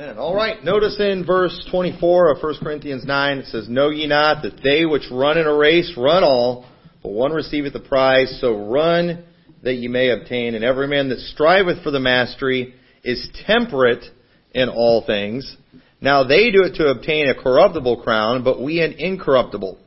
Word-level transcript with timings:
Amen. 0.00 0.16
All 0.16 0.34
right. 0.34 0.64
Notice 0.64 0.98
in 0.98 1.26
verse 1.26 1.66
24 1.70 2.30
of 2.30 2.42
1 2.42 2.54
Corinthians 2.62 3.04
9, 3.04 3.38
it 3.38 3.46
says, 3.48 3.68
Know 3.68 3.90
ye 3.90 4.06
not 4.06 4.42
that 4.42 4.62
they 4.64 4.86
which 4.86 5.02
run 5.12 5.36
in 5.36 5.46
a 5.46 5.54
race 5.54 5.92
run 5.94 6.24
all, 6.24 6.64
but 7.02 7.12
one 7.12 7.32
receiveth 7.32 7.74
the 7.74 7.80
prize, 7.80 8.38
so 8.40 8.70
run 8.70 9.24
that 9.62 9.74
ye 9.74 9.88
may 9.88 10.08
obtain. 10.08 10.54
And 10.54 10.64
every 10.64 10.88
man 10.88 11.10
that 11.10 11.18
striveth 11.18 11.82
for 11.82 11.90
the 11.90 12.00
mastery 12.00 12.74
is 13.04 13.28
temperate 13.46 14.02
in 14.54 14.70
all 14.70 15.04
things. 15.04 15.54
Now 16.00 16.24
they 16.24 16.50
do 16.50 16.62
it 16.62 16.76
to 16.76 16.86
obtain 16.88 17.28
a 17.28 17.34
corruptible 17.34 18.00
crown, 18.02 18.42
but 18.42 18.58
we 18.58 18.80
an 18.80 18.94
incorruptible. 18.94 19.78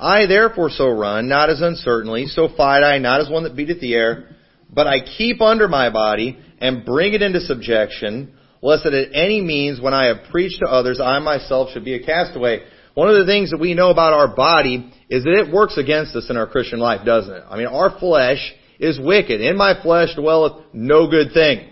I 0.00 0.24
therefore 0.24 0.70
so 0.70 0.88
run, 0.88 1.28
not 1.28 1.50
as 1.50 1.60
uncertainly, 1.60 2.24
so 2.28 2.48
fight 2.56 2.82
I, 2.82 2.96
not 2.96 3.20
as 3.20 3.28
one 3.28 3.42
that 3.42 3.54
beateth 3.54 3.82
the 3.82 3.92
air, 3.92 4.30
but 4.72 4.86
I 4.86 5.00
keep 5.18 5.42
under 5.42 5.68
my 5.68 5.90
body, 5.90 6.38
and 6.58 6.86
bring 6.86 7.12
it 7.12 7.20
into 7.20 7.40
subjection, 7.40 8.32
lest 8.62 8.84
that 8.84 8.94
at 8.94 9.08
any 9.12 9.40
means 9.40 9.80
when 9.80 9.94
I 9.94 10.06
have 10.06 10.30
preached 10.30 10.60
to 10.60 10.66
others, 10.66 11.00
I 11.00 11.18
myself 11.18 11.70
should 11.72 11.84
be 11.84 11.94
a 11.94 12.04
castaway. 12.04 12.62
One 12.94 13.08
of 13.08 13.16
the 13.16 13.26
things 13.26 13.50
that 13.50 13.60
we 13.60 13.74
know 13.74 13.90
about 13.90 14.12
our 14.12 14.34
body 14.34 14.92
is 15.08 15.24
that 15.24 15.44
it 15.46 15.52
works 15.52 15.78
against 15.78 16.16
us 16.16 16.28
in 16.30 16.36
our 16.36 16.46
Christian 16.46 16.80
life, 16.80 17.06
doesn't 17.06 17.32
it? 17.32 17.44
I 17.48 17.56
mean, 17.56 17.68
our 17.68 17.96
flesh 17.98 18.52
is 18.80 18.98
wicked. 19.00 19.40
In 19.40 19.56
my 19.56 19.80
flesh 19.82 20.14
dwelleth 20.16 20.64
no 20.72 21.08
good 21.08 21.32
thing. 21.32 21.70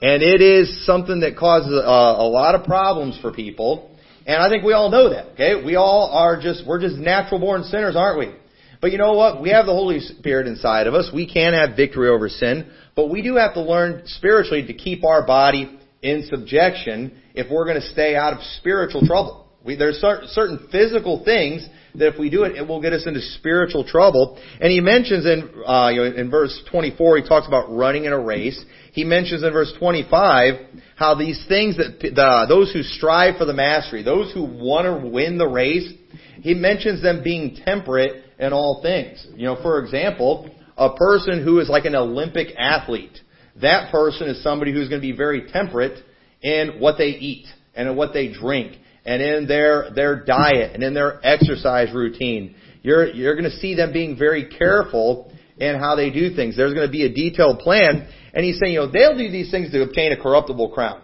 And 0.00 0.22
it 0.22 0.40
is 0.40 0.84
something 0.84 1.20
that 1.20 1.36
causes 1.36 1.72
a, 1.72 2.22
a 2.22 2.28
lot 2.28 2.54
of 2.54 2.64
problems 2.64 3.18
for 3.20 3.32
people. 3.32 3.96
And 4.26 4.36
I 4.40 4.48
think 4.48 4.64
we 4.64 4.72
all 4.72 4.90
know 4.90 5.10
that, 5.10 5.32
okay? 5.32 5.64
We 5.64 5.76
all 5.76 6.10
are 6.12 6.40
just, 6.40 6.66
we're 6.66 6.80
just 6.80 6.96
natural 6.96 7.40
born 7.40 7.64
sinners, 7.64 7.96
aren't 7.96 8.18
we? 8.18 8.34
But 8.80 8.90
you 8.90 8.98
know 8.98 9.12
what? 9.12 9.40
We 9.40 9.50
have 9.50 9.66
the 9.66 9.72
Holy 9.72 10.00
Spirit 10.00 10.48
inside 10.48 10.88
of 10.88 10.94
us. 10.94 11.10
We 11.14 11.32
can 11.32 11.54
have 11.54 11.76
victory 11.76 12.08
over 12.08 12.28
sin. 12.28 12.70
But 12.96 13.10
we 13.10 13.22
do 13.22 13.36
have 13.36 13.54
to 13.54 13.62
learn 13.62 14.02
spiritually 14.06 14.66
to 14.66 14.74
keep 14.74 15.04
our 15.04 15.24
body 15.24 15.78
in 16.02 16.26
subjection 16.28 17.20
if 17.34 17.50
we're 17.50 17.64
going 17.64 17.80
to 17.80 17.88
stay 17.88 18.16
out 18.16 18.32
of 18.32 18.42
spiritual 18.58 19.06
trouble. 19.06 19.48
We, 19.64 19.76
there's 19.76 19.98
certain 19.98 20.68
physical 20.72 21.24
things 21.24 21.66
that 21.94 22.14
if 22.14 22.18
we 22.18 22.30
do 22.30 22.42
it, 22.44 22.56
it 22.56 22.66
will 22.66 22.80
get 22.80 22.92
us 22.92 23.06
into 23.06 23.20
spiritual 23.20 23.84
trouble. 23.84 24.42
And 24.60 24.72
he 24.72 24.80
mentions 24.80 25.24
in, 25.24 25.48
uh, 25.64 25.88
you 25.88 26.00
know, 26.00 26.16
in 26.16 26.30
verse 26.30 26.60
24, 26.70 27.18
he 27.18 27.28
talks 27.28 27.46
about 27.46 27.72
running 27.72 28.04
in 28.04 28.12
a 28.12 28.18
race. 28.18 28.62
He 28.92 29.04
mentions 29.04 29.44
in 29.44 29.52
verse 29.52 29.72
25 29.78 30.54
how 30.96 31.14
these 31.14 31.44
things 31.48 31.76
that 31.76 32.00
the, 32.00 32.46
those 32.48 32.72
who 32.72 32.82
strive 32.82 33.36
for 33.36 33.44
the 33.44 33.52
mastery, 33.52 34.02
those 34.02 34.32
who 34.32 34.42
want 34.42 34.86
to 34.86 35.08
win 35.08 35.38
the 35.38 35.46
race, 35.46 35.92
he 36.40 36.54
mentions 36.54 37.02
them 37.02 37.22
being 37.22 37.56
temperate 37.64 38.24
in 38.38 38.52
all 38.52 38.80
things. 38.82 39.24
You 39.36 39.46
know, 39.46 39.62
for 39.62 39.78
example, 39.78 40.50
a 40.76 40.94
person 40.96 41.44
who 41.44 41.60
is 41.60 41.68
like 41.68 41.84
an 41.84 41.94
Olympic 41.94 42.48
athlete, 42.58 43.18
that 43.60 43.90
person 43.92 44.28
is 44.28 44.42
somebody 44.42 44.72
who's 44.72 44.88
going 44.88 45.00
to 45.00 45.06
be 45.06 45.16
very 45.16 45.50
temperate 45.52 46.02
in 46.40 46.80
what 46.80 46.96
they 46.98 47.08
eat 47.08 47.46
and 47.74 47.88
in 47.88 47.96
what 47.96 48.12
they 48.12 48.32
drink 48.32 48.76
and 49.04 49.22
in 49.22 49.46
their, 49.46 49.90
their 49.94 50.24
diet 50.24 50.74
and 50.74 50.82
in 50.82 50.94
their 50.94 51.24
exercise 51.24 51.92
routine. 51.94 52.54
You're, 52.82 53.08
you're 53.08 53.34
going 53.36 53.50
to 53.50 53.56
see 53.58 53.74
them 53.74 53.92
being 53.92 54.16
very 54.16 54.48
careful 54.48 55.32
in 55.58 55.78
how 55.78 55.96
they 55.96 56.10
do 56.10 56.34
things. 56.34 56.56
There's 56.56 56.74
going 56.74 56.86
to 56.86 56.92
be 56.92 57.04
a 57.04 57.12
detailed 57.12 57.60
plan. 57.60 58.08
And 58.34 58.44
he's 58.44 58.58
saying, 58.58 58.72
you 58.74 58.80
know, 58.80 58.90
they'll 58.90 59.16
do 59.16 59.30
these 59.30 59.50
things 59.50 59.70
to 59.72 59.82
obtain 59.82 60.12
a 60.12 60.20
corruptible 60.20 60.70
crown. 60.70 61.02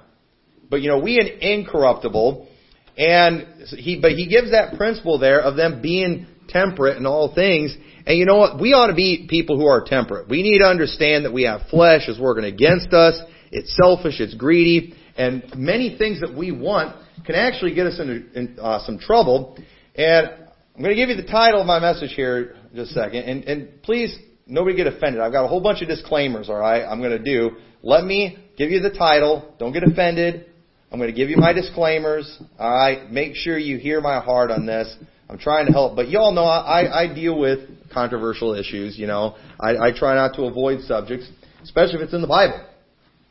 But, 0.71 0.81
you 0.81 0.89
know, 0.89 0.99
we 0.99 1.19
an 1.19 1.27
incorruptible. 1.41 2.49
And 2.97 3.47
he, 3.69 4.01
but 4.01 4.13
he 4.13 4.29
gives 4.29 4.51
that 4.51 4.77
principle 4.77 5.19
there 5.19 5.41
of 5.41 5.57
them 5.57 5.81
being 5.81 6.27
temperate 6.49 6.97
in 6.97 7.07
all 7.07 7.35
things. 7.35 7.77
And 8.09 8.17
you 8.17 8.25
know 8.25 8.39
what? 8.39 8.59
We 8.59 8.73
ought 8.73 8.87
to 8.87 8.95
be 8.95 9.27
people 9.29 9.59
who 9.59 9.67
are 9.67 9.85
temperate. 9.85 10.31
We 10.31 10.43
need 10.43 10.61
to 10.61 10.65
understand 10.65 11.27
that 11.27 11.33
we 11.33 11.43
have 11.43 11.69
flesh 11.69 12.09
is 12.09 12.19
working 12.19 12.45
against 12.45 12.95
us. 12.95 13.21
It's 13.53 13.77
selfish. 13.77 14.19
It's 14.19 14.33
greedy. 14.33 14.95
And 15.19 15.45
many 15.55 15.99
things 15.99 16.21
that 16.21 16.35
we 16.35 16.51
want 16.51 16.97
can 17.27 17.35
actually 17.35 17.75
get 17.75 17.87
us 17.87 18.01
into 18.01 18.25
in, 18.33 18.57
uh, 18.59 18.83
some 18.87 18.99
trouble. 18.99 19.59
And 19.95 20.27
I'm 20.75 20.83
going 20.83 20.89
to 20.89 20.95
give 20.95 21.11
you 21.11 21.17
the 21.17 21.31
title 21.31 21.61
of 21.61 21.67
my 21.67 21.81
message 21.81 22.15
here 22.15 22.57
just 22.75 22.93
a 22.93 22.95
second. 22.95 23.25
And, 23.25 23.45
and 23.45 23.83
please, 23.83 24.19
nobody 24.47 24.75
get 24.75 24.87
offended. 24.87 25.21
I've 25.21 25.33
got 25.33 25.45
a 25.45 25.49
whole 25.49 25.61
bunch 25.61 25.83
of 25.83 25.89
disclaimers, 25.89 26.49
all 26.49 26.57
right, 26.57 26.83
I'm 26.83 27.03
going 27.03 27.23
to 27.23 27.23
do. 27.23 27.57
Let 27.83 28.05
me 28.05 28.39
give 28.57 28.71
you 28.71 28.81
the 28.81 28.91
title. 28.91 29.55
Don't 29.59 29.75
get 29.75 29.83
offended. 29.83 30.47
I'm 30.91 30.99
going 30.99 31.11
to 31.11 31.17
give 31.17 31.29
you 31.29 31.37
my 31.37 31.53
disclaimers. 31.53 32.41
All 32.59 32.75
right, 32.75 33.11
make 33.11 33.35
sure 33.35 33.59
you 33.59 33.77
hear 33.77 34.01
my 34.01 34.21
heart 34.21 34.51
on 34.51 34.65
this. 34.65 34.97
I'm 35.29 35.39
trying 35.39 35.67
to 35.67 35.73
help, 35.73 35.95
but 35.95 36.09
y'all 36.09 36.33
know 36.33 36.45
I, 36.45 37.03
I 37.03 37.15
deal 37.15 37.39
with 37.39 37.61
controversial 37.93 38.55
issues. 38.55 38.99
You 38.99 39.07
know, 39.07 39.37
I, 39.61 39.77
I 39.77 39.93
try 39.95 40.15
not 40.15 40.35
to 40.37 40.45
avoid 40.45 40.81
subjects, 40.83 41.29
especially 41.63 41.97
if 41.97 42.03
it's 42.03 42.15
in 42.15 42.23
the 42.23 42.29
Bible. 42.29 42.65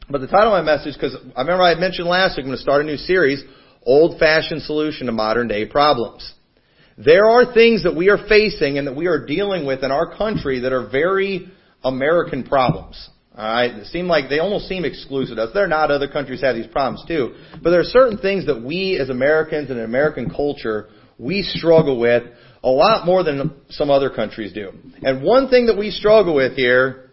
But 0.09 0.21
the 0.21 0.27
title 0.27 0.55
of 0.55 0.63
my 0.63 0.77
message, 0.77 0.93
because 0.93 1.17
I 1.35 1.41
remember 1.41 1.63
I 1.63 1.75
mentioned 1.75 2.07
last 2.07 2.37
week, 2.37 2.45
I'm 2.45 2.49
going 2.49 2.57
to 2.57 2.61
start 2.61 2.81
a 2.81 2.85
new 2.85 2.97
series 2.97 3.43
old 3.87 4.19
fashioned 4.19 4.61
solution 4.63 5.07
to 5.07 5.13
modern 5.13 5.47
day 5.47 5.65
problems. 5.65 6.33
There 6.97 7.25
are 7.25 7.53
things 7.53 7.83
that 7.83 7.95
we 7.95 8.09
are 8.09 8.17
facing 8.27 8.77
and 8.77 8.85
that 8.87 8.95
we 8.95 9.07
are 9.07 9.25
dealing 9.25 9.65
with 9.65 9.83
in 9.83 9.91
our 9.91 10.15
country 10.17 10.61
that 10.61 10.73
are 10.73 10.89
very 10.89 11.51
American 11.83 12.43
problems. 12.43 13.09
Alright, 13.37 13.71
it 13.75 13.85
seem 13.87 14.07
like 14.07 14.29
they 14.29 14.39
almost 14.39 14.67
seem 14.67 14.83
exclusive 14.83 15.37
to 15.37 15.43
us. 15.43 15.51
They're 15.53 15.67
not. 15.67 15.91
Other 15.91 16.07
countries 16.07 16.41
have 16.41 16.55
these 16.55 16.67
problems 16.67 17.05
too. 17.07 17.35
But 17.61 17.69
there 17.69 17.79
are 17.79 17.85
certain 17.85 18.17
things 18.17 18.47
that 18.47 18.61
we 18.63 18.97
as 18.99 19.09
Americans 19.09 19.69
and 19.69 19.79
American 19.79 20.29
culture, 20.29 20.89
we 21.17 21.43
struggle 21.43 21.99
with 21.99 22.23
a 22.63 22.69
lot 22.69 23.05
more 23.05 23.23
than 23.23 23.53
some 23.69 23.89
other 23.89 24.09
countries 24.09 24.53
do. 24.53 24.71
And 25.01 25.23
one 25.23 25.49
thing 25.49 25.67
that 25.67 25.77
we 25.77 25.91
struggle 25.91 26.35
with 26.35 26.53
here 26.53 27.09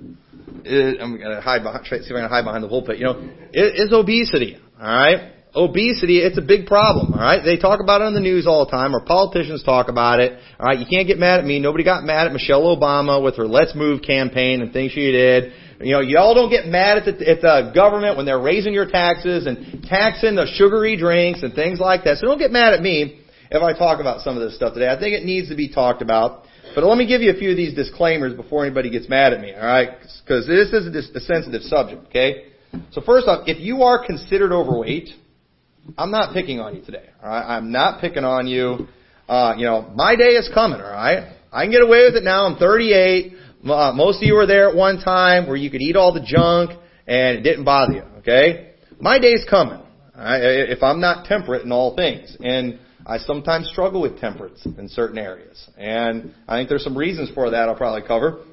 is, 0.65 0.97
I'm 1.01 1.19
gonna 1.19 1.41
hide 1.41 1.63
behind, 1.63 1.85
to 1.85 2.03
see 2.03 2.11
if 2.11 2.17
I 2.17 2.21
can 2.21 2.29
hide 2.29 2.45
behind 2.45 2.65
the 2.65 2.69
pulpit, 2.69 2.99
you 2.99 3.05
know, 3.05 3.29
is 3.53 3.93
obesity. 3.93 4.59
Alright? 4.79 5.33
obesity, 5.55 6.19
it's 6.19 6.37
a 6.37 6.43
big 6.43 6.67
problem, 6.67 7.13
alright? 7.13 7.45
They 7.45 7.57
talk 7.57 7.81
about 7.81 8.01
it 8.01 8.05
on 8.05 8.15
the 8.15 8.21
news 8.21 8.47
all 8.47 8.65
the 8.65 8.71
time, 8.71 8.95
or 8.95 9.05
politicians 9.05 9.63
talk 9.63 9.89
about 9.89 10.19
it, 10.19 10.39
alright? 10.59 10.81
You 10.81 10.87
can't 10.91 11.07
get 11.07 11.19
mad 11.19 11.39
at 11.39 11.47
me. 11.47 11.61
Nobody 11.61 11.85
got 11.85 12.03
mad 12.03 12.27
at 12.27 12.33
Michelle 12.33 12.63
Obama 12.77 13.23
with 13.23 13.37
her 13.37 13.47
Let's 13.47 13.75
Move 13.75 14.03
campaign 14.03 14.63
and 14.63 14.73
things 14.73 14.93
she 14.93 15.13
did. 15.13 15.53
You 15.81 15.93
know, 15.93 16.01
y'all 16.01 16.35
don't 16.35 16.51
get 16.51 16.67
mad 16.67 16.99
at 16.99 17.05
the, 17.05 17.29
at 17.29 17.41
the 17.41 17.73
government 17.75 18.17
when 18.17 18.27
they're 18.27 18.41
raising 18.41 18.73
your 18.73 18.91
taxes 18.91 19.47
and 19.47 19.85
taxing 19.85 20.35
the 20.35 20.47
sugary 20.57 20.97
drinks 20.97 21.43
and 21.43 21.55
things 21.55 21.79
like 21.79 22.05
that. 22.05 22.19
So 22.19 22.27
don't 22.27 22.39
get 22.39 22.51
mad 22.51 22.75
at 22.75 22.81
me 22.81 23.21
if 23.63 23.77
I 23.77 23.79
talk 23.79 24.01
about 24.01 24.21
some 24.23 24.37
of 24.37 24.43
this 24.43 24.57
stuff 24.57 24.75
today. 24.75 24.89
I 24.89 24.99
think 24.99 25.15
it 25.15 25.25
needs 25.25 25.49
to 25.49 25.57
be 25.57 25.69
talked 25.69 26.03
about. 26.03 26.45
But 26.75 26.83
let 26.83 26.99
me 26.99 27.07
give 27.07 27.21
you 27.21 27.31
a 27.31 27.35
few 27.35 27.53
of 27.53 27.57
these 27.57 27.75
disclaimers 27.75 28.35
before 28.35 28.65
anybody 28.65 28.91
gets 28.91 29.09
mad 29.09 29.33
at 29.33 29.41
me, 29.41 29.55
alright? 29.55 29.91
Because 30.25 30.47
this 30.47 30.73
is 30.73 31.15
a, 31.15 31.21
sensitive 31.21 31.63
subject, 31.63 32.07
okay? 32.09 32.47
So 32.91 33.01
first 33.01 33.29
off, 33.29 33.47
if 33.47 33.61
you 33.61 33.83
are 33.83 34.05
considered 34.05 34.53
overweight, 34.53 35.11
I'm 35.97 36.11
not 36.11 36.35
picking 36.35 36.59
on 36.59 36.75
you 36.75 36.83
today. 36.83 37.11
All 37.23 37.29
right, 37.29 37.57
I'm 37.57 37.71
not 37.71 38.01
picking 38.01 38.25
on 38.25 38.49
you. 38.49 38.89
Uh, 39.29 39.55
you 39.57 39.67
know, 39.67 39.91
my 39.95 40.17
day 40.17 40.31
is 40.31 40.51
coming. 40.53 40.81
All 40.81 40.91
right, 40.91 41.37
I 41.53 41.65
can 41.65 41.71
get 41.71 41.83
away 41.83 42.07
with 42.07 42.17
it 42.17 42.25
now. 42.25 42.47
I'm 42.47 42.57
38. 42.57 43.35
Uh, 43.65 43.93
most 43.95 44.17
of 44.17 44.23
you 44.23 44.35
were 44.35 44.47
there 44.47 44.69
at 44.69 44.75
one 44.75 44.99
time 44.99 45.47
where 45.47 45.57
you 45.57 45.71
could 45.71 45.81
eat 45.81 45.97
all 45.97 46.13
the 46.13 46.25
junk 46.27 46.71
and 47.07 47.39
it 47.39 47.43
didn't 47.43 47.65
bother 47.65 47.93
you. 47.93 48.03
Okay, 48.19 48.73
my 48.99 49.19
day's 49.19 49.45
coming. 49.49 49.81
Right? 50.17 50.41
If 50.43 50.83
I'm 50.83 51.01
not 51.01 51.27
temperate 51.27 51.65
in 51.65 51.73
all 51.73 51.95
things, 51.95 52.37
and 52.41 52.79
I 53.07 53.19
sometimes 53.19 53.69
struggle 53.69 54.01
with 54.03 54.19
temperance 54.19 54.65
in 54.65 54.89
certain 54.89 55.19
areas, 55.19 55.69
and 55.77 56.35
I 56.49 56.59
think 56.59 56.69
there's 56.69 56.85
some 56.85 56.97
reasons 56.97 57.31
for 57.35 57.51
that. 57.51 57.69
I'll 57.69 57.77
probably 57.77 58.07
cover. 58.07 58.45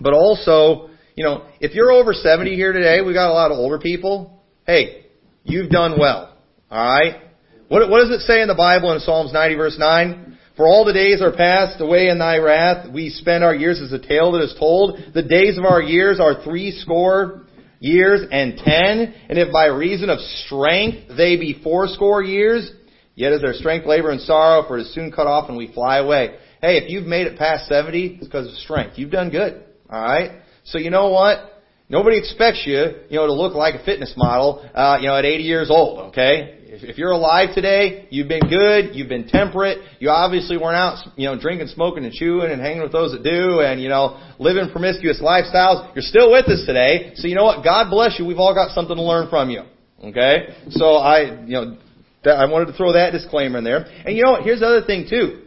But 0.00 0.12
also, 0.12 0.90
you 1.14 1.24
know, 1.24 1.46
if 1.60 1.74
you're 1.74 1.92
over 1.92 2.12
70 2.12 2.54
here 2.54 2.72
today, 2.72 3.00
we've 3.00 3.14
got 3.14 3.30
a 3.30 3.32
lot 3.32 3.50
of 3.50 3.58
older 3.58 3.78
people. 3.78 4.42
Hey, 4.66 5.06
you've 5.44 5.70
done 5.70 5.98
well. 5.98 6.36
Alright? 6.70 7.22
What, 7.68 7.88
what 7.88 8.00
does 8.00 8.10
it 8.10 8.26
say 8.26 8.42
in 8.42 8.48
the 8.48 8.54
Bible 8.54 8.92
in 8.92 9.00
Psalms 9.00 9.32
90 9.32 9.54
verse 9.54 9.76
9? 9.78 10.38
For 10.56 10.66
all 10.66 10.84
the 10.84 10.92
days 10.92 11.20
are 11.20 11.32
passed 11.32 11.80
away 11.80 12.08
in 12.08 12.18
thy 12.18 12.38
wrath. 12.38 12.90
We 12.92 13.10
spend 13.10 13.44
our 13.44 13.54
years 13.54 13.80
as 13.80 13.92
a 13.92 13.98
tale 13.98 14.32
that 14.32 14.42
is 14.42 14.54
told. 14.58 14.98
The 15.14 15.22
days 15.22 15.58
of 15.58 15.64
our 15.64 15.82
years 15.82 16.18
are 16.18 16.42
three 16.42 16.72
score 16.72 17.46
years 17.78 18.22
and 18.30 18.56
ten. 18.56 19.14
And 19.28 19.38
if 19.38 19.52
by 19.52 19.66
reason 19.66 20.08
of 20.08 20.18
strength 20.18 21.14
they 21.16 21.36
be 21.36 21.60
fourscore 21.62 22.22
years, 22.22 22.70
yet 23.16 23.32
is 23.32 23.42
their 23.42 23.54
strength 23.54 23.86
labor 23.86 24.10
and 24.10 24.20
sorrow, 24.20 24.66
for 24.68 24.78
it 24.78 24.82
is 24.82 24.94
soon 24.94 25.10
cut 25.10 25.26
off 25.26 25.48
and 25.48 25.58
we 25.58 25.72
fly 25.72 25.98
away. 25.98 26.36
Hey, 26.60 26.78
if 26.78 26.88
you've 26.88 27.06
made 27.06 27.26
it 27.26 27.36
past 27.36 27.66
70, 27.66 28.18
it's 28.20 28.24
because 28.24 28.46
of 28.46 28.54
strength. 28.54 28.96
You've 28.96 29.10
done 29.10 29.30
good. 29.30 29.64
Alright? 29.90 30.42
So 30.64 30.78
you 30.78 30.90
know 30.90 31.10
what? 31.10 31.62
Nobody 31.88 32.18
expects 32.18 32.62
you, 32.66 32.82
you 33.08 33.16
know, 33.16 33.26
to 33.26 33.32
look 33.32 33.54
like 33.54 33.74
a 33.74 33.84
fitness 33.84 34.12
model, 34.16 34.68
uh, 34.74 34.98
you 35.00 35.06
know, 35.06 35.16
at 35.16 35.24
80 35.24 35.42
years 35.44 35.70
old, 35.70 36.10
okay? 36.10 36.58
If, 36.66 36.82
if 36.82 36.98
you're 36.98 37.12
alive 37.12 37.54
today, 37.54 38.08
you've 38.10 38.26
been 38.26 38.42
good, 38.48 38.96
you've 38.96 39.08
been 39.08 39.28
temperate, 39.28 39.78
you 40.00 40.10
obviously 40.10 40.56
weren't 40.56 40.76
out, 40.76 40.98
you 41.16 41.26
know, 41.26 41.38
drinking, 41.38 41.68
smoking, 41.68 42.04
and 42.04 42.12
chewing 42.12 42.50
and 42.50 42.60
hanging 42.60 42.82
with 42.82 42.90
those 42.90 43.12
that 43.12 43.22
do 43.22 43.60
and, 43.60 43.80
you 43.80 43.88
know, 43.88 44.20
living 44.40 44.68
promiscuous 44.72 45.20
lifestyles. 45.22 45.94
You're 45.94 46.02
still 46.02 46.32
with 46.32 46.46
us 46.46 46.64
today. 46.66 47.12
So 47.14 47.28
you 47.28 47.36
know 47.36 47.44
what? 47.44 47.62
God 47.62 47.88
bless 47.88 48.18
you. 48.18 48.26
We've 48.26 48.38
all 48.38 48.54
got 48.54 48.74
something 48.74 48.96
to 48.96 49.02
learn 49.02 49.30
from 49.30 49.50
you. 49.50 49.62
Okay? 50.02 50.56
So 50.70 50.96
I, 50.96 51.44
you 51.46 51.52
know, 51.52 51.78
that, 52.26 52.36
I 52.36 52.44
wanted 52.44 52.66
to 52.66 52.72
throw 52.74 52.92
that 52.92 53.10
disclaimer 53.10 53.58
in 53.58 53.64
there. 53.64 53.86
And 54.04 54.16
you 54.16 54.22
know 54.22 54.32
what? 54.32 54.42
Here's 54.42 54.60
the 54.60 54.66
other 54.66 54.86
thing 54.86 55.06
too. 55.08 55.42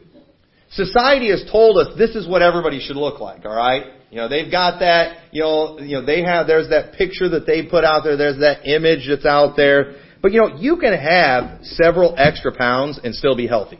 Society 0.71 1.29
has 1.29 1.43
told 1.51 1.77
us 1.77 1.97
this 1.97 2.15
is 2.15 2.27
what 2.27 2.41
everybody 2.41 2.79
should 2.79 2.95
look 2.97 3.19
like, 3.19 3.45
alright? 3.45 3.93
You 4.11 4.17
know, 4.17 4.27
they've 4.27 4.51
got 4.51 4.79
that, 4.79 5.29
you 5.31 5.41
know, 5.41 5.79
you 5.79 5.97
know, 5.97 6.05
they 6.05 6.23
have, 6.23 6.47
there's 6.47 6.69
that 6.69 6.93
picture 6.93 7.29
that 7.29 7.45
they 7.45 7.65
put 7.65 7.83
out 7.83 8.03
there, 8.03 8.17
there's 8.17 8.39
that 8.39 8.65
image 8.67 9.07
that's 9.07 9.25
out 9.25 9.55
there 9.55 9.95
But 10.21 10.31
you 10.33 10.41
know, 10.41 10.57
you 10.57 10.77
can 10.77 10.97
have 10.97 11.63
several 11.63 12.15
extra 12.17 12.55
pounds 12.55 12.99
and 13.03 13.15
still 13.15 13.35
be 13.35 13.47
healthy. 13.47 13.79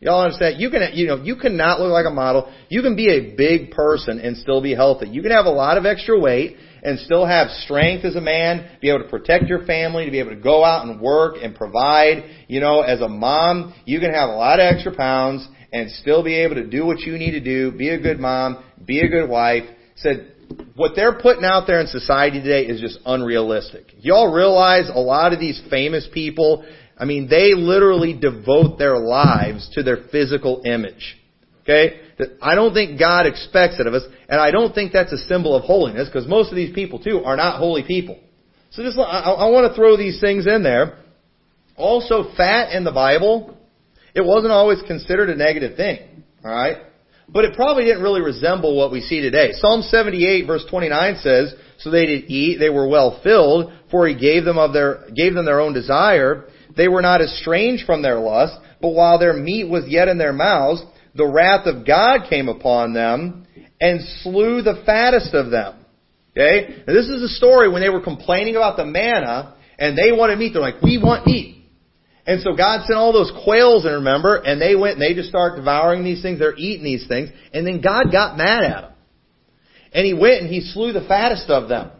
Y'all 0.00 0.22
understand? 0.22 0.60
You 0.60 0.70
can, 0.70 0.90
you 0.94 1.06
know, 1.06 1.22
you 1.22 1.36
cannot 1.36 1.80
look 1.80 1.90
like 1.90 2.06
a 2.06 2.10
model. 2.10 2.52
You 2.68 2.82
can 2.82 2.96
be 2.96 3.08
a 3.08 3.34
big 3.34 3.70
person 3.70 4.20
and 4.20 4.36
still 4.36 4.60
be 4.60 4.74
healthy. 4.74 5.08
You 5.08 5.22
can 5.22 5.30
have 5.30 5.46
a 5.46 5.50
lot 5.50 5.78
of 5.78 5.86
extra 5.86 6.18
weight 6.18 6.56
and 6.86 7.00
still 7.00 7.26
have 7.26 7.48
strength 7.50 8.04
as 8.04 8.14
a 8.14 8.20
man, 8.20 8.78
be 8.80 8.88
able 8.88 9.00
to 9.00 9.08
protect 9.08 9.46
your 9.46 9.66
family, 9.66 10.04
to 10.04 10.10
be 10.12 10.20
able 10.20 10.30
to 10.30 10.36
go 10.36 10.64
out 10.64 10.86
and 10.86 11.00
work 11.00 11.34
and 11.42 11.52
provide. 11.52 12.30
You 12.46 12.60
know, 12.60 12.82
as 12.82 13.00
a 13.00 13.08
mom, 13.08 13.74
you 13.84 13.98
can 13.98 14.14
have 14.14 14.28
a 14.28 14.32
lot 14.32 14.60
of 14.60 14.72
extra 14.72 14.94
pounds 14.94 15.46
and 15.72 15.90
still 15.90 16.22
be 16.22 16.36
able 16.36 16.54
to 16.54 16.64
do 16.64 16.86
what 16.86 17.00
you 17.00 17.18
need 17.18 17.32
to 17.32 17.40
do, 17.40 17.72
be 17.72 17.88
a 17.88 18.00
good 18.00 18.20
mom, 18.20 18.64
be 18.84 19.00
a 19.00 19.08
good 19.08 19.28
wife. 19.28 19.64
Said, 19.96 20.32
what 20.76 20.92
they're 20.94 21.18
putting 21.18 21.44
out 21.44 21.66
there 21.66 21.80
in 21.80 21.88
society 21.88 22.40
today 22.40 22.66
is 22.66 22.80
just 22.80 23.00
unrealistic. 23.04 23.86
Y'all 23.98 24.32
realize 24.32 24.88
a 24.88 25.00
lot 25.00 25.32
of 25.32 25.40
these 25.40 25.60
famous 25.68 26.08
people, 26.14 26.64
I 26.96 27.04
mean, 27.04 27.28
they 27.28 27.54
literally 27.54 28.16
devote 28.16 28.78
their 28.78 28.96
lives 28.96 29.68
to 29.74 29.82
their 29.82 30.04
physical 30.12 30.62
image. 30.64 31.16
Okay? 31.62 32.00
I 32.40 32.54
don't 32.54 32.72
think 32.72 32.96
God 32.96 33.26
expects 33.26 33.80
it 33.80 33.88
of 33.88 33.94
us, 33.94 34.04
and 34.28 34.40
I 34.40 34.50
don't 34.50 34.74
think 34.74 34.92
that's 34.92 35.12
a 35.12 35.18
symbol 35.18 35.54
of 35.54 35.64
holiness, 35.64 36.08
because 36.08 36.28
most 36.28 36.50
of 36.50 36.56
these 36.56 36.74
people, 36.74 36.98
too, 36.98 37.22
are 37.24 37.36
not 37.36 37.58
holy 37.58 37.82
people. 37.82 38.18
So 38.70 38.82
just, 38.82 38.98
I, 38.98 39.02
I 39.02 39.50
want 39.50 39.70
to 39.70 39.76
throw 39.76 39.96
these 39.96 40.20
things 40.20 40.46
in 40.46 40.62
there. 40.62 40.98
Also, 41.76 42.32
fat 42.36 42.72
in 42.72 42.84
the 42.84 42.92
Bible, 42.92 43.56
it 44.14 44.24
wasn't 44.24 44.52
always 44.52 44.82
considered 44.86 45.30
a 45.30 45.36
negative 45.36 45.76
thing. 45.76 46.24
Alright? 46.44 46.78
But 47.28 47.44
it 47.44 47.54
probably 47.54 47.84
didn't 47.84 48.02
really 48.02 48.20
resemble 48.20 48.76
what 48.76 48.92
we 48.92 49.00
see 49.00 49.20
today. 49.20 49.50
Psalm 49.52 49.82
78 49.82 50.46
verse 50.46 50.64
29 50.70 51.16
says, 51.16 51.54
So 51.78 51.90
they 51.90 52.06
did 52.06 52.30
eat, 52.30 52.58
they 52.58 52.70
were 52.70 52.88
well 52.88 53.20
filled, 53.22 53.72
for 53.90 54.06
he 54.06 54.14
gave 54.14 54.44
them 54.44 54.58
of 54.58 54.72
their, 54.72 55.08
gave 55.14 55.34
them 55.34 55.44
their 55.44 55.60
own 55.60 55.72
desire. 55.72 56.44
They 56.76 56.88
were 56.88 57.02
not 57.02 57.20
estranged 57.20 57.84
from 57.84 58.02
their 58.02 58.18
lust, 58.18 58.58
but 58.80 58.90
while 58.90 59.18
their 59.18 59.32
meat 59.32 59.68
was 59.68 59.84
yet 59.88 60.08
in 60.08 60.18
their 60.18 60.32
mouths, 60.32 60.82
the 61.14 61.26
wrath 61.26 61.66
of 61.66 61.86
God 61.86 62.28
came 62.28 62.48
upon 62.48 62.92
them 62.92 63.45
and 63.80 64.00
slew 64.22 64.62
the 64.62 64.82
fattest 64.86 65.34
of 65.34 65.50
them. 65.50 65.84
Okay? 66.32 66.82
Now 66.86 66.92
this 66.94 67.06
is 67.06 67.22
a 67.22 67.28
story 67.28 67.70
when 67.70 67.82
they 67.82 67.88
were 67.88 68.02
complaining 68.02 68.56
about 68.56 68.76
the 68.76 68.84
manna 68.84 69.54
and 69.78 69.96
they 69.96 70.12
wanted 70.12 70.38
meat. 70.38 70.52
They're 70.52 70.62
like, 70.62 70.82
we 70.82 70.98
want 70.98 71.26
meat. 71.26 71.64
And 72.26 72.42
so 72.42 72.56
God 72.56 72.86
sent 72.86 72.98
all 72.98 73.12
those 73.12 73.30
quails, 73.44 73.84
and 73.84 73.94
remember, 73.94 74.34
and 74.34 74.60
they 74.60 74.74
went 74.74 74.94
and 74.94 75.02
they 75.02 75.14
just 75.14 75.28
started 75.28 75.56
devouring 75.56 76.02
these 76.02 76.22
things. 76.22 76.40
They're 76.40 76.56
eating 76.56 76.82
these 76.82 77.06
things. 77.06 77.30
And 77.54 77.64
then 77.64 77.80
God 77.80 78.10
got 78.10 78.36
mad 78.36 78.64
at 78.64 78.80
them. 78.80 78.92
And 79.92 80.04
he 80.04 80.12
went 80.12 80.42
and 80.42 80.50
he 80.50 80.60
slew 80.60 80.92
the 80.92 81.06
fattest 81.06 81.48
of 81.48 81.68
them. 81.68 81.92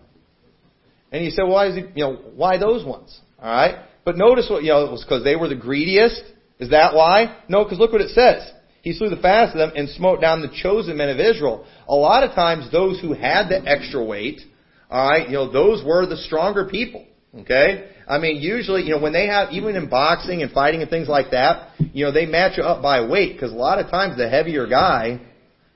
And 1.12 1.22
he 1.22 1.30
said, 1.30 1.44
why 1.44 1.68
is 1.68 1.76
he, 1.76 1.82
you 1.94 2.04
know, 2.04 2.16
why 2.34 2.58
those 2.58 2.84
ones? 2.84 3.18
Alright? 3.38 3.76
But 4.04 4.16
notice 4.16 4.48
what, 4.50 4.64
you 4.64 4.70
know, 4.70 4.84
it 4.86 4.90
was 4.90 5.04
because 5.04 5.22
they 5.22 5.36
were 5.36 5.48
the 5.48 5.54
greediest. 5.54 6.20
Is 6.58 6.70
that 6.70 6.94
why? 6.94 7.38
No, 7.48 7.62
because 7.62 7.78
look 7.78 7.92
what 7.92 8.00
it 8.00 8.10
says. 8.10 8.50
He 8.86 8.92
slew 8.92 9.08
the 9.08 9.16
fattest 9.16 9.56
of 9.56 9.58
them 9.58 9.72
and 9.74 9.88
smote 9.88 10.20
down 10.20 10.42
the 10.42 10.60
chosen 10.62 10.96
men 10.96 11.08
of 11.08 11.18
Israel. 11.18 11.66
A 11.88 11.94
lot 11.96 12.22
of 12.22 12.36
times 12.36 12.70
those 12.70 13.00
who 13.00 13.14
had 13.14 13.48
the 13.48 13.60
extra 13.66 14.04
weight, 14.04 14.40
alright, 14.88 15.28
you 15.28 15.34
know, 15.34 15.50
those 15.50 15.84
were 15.84 16.06
the 16.06 16.16
stronger 16.16 16.66
people. 16.66 17.04
Okay? 17.36 17.90
I 18.06 18.18
mean, 18.18 18.40
usually, 18.40 18.82
you 18.82 18.90
know, 18.90 19.00
when 19.00 19.12
they 19.12 19.26
have, 19.26 19.50
even 19.50 19.74
in 19.74 19.88
boxing 19.88 20.42
and 20.42 20.52
fighting 20.52 20.82
and 20.82 20.88
things 20.88 21.08
like 21.08 21.32
that, 21.32 21.70
you 21.80 22.04
know, 22.04 22.12
they 22.12 22.26
match 22.26 22.60
up 22.60 22.80
by 22.80 23.04
weight 23.04 23.32
because 23.32 23.50
a 23.50 23.56
lot 23.56 23.80
of 23.80 23.90
times 23.90 24.16
the 24.16 24.30
heavier 24.30 24.68
guy, 24.68 25.20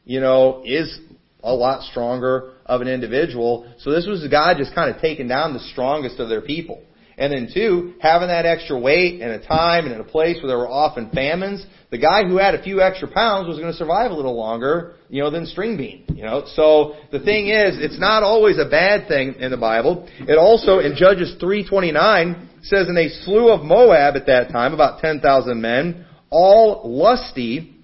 you 0.05 0.21
know, 0.21 0.63
is 0.65 1.01
a 1.43 1.53
lot 1.53 1.83
stronger 1.91 2.53
of 2.65 2.81
an 2.81 2.87
individual. 2.87 3.75
So 3.81 3.91
this 3.91 4.06
was 4.06 4.23
a 4.25 4.29
guy 4.29 4.55
just 4.56 4.73
kind 4.73 4.95
of 4.95 5.03
taking 5.03 5.27
down 5.27 5.53
the 5.53 5.67
strongest 5.73 6.21
of 6.21 6.29
their 6.29 6.43
people. 6.43 6.81
And 7.20 7.31
then 7.31 7.50
two, 7.52 7.93
having 8.00 8.28
that 8.28 8.46
extra 8.46 8.78
weight 8.78 9.20
and 9.20 9.31
a 9.31 9.46
time 9.46 9.84
and 9.84 9.94
in 9.94 10.00
a 10.00 10.05
place 10.05 10.38
where 10.38 10.49
there 10.49 10.56
were 10.56 10.70
often 10.70 11.11
famines, 11.11 11.67
the 11.90 11.99
guy 11.99 12.25
who 12.26 12.38
had 12.38 12.55
a 12.55 12.62
few 12.62 12.81
extra 12.81 13.08
pounds 13.08 13.46
was 13.46 13.58
going 13.58 13.70
to 13.70 13.76
survive 13.76 14.11
a 14.11 14.14
little 14.14 14.34
longer, 14.34 14.94
you 15.11 15.22
know, 15.22 15.31
than 15.31 15.44
string 15.44 15.76
bean, 15.76 16.06
you 16.14 16.25
know. 16.25 16.44
So 16.55 16.94
the 17.12 17.20
thing 17.20 17.49
is, 17.49 17.76
it's 17.78 18.00
not 18.00 18.22
always 18.22 18.56
a 18.56 18.64
bad 18.64 19.06
thing 19.06 19.34
in 19.34 19.50
the 19.50 19.58
Bible. 19.58 20.08
It 20.20 20.38
also, 20.38 20.78
in 20.78 20.96
Judges 20.96 21.37
3.29, 21.38 22.49
says, 22.62 22.88
And 22.88 22.96
they 22.96 23.08
slew 23.08 23.50
of 23.50 23.67
Moab 23.67 24.17
at 24.17 24.25
that 24.25 24.49
time, 24.49 24.72
about 24.72 25.00
10,000 25.00 25.61
men, 25.61 26.06
all 26.31 26.81
lusty, 26.84 27.76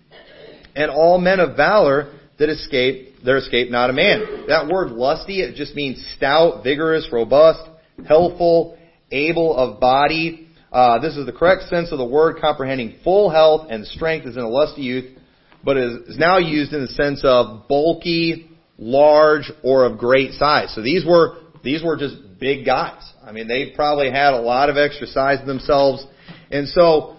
and 0.74 0.90
all 0.90 1.18
men 1.18 1.40
of 1.40 1.56
valor 1.58 2.14
that 2.38 2.48
escaped, 2.48 3.22
there 3.22 3.36
escaped 3.36 3.70
not 3.70 3.90
a 3.90 3.92
man. 3.92 4.46
That 4.48 4.68
word 4.68 4.92
lusty, 4.92 5.42
it 5.42 5.56
just 5.56 5.74
means 5.74 6.02
stout, 6.16 6.64
vigorous, 6.64 7.06
robust, 7.12 7.60
healthful, 8.08 8.78
able 9.10 9.56
of 9.56 9.80
body. 9.80 10.48
Uh, 10.72 10.98
this 10.98 11.16
is 11.16 11.26
the 11.26 11.32
correct 11.32 11.62
sense 11.64 11.92
of 11.92 11.98
the 11.98 12.04
word 12.04 12.38
comprehending 12.40 12.96
full 13.04 13.30
health 13.30 13.68
and 13.70 13.86
strength 13.86 14.26
as 14.26 14.36
in 14.36 14.42
a 14.42 14.48
lusty 14.48 14.82
youth, 14.82 15.18
but 15.64 15.76
is 15.76 16.18
now 16.18 16.38
used 16.38 16.72
in 16.72 16.82
the 16.82 16.88
sense 16.88 17.22
of 17.24 17.68
bulky, 17.68 18.50
large, 18.78 19.50
or 19.62 19.84
of 19.84 19.98
great 19.98 20.32
size. 20.32 20.74
So 20.74 20.82
these 20.82 21.04
were, 21.04 21.38
these 21.62 21.82
were 21.82 21.96
just 21.96 22.16
big 22.38 22.66
guys. 22.66 23.00
I 23.24 23.32
mean, 23.32 23.48
they 23.48 23.72
probably 23.74 24.10
had 24.10 24.34
a 24.34 24.40
lot 24.40 24.68
of 24.68 24.76
exercise 24.76 25.44
themselves. 25.46 26.06
And 26.50 26.68
so, 26.68 27.16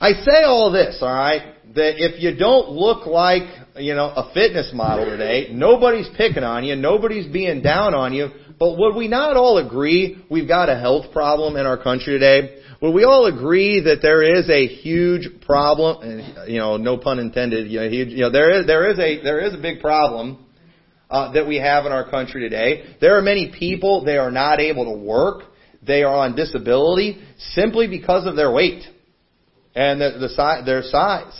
I 0.00 0.12
say 0.12 0.42
all 0.44 0.72
this, 0.72 0.98
alright, 1.02 1.54
that 1.74 1.94
if 1.96 2.22
you 2.22 2.36
don't 2.36 2.70
look 2.70 3.06
like, 3.06 3.42
you 3.76 3.94
know, 3.94 4.06
a 4.06 4.32
fitness 4.32 4.70
model 4.72 5.06
today, 5.06 5.48
nobody's 5.52 6.08
picking 6.16 6.44
on 6.44 6.64
you, 6.64 6.76
nobody's 6.76 7.30
being 7.30 7.62
down 7.62 7.94
on 7.94 8.12
you, 8.12 8.28
but 8.64 8.78
would 8.78 8.96
we 8.96 9.08
not 9.08 9.36
all 9.36 9.58
agree 9.58 10.24
we've 10.30 10.48
got 10.48 10.70
a 10.70 10.78
health 10.78 11.12
problem 11.12 11.56
in 11.56 11.66
our 11.66 11.76
country 11.76 12.14
today? 12.14 12.62
Would 12.80 12.92
we 12.92 13.04
all 13.04 13.26
agree 13.26 13.80
that 13.80 13.98
there 14.00 14.22
is 14.22 14.48
a 14.48 14.66
huge 14.66 15.28
problem, 15.42 16.02
and, 16.02 16.50
you 16.50 16.58
know, 16.58 16.78
no 16.78 16.96
pun 16.96 17.18
intended, 17.18 17.70
you 17.70 17.80
know, 17.80 17.88
huge, 17.90 18.08
you 18.08 18.20
know 18.20 18.30
there 18.30 18.58
is 18.58 18.66
there 18.66 18.90
is 18.90 18.98
a 18.98 19.22
there 19.22 19.40
is 19.40 19.52
a 19.52 19.58
big 19.58 19.80
problem 19.80 20.46
uh, 21.10 21.32
that 21.32 21.46
we 21.46 21.56
have 21.56 21.84
in 21.84 21.92
our 21.92 22.08
country 22.08 22.40
today. 22.40 22.96
There 23.02 23.18
are 23.18 23.22
many 23.22 23.52
people 23.58 24.02
they 24.02 24.16
are 24.16 24.30
not 24.30 24.60
able 24.60 24.86
to 24.86 24.98
work. 24.98 25.42
They 25.86 26.02
are 26.02 26.14
on 26.14 26.34
disability 26.34 27.22
simply 27.52 27.86
because 27.86 28.26
of 28.26 28.34
their 28.34 28.50
weight 28.50 28.82
and 29.74 30.00
the, 30.00 30.16
the 30.18 30.28
size, 30.30 30.64
their 30.64 30.82
size. 30.82 31.38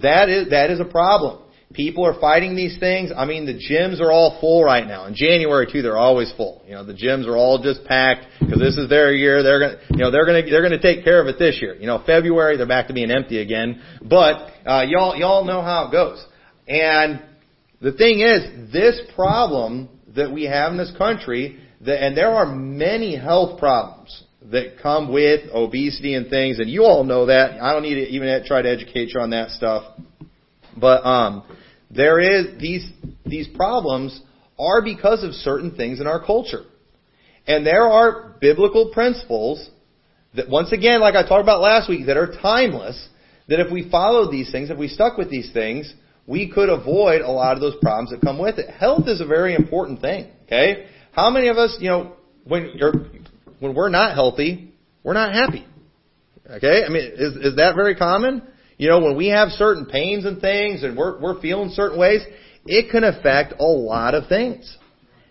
That 0.00 0.30
is 0.30 0.48
that 0.48 0.70
is 0.70 0.80
a 0.80 0.86
problem. 0.86 1.43
People 1.72 2.06
are 2.06 2.18
fighting 2.20 2.54
these 2.54 2.78
things. 2.78 3.10
I 3.16 3.24
mean, 3.24 3.46
the 3.46 3.54
gyms 3.54 4.00
are 4.00 4.12
all 4.12 4.38
full 4.40 4.62
right 4.62 4.86
now. 4.86 5.06
In 5.06 5.14
January 5.14 5.66
too, 5.70 5.82
they're 5.82 5.98
always 5.98 6.32
full. 6.36 6.62
You 6.66 6.74
know, 6.74 6.84
the 6.84 6.94
gyms 6.94 7.26
are 7.26 7.36
all 7.36 7.60
just 7.60 7.84
packed 7.84 8.26
because 8.38 8.60
this 8.60 8.76
is 8.76 8.88
their 8.88 9.12
year. 9.12 9.42
They're 9.42 9.58
gonna, 9.58 9.78
you 9.90 9.98
know, 9.98 10.10
they're 10.10 10.26
gonna, 10.26 10.42
they're 10.42 10.62
gonna 10.62 10.80
take 10.80 11.04
care 11.04 11.20
of 11.20 11.26
it 11.26 11.38
this 11.38 11.58
year. 11.60 11.74
You 11.74 11.86
know, 11.86 12.02
February 12.06 12.56
they're 12.56 12.66
back 12.66 12.88
to 12.88 12.92
being 12.92 13.10
empty 13.10 13.40
again. 13.40 13.82
But 14.02 14.50
uh, 14.66 14.84
y'all, 14.86 15.16
y'all 15.16 15.44
know 15.44 15.62
how 15.62 15.88
it 15.88 15.92
goes. 15.92 16.24
And 16.68 17.22
the 17.80 17.92
thing 17.92 18.20
is, 18.20 18.72
this 18.72 19.00
problem 19.14 19.88
that 20.14 20.30
we 20.32 20.44
have 20.44 20.72
in 20.72 20.78
this 20.78 20.92
country, 20.96 21.58
that, 21.80 22.04
and 22.04 22.16
there 22.16 22.30
are 22.30 22.46
many 22.46 23.16
health 23.16 23.58
problems 23.58 24.22
that 24.50 24.78
come 24.82 25.12
with 25.12 25.50
obesity 25.52 26.14
and 26.14 26.28
things, 26.28 26.58
and 26.58 26.68
you 26.68 26.84
all 26.84 27.04
know 27.04 27.26
that. 27.26 27.60
I 27.60 27.72
don't 27.72 27.82
need 27.82 27.94
to 27.94 28.08
even 28.08 28.44
try 28.46 28.62
to 28.62 28.70
educate 28.70 29.12
you 29.14 29.20
on 29.20 29.30
that 29.30 29.50
stuff. 29.50 29.98
But 30.76 31.04
um, 31.04 31.44
there 31.90 32.18
is 32.18 32.60
these 32.60 32.88
these 33.24 33.48
problems 33.48 34.20
are 34.58 34.82
because 34.82 35.24
of 35.24 35.32
certain 35.32 35.76
things 35.76 36.00
in 36.00 36.06
our 36.06 36.24
culture. 36.24 36.64
And 37.46 37.66
there 37.66 37.82
are 37.82 38.36
biblical 38.40 38.90
principles 38.92 39.68
that 40.34 40.48
once 40.48 40.72
again, 40.72 41.00
like 41.00 41.14
I 41.14 41.22
talked 41.26 41.42
about 41.42 41.60
last 41.60 41.88
week, 41.88 42.06
that 42.06 42.16
are 42.16 42.34
timeless, 42.40 43.08
that 43.48 43.60
if 43.60 43.70
we 43.70 43.88
followed 43.90 44.30
these 44.30 44.50
things, 44.50 44.70
if 44.70 44.78
we 44.78 44.88
stuck 44.88 45.18
with 45.18 45.30
these 45.30 45.52
things, 45.52 45.92
we 46.26 46.50
could 46.50 46.68
avoid 46.68 47.20
a 47.20 47.30
lot 47.30 47.54
of 47.54 47.60
those 47.60 47.74
problems 47.82 48.10
that 48.10 48.20
come 48.20 48.38
with 48.38 48.58
it. 48.58 48.70
Health 48.70 49.06
is 49.08 49.20
a 49.20 49.26
very 49.26 49.54
important 49.54 50.00
thing. 50.00 50.30
Okay? 50.46 50.86
How 51.12 51.30
many 51.30 51.48
of 51.48 51.58
us, 51.58 51.76
you 51.80 51.88
know, 51.88 52.14
when 52.44 52.72
you're 52.74 52.92
when 53.60 53.74
we're 53.74 53.90
not 53.90 54.14
healthy, 54.14 54.72
we're 55.02 55.14
not 55.14 55.34
happy. 55.34 55.66
Okay? 56.50 56.82
I 56.84 56.88
mean, 56.88 57.12
is 57.14 57.36
is 57.36 57.56
that 57.56 57.74
very 57.74 57.94
common? 57.94 58.42
You 58.76 58.88
know, 58.88 59.00
when 59.00 59.16
we 59.16 59.28
have 59.28 59.50
certain 59.50 59.86
pains 59.86 60.24
and 60.24 60.40
things 60.40 60.82
and 60.82 60.96
we're, 60.96 61.20
we're 61.20 61.40
feeling 61.40 61.70
certain 61.70 61.98
ways, 61.98 62.22
it 62.66 62.90
can 62.90 63.04
affect 63.04 63.54
a 63.60 63.64
lot 63.64 64.14
of 64.14 64.28
things. 64.28 64.76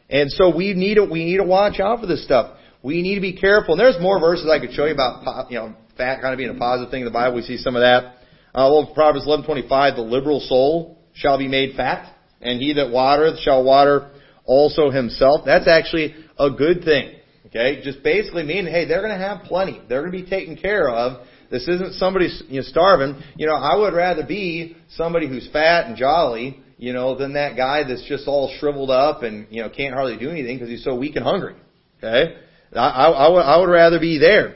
And 0.10 0.32
so 0.32 0.56
we 0.56 0.74
need 0.74 0.96
to, 0.96 1.06
we 1.06 1.26
need 1.26 1.38
to 1.38 1.44
watch 1.44 1.80
out 1.80 2.00
for 2.00 2.06
this 2.06 2.24
stuff. 2.24 2.58
We 2.84 3.02
need 3.02 3.16
to 3.16 3.22
be 3.22 3.34
careful. 3.34 3.74
And 3.74 3.80
there's 3.80 4.02
more 4.02 4.20
verses 4.20 4.50
I 4.50 4.60
could 4.60 4.74
show 4.74 4.86
you 4.86 4.94
about, 4.94 5.52
you 5.52 5.58
know, 5.58 5.76
fat 5.98 6.22
kind 6.22 6.34
of 6.34 6.38
being 6.38 6.56
a 6.56 6.60
positive 6.60 6.92
thing 6.92 7.02
in 7.02 7.06
the 7.06 7.12
Bible. 7.12 7.36
We 7.36 7.42
see 7.44 7.58
some 7.58 7.76
of 7.76 7.82
that. 7.82 8.18
Uh, 8.54 8.70
well, 8.70 8.92
Proverbs 8.94 9.26
11:25, 9.26 9.96
the 9.96 10.02
liberal 10.02 10.40
soul 10.42 11.00
shall 11.14 11.38
be 11.38 11.48
made 11.48 11.76
fat, 11.76 12.14
and 12.42 12.62
he 12.62 12.74
that 12.74 12.92
watereth 12.92 13.40
shall 13.40 13.64
water 13.64 14.12
also 14.46 14.92
himself. 14.92 15.42
That's 15.46 15.68
actually 15.68 16.14
a 16.38 16.52
good 16.52 16.84
thing. 16.84 17.16
Okay, 17.48 17.82
just 17.84 18.04
basically 18.04 18.44
meaning, 18.44 18.72
hey, 18.72 18.86
they're 18.86 19.02
going 19.02 19.18
to 19.18 19.26
have 19.26 19.44
plenty. 19.44 19.82
They're 19.88 20.02
going 20.02 20.12
to 20.12 20.24
be 20.24 20.30
taken 20.30 20.58
care 20.58 20.90
of. 20.90 21.26
This 21.54 21.68
isn't 21.68 21.94
somebody 21.94 22.30
you 22.48 22.62
know, 22.62 22.64
starving. 22.64 23.22
You 23.36 23.46
know, 23.46 23.54
I 23.54 23.78
would 23.78 23.94
rather 23.94 24.26
be 24.26 24.76
somebody 24.96 25.28
who's 25.28 25.48
fat 25.54 25.86
and 25.86 25.96
jolly, 25.96 26.60
you 26.80 26.94
know, 26.94 27.16
than 27.16 27.34
that 27.34 27.56
guy 27.56 27.84
that's 27.88 28.04
just 28.08 28.28
all 28.28 28.52
shriveled 28.60 28.90
up 28.90 29.22
and 29.22 29.46
you 29.52 29.62
know 29.62 29.70
can't 29.70 29.94
hardly 29.94 30.18
do 30.18 30.32
anything 30.32 30.58
because 30.58 30.70
he's 30.70 30.84
so 30.84 30.96
weak 30.96 31.16
and 31.16 31.24
hungry. 31.24 31.54
Okay, 32.00 32.36
I, 32.74 32.80
I, 32.80 33.10
I, 33.10 33.30
would, 33.30 33.40
I 33.42 33.58
would 33.58 33.70
rather 33.70 34.00
be 34.00 34.18
there. 34.18 34.56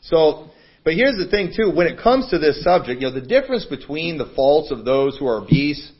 So, 0.00 0.48
but 0.84 0.94
here's 0.94 1.18
the 1.18 1.28
thing 1.30 1.52
too, 1.54 1.70
when 1.70 1.86
it 1.86 2.00
comes 2.00 2.30
to 2.30 2.38
this 2.38 2.64
subject, 2.64 3.02
you 3.02 3.08
know, 3.08 3.14
the 3.14 3.26
difference 3.26 3.66
between 3.66 4.16
the 4.16 4.32
faults 4.34 4.70
of 4.70 4.86
those 4.86 5.18
who 5.18 5.26
are 5.26 5.42
obese 5.42 5.92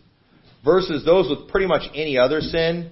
versus 0.64 1.05
those 1.05 1.28
with 1.28 1.50
pretty 1.50 1.67
much 1.67 1.83
any 1.95 2.17
other 2.17 2.40
sin 2.40 2.90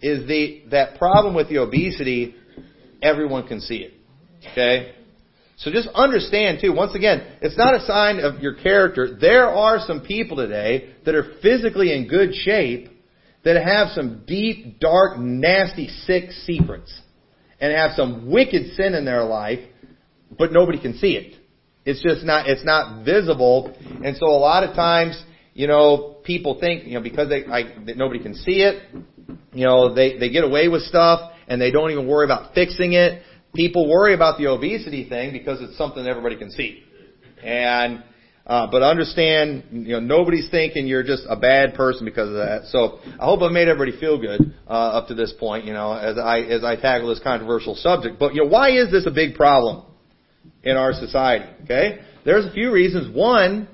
is 0.00 0.28
the, 0.28 0.62
that 0.70 0.98
problem 0.98 1.34
with 1.34 1.48
the 1.48 1.58
obesity, 1.58 2.36
everyone 3.02 3.48
can 3.48 3.60
see 3.60 3.78
it. 3.78 3.92
Okay? 4.52 4.94
So 5.62 5.70
just 5.70 5.88
understand 5.94 6.58
too, 6.60 6.72
once 6.74 6.94
again, 6.96 7.24
it's 7.40 7.56
not 7.56 7.74
a 7.74 7.86
sign 7.86 8.18
of 8.18 8.40
your 8.40 8.54
character. 8.54 9.16
There 9.20 9.48
are 9.48 9.78
some 9.86 10.00
people 10.00 10.36
today 10.36 10.92
that 11.04 11.14
are 11.14 11.34
physically 11.40 11.94
in 11.94 12.08
good 12.08 12.34
shape 12.34 12.88
that 13.44 13.62
have 13.62 13.88
some 13.94 14.24
deep, 14.26 14.80
dark, 14.80 15.18
nasty, 15.18 15.86
sick 16.04 16.32
secrets 16.44 16.92
and 17.60 17.72
have 17.72 17.92
some 17.96 18.28
wicked 18.28 18.74
sin 18.74 18.94
in 18.94 19.04
their 19.04 19.22
life, 19.22 19.60
but 20.36 20.52
nobody 20.52 20.80
can 20.80 20.98
see 20.98 21.12
it. 21.12 21.38
It's 21.84 22.02
just 22.02 22.24
not, 22.24 22.48
it's 22.48 22.64
not 22.64 23.04
visible. 23.04 23.72
And 24.04 24.16
so 24.16 24.26
a 24.26 24.38
lot 24.38 24.64
of 24.64 24.74
times, 24.74 25.22
you 25.54 25.68
know, 25.68 26.16
people 26.24 26.58
think, 26.58 26.86
you 26.86 26.94
know, 26.94 27.02
because 27.02 27.28
they, 27.28 27.44
I, 27.44 27.84
that 27.86 27.96
nobody 27.96 28.20
can 28.20 28.34
see 28.34 28.62
it, 28.62 28.82
you 29.52 29.64
know, 29.64 29.94
they, 29.94 30.18
they 30.18 30.28
get 30.28 30.42
away 30.42 30.66
with 30.66 30.82
stuff 30.82 31.32
and 31.46 31.60
they 31.60 31.70
don't 31.70 31.92
even 31.92 32.08
worry 32.08 32.24
about 32.24 32.52
fixing 32.54 32.94
it. 32.94 33.22
People 33.54 33.88
worry 33.88 34.14
about 34.14 34.38
the 34.38 34.46
obesity 34.46 35.08
thing 35.08 35.32
because 35.32 35.60
it's 35.60 35.76
something 35.76 36.06
everybody 36.06 36.36
can 36.36 36.50
see. 36.50 36.82
And, 37.42 38.02
uh, 38.46 38.68
but 38.70 38.82
understand, 38.82 39.64
you 39.72 39.92
know, 39.92 40.00
nobody's 40.00 40.48
thinking 40.50 40.86
you're 40.86 41.02
just 41.02 41.24
a 41.28 41.36
bad 41.36 41.74
person 41.74 42.06
because 42.06 42.28
of 42.28 42.34
that. 42.34 42.62
So 42.70 43.00
I 43.20 43.24
hope 43.26 43.42
I've 43.42 43.52
made 43.52 43.68
everybody 43.68 43.98
feel 44.00 44.18
good 44.18 44.54
uh, 44.66 44.72
up 44.72 45.08
to 45.08 45.14
this 45.14 45.34
point, 45.38 45.66
you 45.66 45.74
know, 45.74 45.92
as 45.92 46.16
I 46.16 46.40
as 46.40 46.64
I 46.64 46.76
tackle 46.76 47.08
this 47.08 47.20
controversial 47.22 47.74
subject. 47.74 48.18
But 48.18 48.34
you 48.34 48.42
know, 48.42 48.48
why 48.48 48.70
is 48.70 48.90
this 48.90 49.06
a 49.06 49.10
big 49.10 49.34
problem 49.34 49.84
in 50.62 50.76
our 50.76 50.92
society? 50.94 51.44
Okay, 51.64 51.98
there's 52.24 52.46
a 52.46 52.52
few 52.52 52.72
reasons. 52.72 53.14
One, 53.14 53.68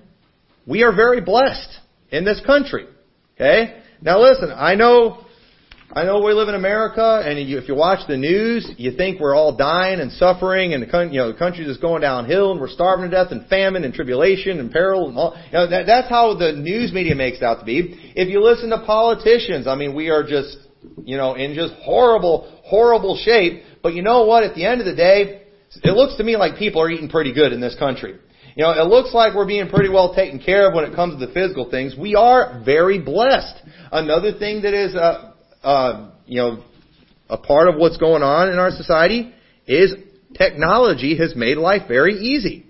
we 0.66 0.82
are 0.82 0.94
very 0.94 1.20
blessed 1.20 1.78
in 2.10 2.24
this 2.24 2.40
country. 2.44 2.86
Okay, 3.36 3.80
now 4.02 4.20
listen, 4.20 4.50
I 4.54 4.74
know 4.74 5.24
I 5.90 6.04
know 6.04 6.20
we 6.20 6.34
live 6.34 6.50
in 6.50 6.54
America, 6.54 7.22
and 7.24 7.48
you, 7.48 7.56
if 7.56 7.66
you 7.66 7.74
watch 7.74 8.06
the 8.06 8.16
news, 8.18 8.70
you 8.76 8.92
think 8.92 9.18
we're 9.18 9.34
all 9.34 9.56
dying 9.56 10.00
and 10.00 10.12
suffering, 10.12 10.74
and 10.74 10.82
the 10.82 11.08
you 11.10 11.16
know 11.16 11.32
the 11.32 11.38
country's 11.38 11.66
just 11.66 11.80
going 11.80 12.02
downhill, 12.02 12.52
and 12.52 12.60
we're 12.60 12.68
starving 12.68 13.08
to 13.08 13.10
death, 13.10 13.28
and 13.32 13.48
famine, 13.48 13.84
and 13.84 13.94
tribulation, 13.94 14.60
and 14.60 14.70
peril, 14.70 15.08
and 15.08 15.16
all. 15.16 15.34
You 15.46 15.52
know, 15.52 15.70
that, 15.70 15.86
that's 15.86 16.10
how 16.10 16.36
the 16.36 16.52
news 16.52 16.92
media 16.92 17.14
makes 17.14 17.38
it 17.38 17.42
out 17.42 17.60
to 17.60 17.64
be. 17.64 18.12
If 18.14 18.28
you 18.28 18.44
listen 18.44 18.68
to 18.68 18.84
politicians, 18.84 19.66
I 19.66 19.76
mean, 19.76 19.94
we 19.94 20.10
are 20.10 20.22
just 20.22 20.58
you 21.04 21.16
know 21.16 21.36
in 21.36 21.54
just 21.54 21.72
horrible, 21.80 22.60
horrible 22.66 23.16
shape. 23.16 23.62
But 23.82 23.94
you 23.94 24.02
know 24.02 24.26
what? 24.26 24.44
At 24.44 24.54
the 24.54 24.66
end 24.66 24.80
of 24.82 24.86
the 24.86 24.94
day, 24.94 25.46
it 25.82 25.92
looks 25.92 26.18
to 26.18 26.22
me 26.22 26.36
like 26.36 26.58
people 26.58 26.82
are 26.82 26.90
eating 26.90 27.08
pretty 27.08 27.32
good 27.32 27.54
in 27.54 27.62
this 27.62 27.76
country. 27.78 28.18
You 28.56 28.64
know, 28.64 28.72
it 28.72 28.88
looks 28.88 29.14
like 29.14 29.34
we're 29.34 29.46
being 29.46 29.70
pretty 29.70 29.88
well 29.88 30.14
taken 30.14 30.38
care 30.38 30.68
of 30.68 30.74
when 30.74 30.84
it 30.84 30.94
comes 30.94 31.18
to 31.18 31.26
the 31.26 31.32
physical 31.32 31.70
things. 31.70 31.94
We 31.98 32.14
are 32.14 32.60
very 32.62 32.98
blessed. 32.98 33.62
Another 33.90 34.36
thing 34.36 34.62
that 34.62 34.74
is 34.74 34.94
uh, 34.94 35.32
uh, 35.62 36.10
you 36.26 36.38
know, 36.38 36.64
a 37.28 37.36
part 37.36 37.68
of 37.68 37.76
what's 37.76 37.96
going 37.96 38.22
on 38.22 38.50
in 38.50 38.58
our 38.58 38.70
society 38.70 39.32
is 39.66 39.94
technology 40.34 41.16
has 41.18 41.34
made 41.36 41.56
life 41.56 41.82
very 41.88 42.14
easy. 42.14 42.66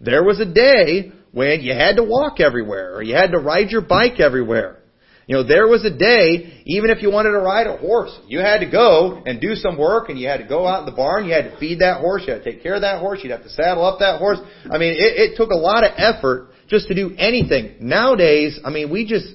There 0.00 0.22
was 0.22 0.40
a 0.40 0.44
day 0.44 1.12
when 1.32 1.62
you 1.62 1.72
had 1.72 1.96
to 1.96 2.04
walk 2.04 2.40
everywhere 2.40 2.94
or 2.94 3.02
you 3.02 3.14
had 3.14 3.32
to 3.32 3.38
ride 3.38 3.70
your 3.70 3.80
bike 3.80 4.20
everywhere. 4.20 4.78
You 5.26 5.36
know, 5.36 5.42
there 5.42 5.66
was 5.66 5.84
a 5.86 5.90
day, 5.90 6.62
even 6.66 6.90
if 6.90 7.00
you 7.00 7.10
wanted 7.10 7.30
to 7.30 7.38
ride 7.38 7.66
a 7.66 7.78
horse, 7.78 8.14
you 8.26 8.40
had 8.40 8.58
to 8.58 8.70
go 8.70 9.22
and 9.24 9.40
do 9.40 9.54
some 9.54 9.78
work 9.78 10.10
and 10.10 10.18
you 10.18 10.28
had 10.28 10.38
to 10.38 10.46
go 10.46 10.66
out 10.66 10.80
in 10.80 10.86
the 10.86 10.92
barn, 10.92 11.24
you 11.24 11.32
had 11.32 11.50
to 11.50 11.58
feed 11.58 11.80
that 11.80 12.00
horse, 12.00 12.24
you 12.26 12.34
had 12.34 12.44
to 12.44 12.52
take 12.52 12.62
care 12.62 12.74
of 12.74 12.82
that 12.82 13.00
horse, 13.00 13.20
you'd 13.22 13.30
have 13.30 13.42
to 13.42 13.48
saddle 13.48 13.86
up 13.86 14.00
that 14.00 14.18
horse. 14.18 14.38
I 14.70 14.76
mean, 14.76 14.92
it, 14.92 15.32
it 15.32 15.36
took 15.36 15.50
a 15.50 15.56
lot 15.56 15.82
of 15.82 15.92
effort 15.96 16.50
just 16.68 16.88
to 16.88 16.94
do 16.94 17.14
anything. 17.16 17.76
Nowadays, 17.80 18.60
I 18.64 18.70
mean, 18.70 18.90
we 18.90 19.06
just, 19.06 19.28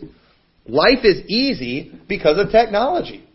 Life 0.67 1.03
is 1.03 1.25
easy 1.27 1.91
because 2.07 2.37
of 2.37 2.51
technology. 2.51 3.25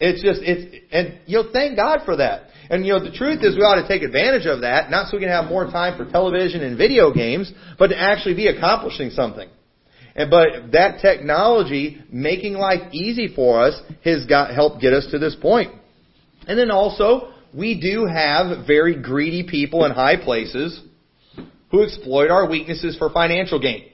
It's 0.00 0.22
just, 0.22 0.40
it's, 0.42 0.86
and 0.92 1.18
you 1.26 1.42
know, 1.42 1.50
thank 1.52 1.76
God 1.76 2.00
for 2.04 2.16
that. 2.16 2.44
And 2.70 2.86
you 2.86 2.92
know, 2.92 3.02
the 3.02 3.10
truth 3.10 3.42
is 3.42 3.56
we 3.56 3.62
ought 3.62 3.80
to 3.80 3.88
take 3.88 4.02
advantage 4.02 4.46
of 4.46 4.60
that, 4.60 4.90
not 4.90 5.08
so 5.08 5.16
we 5.16 5.22
can 5.22 5.30
have 5.30 5.46
more 5.46 5.64
time 5.64 5.96
for 5.96 6.10
television 6.10 6.62
and 6.62 6.76
video 6.76 7.12
games, 7.12 7.52
but 7.78 7.88
to 7.88 7.98
actually 7.98 8.34
be 8.34 8.46
accomplishing 8.46 9.10
something. 9.10 9.48
And, 10.14 10.30
but 10.30 10.72
that 10.72 11.00
technology 11.00 12.02
making 12.10 12.54
life 12.54 12.92
easy 12.92 13.34
for 13.34 13.62
us 13.62 13.80
has 14.04 14.26
got, 14.26 14.54
helped 14.54 14.80
get 14.80 14.92
us 14.92 15.08
to 15.10 15.18
this 15.18 15.34
point. 15.34 15.72
And 16.46 16.58
then 16.58 16.70
also, 16.70 17.32
we 17.54 17.80
do 17.80 18.06
have 18.06 18.66
very 18.66 19.00
greedy 19.00 19.48
people 19.48 19.84
in 19.84 19.92
high 19.92 20.22
places 20.22 20.80
who 21.70 21.82
exploit 21.82 22.30
our 22.30 22.48
weaknesses 22.48 22.96
for 22.96 23.10
financial 23.10 23.60
gain. 23.60 23.86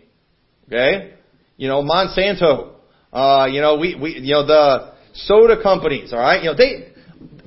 Okay? 0.67 1.15
You 1.57 1.69
know, 1.69 1.83
Monsanto 1.83 2.75
uh, 3.15 3.47
you 3.47 3.61
know, 3.61 3.77
we, 3.77 3.95
we, 3.95 4.19
you 4.19 4.35
know, 4.35 4.45
the 4.45 4.93
soda 5.15 5.63
companies, 5.63 6.13
all 6.13 6.19
right, 6.19 6.43
you 6.43 6.51
know, 6.51 6.57
they, 6.57 6.93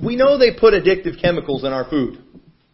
we 0.02 0.16
know 0.16 0.38
they 0.38 0.58
put 0.58 0.72
addictive 0.72 1.20
chemicals 1.20 1.62
in 1.62 1.72
our 1.74 1.88
food. 1.88 2.24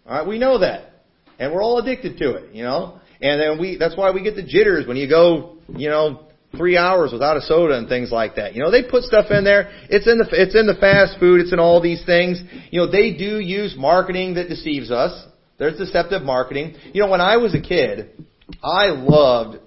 All 0.06 0.18
right, 0.18 0.26
we 0.26 0.38
know 0.38 0.60
that. 0.60 0.92
And 1.40 1.52
we're 1.52 1.62
all 1.62 1.78
addicted 1.78 2.18
to 2.18 2.36
it, 2.36 2.54
you 2.54 2.62
know? 2.62 3.00
And 3.20 3.40
then 3.40 3.60
we, 3.60 3.76
that's 3.78 3.96
why 3.96 4.12
we 4.12 4.22
get 4.22 4.36
the 4.36 4.44
jitters 4.44 4.86
when 4.86 4.96
you 4.96 5.08
go, 5.08 5.56
you 5.76 5.88
know, 5.88 6.28
three 6.56 6.76
hours 6.76 7.10
without 7.12 7.36
a 7.36 7.40
soda 7.40 7.76
and 7.76 7.88
things 7.88 8.12
like 8.12 8.36
that. 8.36 8.54
You 8.54 8.62
know, 8.62 8.70
they 8.70 8.88
put 8.88 9.02
stuff 9.02 9.26
in 9.30 9.42
there. 9.42 9.72
It's 9.90 10.06
in 10.06 10.18
the, 10.18 10.28
it's 10.30 10.54
in 10.54 10.68
the 10.68 10.76
fast 10.78 11.18
food. 11.18 11.40
It's 11.40 11.52
in 11.52 11.58
all 11.58 11.82
these 11.82 12.04
things. 12.06 12.40
You 12.70 12.82
know, 12.82 12.90
they 12.90 13.16
do 13.16 13.40
use 13.40 13.74
marketing 13.76 14.34
that 14.34 14.48
deceives 14.48 14.92
us. 14.92 15.26
There's 15.58 15.76
deceptive 15.78 16.22
marketing. 16.22 16.76
You 16.92 17.02
know, 17.02 17.10
when 17.10 17.20
I 17.20 17.38
was 17.38 17.56
a 17.56 17.60
kid, 17.60 18.24
I 18.62 18.90
loved 18.90 19.58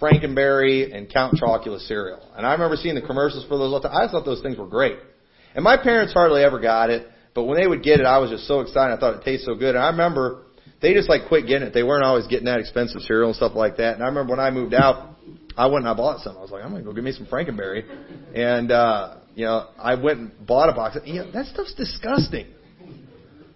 Frankenberry 0.00 0.94
and 0.94 1.12
Count 1.12 1.34
Chocula 1.34 1.78
cereal. 1.86 2.20
And 2.36 2.46
I 2.46 2.52
remember 2.52 2.76
seeing 2.76 2.94
the 2.94 3.02
commercials 3.02 3.46
for 3.46 3.58
those. 3.58 3.84
I 3.84 4.08
thought 4.08 4.24
those 4.24 4.42
things 4.42 4.58
were 4.58 4.66
great. 4.66 4.98
And 5.54 5.62
my 5.62 5.76
parents 5.76 6.12
hardly 6.12 6.42
ever 6.42 6.60
got 6.60 6.90
it, 6.90 7.06
but 7.34 7.44
when 7.44 7.60
they 7.60 7.66
would 7.66 7.82
get 7.82 8.00
it, 8.00 8.06
I 8.06 8.18
was 8.18 8.30
just 8.30 8.46
so 8.46 8.60
excited. 8.60 8.94
I 8.94 8.98
thought 8.98 9.14
it 9.14 9.24
tasted 9.24 9.46
so 9.46 9.54
good. 9.54 9.76
And 9.76 9.84
I 9.84 9.88
remember 9.88 10.42
they 10.82 10.94
just 10.94 11.08
like 11.08 11.28
quit 11.28 11.46
getting 11.46 11.68
it. 11.68 11.74
They 11.74 11.82
weren't 11.82 12.04
always 12.04 12.26
getting 12.26 12.46
that 12.46 12.58
expensive 12.60 13.00
cereal 13.02 13.28
and 13.28 13.36
stuff 13.36 13.52
like 13.54 13.76
that. 13.76 13.94
And 13.94 14.02
I 14.02 14.06
remember 14.06 14.32
when 14.32 14.40
I 14.40 14.50
moved 14.50 14.74
out, 14.74 15.16
I 15.56 15.66
went 15.66 15.86
and 15.86 15.88
I 15.88 15.94
bought 15.94 16.20
some. 16.20 16.36
I 16.36 16.40
was 16.40 16.50
like, 16.50 16.64
I'm 16.64 16.72
gonna 16.72 16.82
go 16.82 16.92
get 16.92 17.04
me 17.04 17.12
some 17.12 17.26
Frankenberry, 17.26 17.84
and 18.34 18.72
uh, 18.72 19.16
you 19.34 19.44
know, 19.44 19.68
I 19.78 19.94
went 19.94 20.18
and 20.18 20.46
bought 20.46 20.68
a 20.68 20.72
box. 20.72 20.98
You 21.04 21.22
know, 21.22 21.30
that 21.30 21.46
stuff's 21.46 21.74
disgusting. 21.74 22.46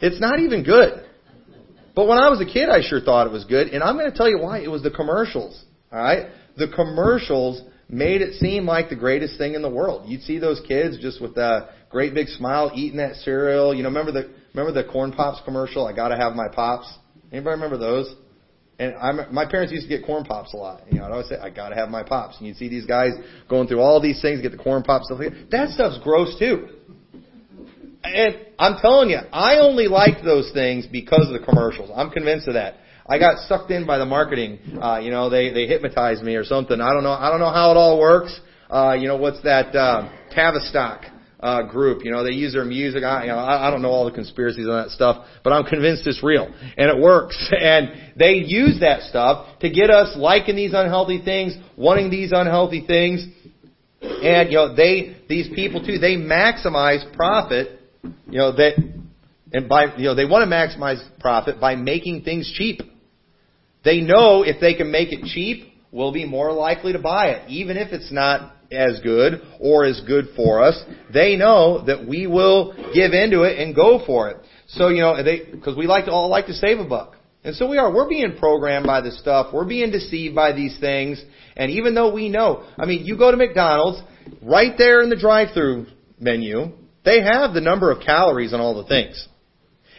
It's 0.00 0.21
not 0.21 0.38
even 0.38 0.62
good. 0.62 1.04
But 1.95 2.07
when 2.07 2.18
I 2.18 2.28
was 2.30 2.40
a 2.40 2.47
kid, 2.47 2.68
I 2.68 2.80
sure 2.80 3.00
thought 3.00 3.26
it 3.26 3.33
was 3.33 3.45
good, 3.45 3.68
and 3.68 3.83
I'm 3.83 3.97
going 3.99 4.09
to 4.11 4.16
tell 4.16 4.28
you 4.28 4.38
why. 4.38 4.61
It 4.61 4.71
was 4.71 4.85
the 4.85 4.90
commercials. 4.90 5.64
All 5.92 6.02
right? 6.02 6.26
The 6.57 6.68
commercials 6.68 7.62
made 7.88 8.21
it 8.21 8.35
seem 8.35 8.66
like 8.66 8.90
the 8.90 8.97
greatest 8.97 9.38
thing 9.38 9.54
in 9.54 9.62
the 9.62 9.71
world. 9.71 10.09
You'd 10.09 10.23
see 10.23 10.38
those 10.38 10.61
kids 10.66 10.99
just 11.00 11.21
with 11.21 11.37
a 11.37 11.71
great 11.90 12.14
big 12.14 12.28
smile 12.28 12.71
eating 12.75 12.99
that 12.99 13.16
cereal. 13.16 13.75
You 13.75 13.83
know, 13.83 13.88
remember 13.88 14.12
the 14.12 14.30
remember 14.54 14.83
the 14.83 14.88
corn 14.88 15.12
pops 15.12 15.40
commercial? 15.45 15.87
I 15.87 15.95
gotta 15.95 16.16
have 16.16 16.35
my 16.35 16.49
pops. 16.49 16.92
Anybody 17.33 17.54
remember 17.54 17.78
those? 17.78 18.14
And 18.80 18.95
I'm, 18.95 19.35
my 19.35 19.45
parents 19.45 19.73
used 19.73 19.88
to 19.88 19.97
get 19.97 20.07
corn 20.07 20.25
pops 20.25 20.54
a 20.54 20.57
lot. 20.57 20.83
You 20.90 20.99
know, 20.99 21.07
I'd 21.07 21.11
always 21.11 21.28
say, 21.28 21.37
I 21.37 21.50
gotta 21.50 21.75
have 21.75 21.88
my 21.88 22.04
pops. 22.04 22.38
And 22.38 22.47
you'd 22.47 22.57
see 22.57 22.68
these 22.68 22.87
guys 22.87 23.11
going 23.49 23.66
through 23.66 23.80
all 23.80 24.00
these 24.00 24.23
things, 24.23 24.40
get 24.40 24.52
the 24.52 24.59
corn 24.59 24.83
pops, 24.83 25.07
stuff 25.07 25.18
like 25.18 25.30
that. 25.30 25.50
That 25.50 25.68
stuff's 25.71 25.99
gross 26.02 26.38
too. 26.38 26.68
And 28.04 28.37
I'm 28.59 28.78
telling 28.80 29.11
you, 29.11 29.18
I 29.33 29.59
only 29.59 29.88
liked 29.88 30.25
those 30.25 30.50
things 30.54 30.87
because 30.87 31.26
of 31.26 31.38
the 31.38 31.45
commercials. 31.45 31.90
I'm 31.95 32.11
convinced 32.11 32.47
of 32.47 32.54
that. 32.54 32.76
I 33.08 33.18
got 33.18 33.38
sucked 33.48 33.70
in 33.70 33.86
by 33.86 33.96
the 33.96 34.04
marketing. 34.04 34.58
Uh, 34.80 34.98
you 34.98 35.10
know, 35.10 35.30
they 35.30 35.50
they 35.50 35.66
hypnotized 35.66 36.22
me 36.22 36.34
or 36.34 36.44
something. 36.44 36.78
I 36.78 36.92
don't 36.92 37.02
know. 37.02 37.12
I 37.12 37.30
don't 37.30 37.40
know 37.40 37.50
how 37.50 37.70
it 37.70 37.76
all 37.78 37.98
works. 37.98 38.38
Uh, 38.68 38.96
you 39.00 39.08
know, 39.08 39.16
what's 39.16 39.42
that 39.44 39.74
uh, 39.74 40.10
Tavistock 40.34 41.06
uh, 41.40 41.62
group? 41.62 42.04
You 42.04 42.10
know, 42.10 42.22
they 42.22 42.32
use 42.32 42.52
their 42.52 42.66
music. 42.66 43.02
I, 43.04 43.22
you 43.22 43.28
know, 43.28 43.38
I, 43.38 43.68
I 43.68 43.70
don't 43.70 43.80
know 43.80 43.88
all 43.88 44.04
the 44.04 44.12
conspiracies 44.12 44.68
on 44.68 44.82
that 44.82 44.90
stuff, 44.90 45.24
but 45.42 45.54
I'm 45.54 45.64
convinced 45.64 46.06
it's 46.06 46.22
real 46.22 46.52
and 46.76 46.90
it 46.90 47.00
works. 47.00 47.50
And 47.58 48.12
they 48.16 48.34
use 48.34 48.80
that 48.80 49.02
stuff 49.02 49.58
to 49.60 49.70
get 49.70 49.88
us 49.88 50.14
liking 50.16 50.54
these 50.54 50.74
unhealthy 50.74 51.22
things, 51.24 51.56
wanting 51.78 52.10
these 52.10 52.30
unhealthy 52.32 52.86
things. 52.86 53.26
And 54.02 54.50
you 54.50 54.56
know, 54.56 54.74
they 54.74 55.16
these 55.30 55.48
people 55.54 55.82
too, 55.84 55.98
they 55.98 56.16
maximize 56.16 57.10
profit. 57.16 57.80
You 58.02 58.38
know 58.38 58.52
that, 58.52 58.74
and 59.52 59.66
by 59.66 59.96
you 59.96 60.04
know 60.04 60.14
they 60.14 60.26
want 60.26 60.48
to 60.48 60.54
maximize 60.54 61.02
profit 61.20 61.58
by 61.58 61.74
making 61.74 62.24
things 62.24 62.52
cheap. 62.54 62.82
They 63.85 64.00
know 64.00 64.42
if 64.42 64.61
they 64.61 64.75
can 64.75 64.90
make 64.90 65.12
it 65.12 65.25
cheap, 65.25 65.73
we'll 65.90 66.12
be 66.12 66.25
more 66.25 66.52
likely 66.52 66.92
to 66.92 66.99
buy 66.99 67.28
it, 67.28 67.49
even 67.49 67.76
if 67.76 67.92
it's 67.92 68.12
not 68.12 68.54
as 68.70 69.00
good 69.00 69.40
or 69.61 69.85
as 69.85 70.00
good 70.06 70.26
for 70.37 70.62
us. 70.62 70.82
They 71.12 71.37
know 71.37 71.85
that 71.87 72.06
we 72.06 72.26
will 72.26 72.73
give 72.92 73.12
into 73.12 73.42
it 73.42 73.58
and 73.58 73.75
go 73.75 74.04
for 74.04 74.30
it. 74.30 74.38
So 74.68 74.88
you 74.88 75.00
know, 75.00 75.23
they 75.23 75.44
because 75.50 75.76
we 75.76 75.87
like 75.87 76.06
to 76.06 76.12
all 76.12 76.28
like 76.28 76.47
to 76.47 76.54
save 76.54 76.78
a 76.78 76.87
buck. 76.87 77.14
And 77.44 77.54
so 77.54 77.68
we 77.68 77.78
are. 77.78 77.92
We're 77.92 78.08
being 78.08 78.37
programmed 78.37 78.87
by 78.87 79.00
this 79.00 79.18
stuff. 79.18 79.54
We're 79.54 79.64
being 79.64 79.90
deceived 79.90 80.35
by 80.35 80.52
these 80.52 80.78
things. 80.80 81.23
And 81.56 81.70
even 81.70 81.94
though 81.94 82.12
we 82.12 82.28
know, 82.28 82.64
I 82.78 82.85
mean, 82.85 83.06
you 83.06 83.16
go 83.16 83.30
to 83.30 83.37
McDonald's, 83.37 84.02
right 84.42 84.75
there 84.76 85.02
in 85.02 85.08
the 85.08 85.16
drive-through 85.16 85.87
menu, 86.18 86.73
they 87.04 87.23
have 87.23 87.54
the 87.54 87.61
number 87.61 87.90
of 87.90 88.02
calories 88.02 88.52
on 88.52 88.61
all 88.61 88.82
the 88.82 88.88
things. 88.88 89.28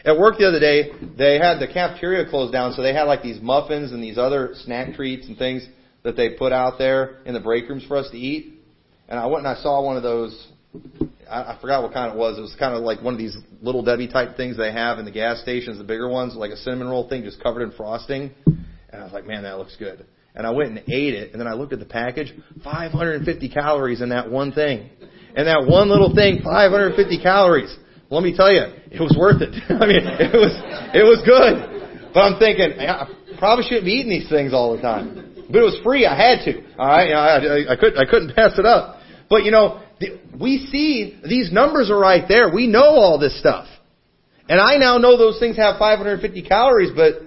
At 0.04 0.18
work 0.18 0.38
the 0.38 0.46
other 0.46 0.60
day, 0.60 0.90
they 1.18 1.38
had 1.38 1.58
the 1.58 1.66
cafeteria 1.66 2.28
closed 2.28 2.52
down, 2.52 2.72
so 2.72 2.82
they 2.82 2.94
had 2.94 3.04
like 3.04 3.22
these 3.22 3.40
muffins 3.40 3.92
and 3.92 4.02
these 4.02 4.16
other 4.16 4.54
snack 4.64 4.94
treats 4.94 5.26
and 5.26 5.36
things 5.36 5.66
that 6.02 6.16
they 6.16 6.30
put 6.30 6.52
out 6.52 6.78
there 6.78 7.18
in 7.26 7.34
the 7.34 7.40
break 7.40 7.68
rooms 7.68 7.84
for 7.86 7.96
us 7.96 8.10
to 8.10 8.16
eat. 8.16 8.54
And 9.08 9.18
I 9.18 9.26
went 9.26 9.46
and 9.46 9.48
I 9.48 9.60
saw 9.60 9.82
one 9.82 9.96
of 9.96 10.02
those. 10.02 10.48
I, 11.28 11.54
I 11.54 11.58
forgot 11.60 11.82
what 11.82 11.92
kind 11.92 12.12
it 12.12 12.18
was. 12.18 12.38
It 12.38 12.40
was 12.40 12.56
kind 12.58 12.74
of 12.74 12.82
like 12.82 13.02
one 13.02 13.12
of 13.12 13.18
these 13.18 13.36
little 13.60 13.82
Debbie 13.82 14.08
type 14.08 14.36
things 14.36 14.56
they 14.56 14.72
have 14.72 14.98
in 14.98 15.04
the 15.04 15.10
gas 15.10 15.42
stations, 15.42 15.76
the 15.76 15.84
bigger 15.84 16.08
ones, 16.08 16.34
like 16.34 16.50
a 16.50 16.56
cinnamon 16.56 16.88
roll 16.88 17.08
thing, 17.08 17.22
just 17.22 17.42
covered 17.42 17.62
in 17.62 17.72
frosting. 17.72 18.30
And 18.46 19.02
I 19.02 19.04
was 19.04 19.12
like, 19.12 19.26
man, 19.26 19.42
that 19.42 19.58
looks 19.58 19.76
good. 19.76 20.06
And 20.34 20.46
I 20.46 20.50
went 20.50 20.70
and 20.70 20.78
ate 20.88 21.14
it, 21.14 21.32
and 21.32 21.40
then 21.40 21.48
I 21.48 21.54
looked 21.54 21.72
at 21.72 21.80
the 21.80 21.84
package, 21.84 22.32
550 22.62 23.48
calories 23.48 24.00
in 24.00 24.10
that 24.10 24.30
one 24.30 24.52
thing. 24.52 24.88
And 25.34 25.46
that 25.46 25.66
one 25.66 25.88
little 25.88 26.14
thing, 26.14 26.40
550 26.42 27.20
calories. 27.20 27.76
Let 28.10 28.24
me 28.24 28.36
tell 28.36 28.52
you, 28.52 28.66
it 28.90 29.00
was 29.00 29.16
worth 29.16 29.40
it. 29.40 29.54
I 29.70 29.86
mean, 29.86 30.02
it 30.02 30.34
was, 30.34 30.52
it 30.92 31.06
was 31.06 31.22
good. 31.22 32.10
But 32.12 32.20
I'm 32.20 32.38
thinking, 32.40 32.78
I 32.80 33.06
probably 33.38 33.64
shouldn't 33.64 33.84
be 33.84 33.92
eating 33.92 34.10
these 34.10 34.28
things 34.28 34.52
all 34.52 34.74
the 34.74 34.82
time. 34.82 35.46
But 35.48 35.58
it 35.58 35.62
was 35.62 35.78
free. 35.84 36.06
I 36.06 36.16
had 36.18 36.44
to. 36.44 36.58
All 36.76 36.86
right, 36.86 37.12
I, 37.12 37.38
I, 37.38 37.72
I 37.72 37.76
couldn't, 37.76 37.98
I 37.98 38.10
couldn't 38.10 38.34
pass 38.34 38.58
it 38.58 38.66
up. 38.66 38.98
But 39.28 39.44
you 39.44 39.52
know, 39.52 39.80
we 40.38 40.66
see 40.72 41.20
these 41.24 41.52
numbers 41.52 41.88
are 41.90 41.98
right 41.98 42.24
there. 42.26 42.52
We 42.52 42.66
know 42.66 42.82
all 42.98 43.18
this 43.18 43.38
stuff. 43.38 43.66
And 44.48 44.60
I 44.60 44.76
now 44.78 44.98
know 44.98 45.16
those 45.16 45.38
things 45.38 45.56
have 45.56 45.78
550 45.78 46.42
calories, 46.42 46.90
but 46.94 47.22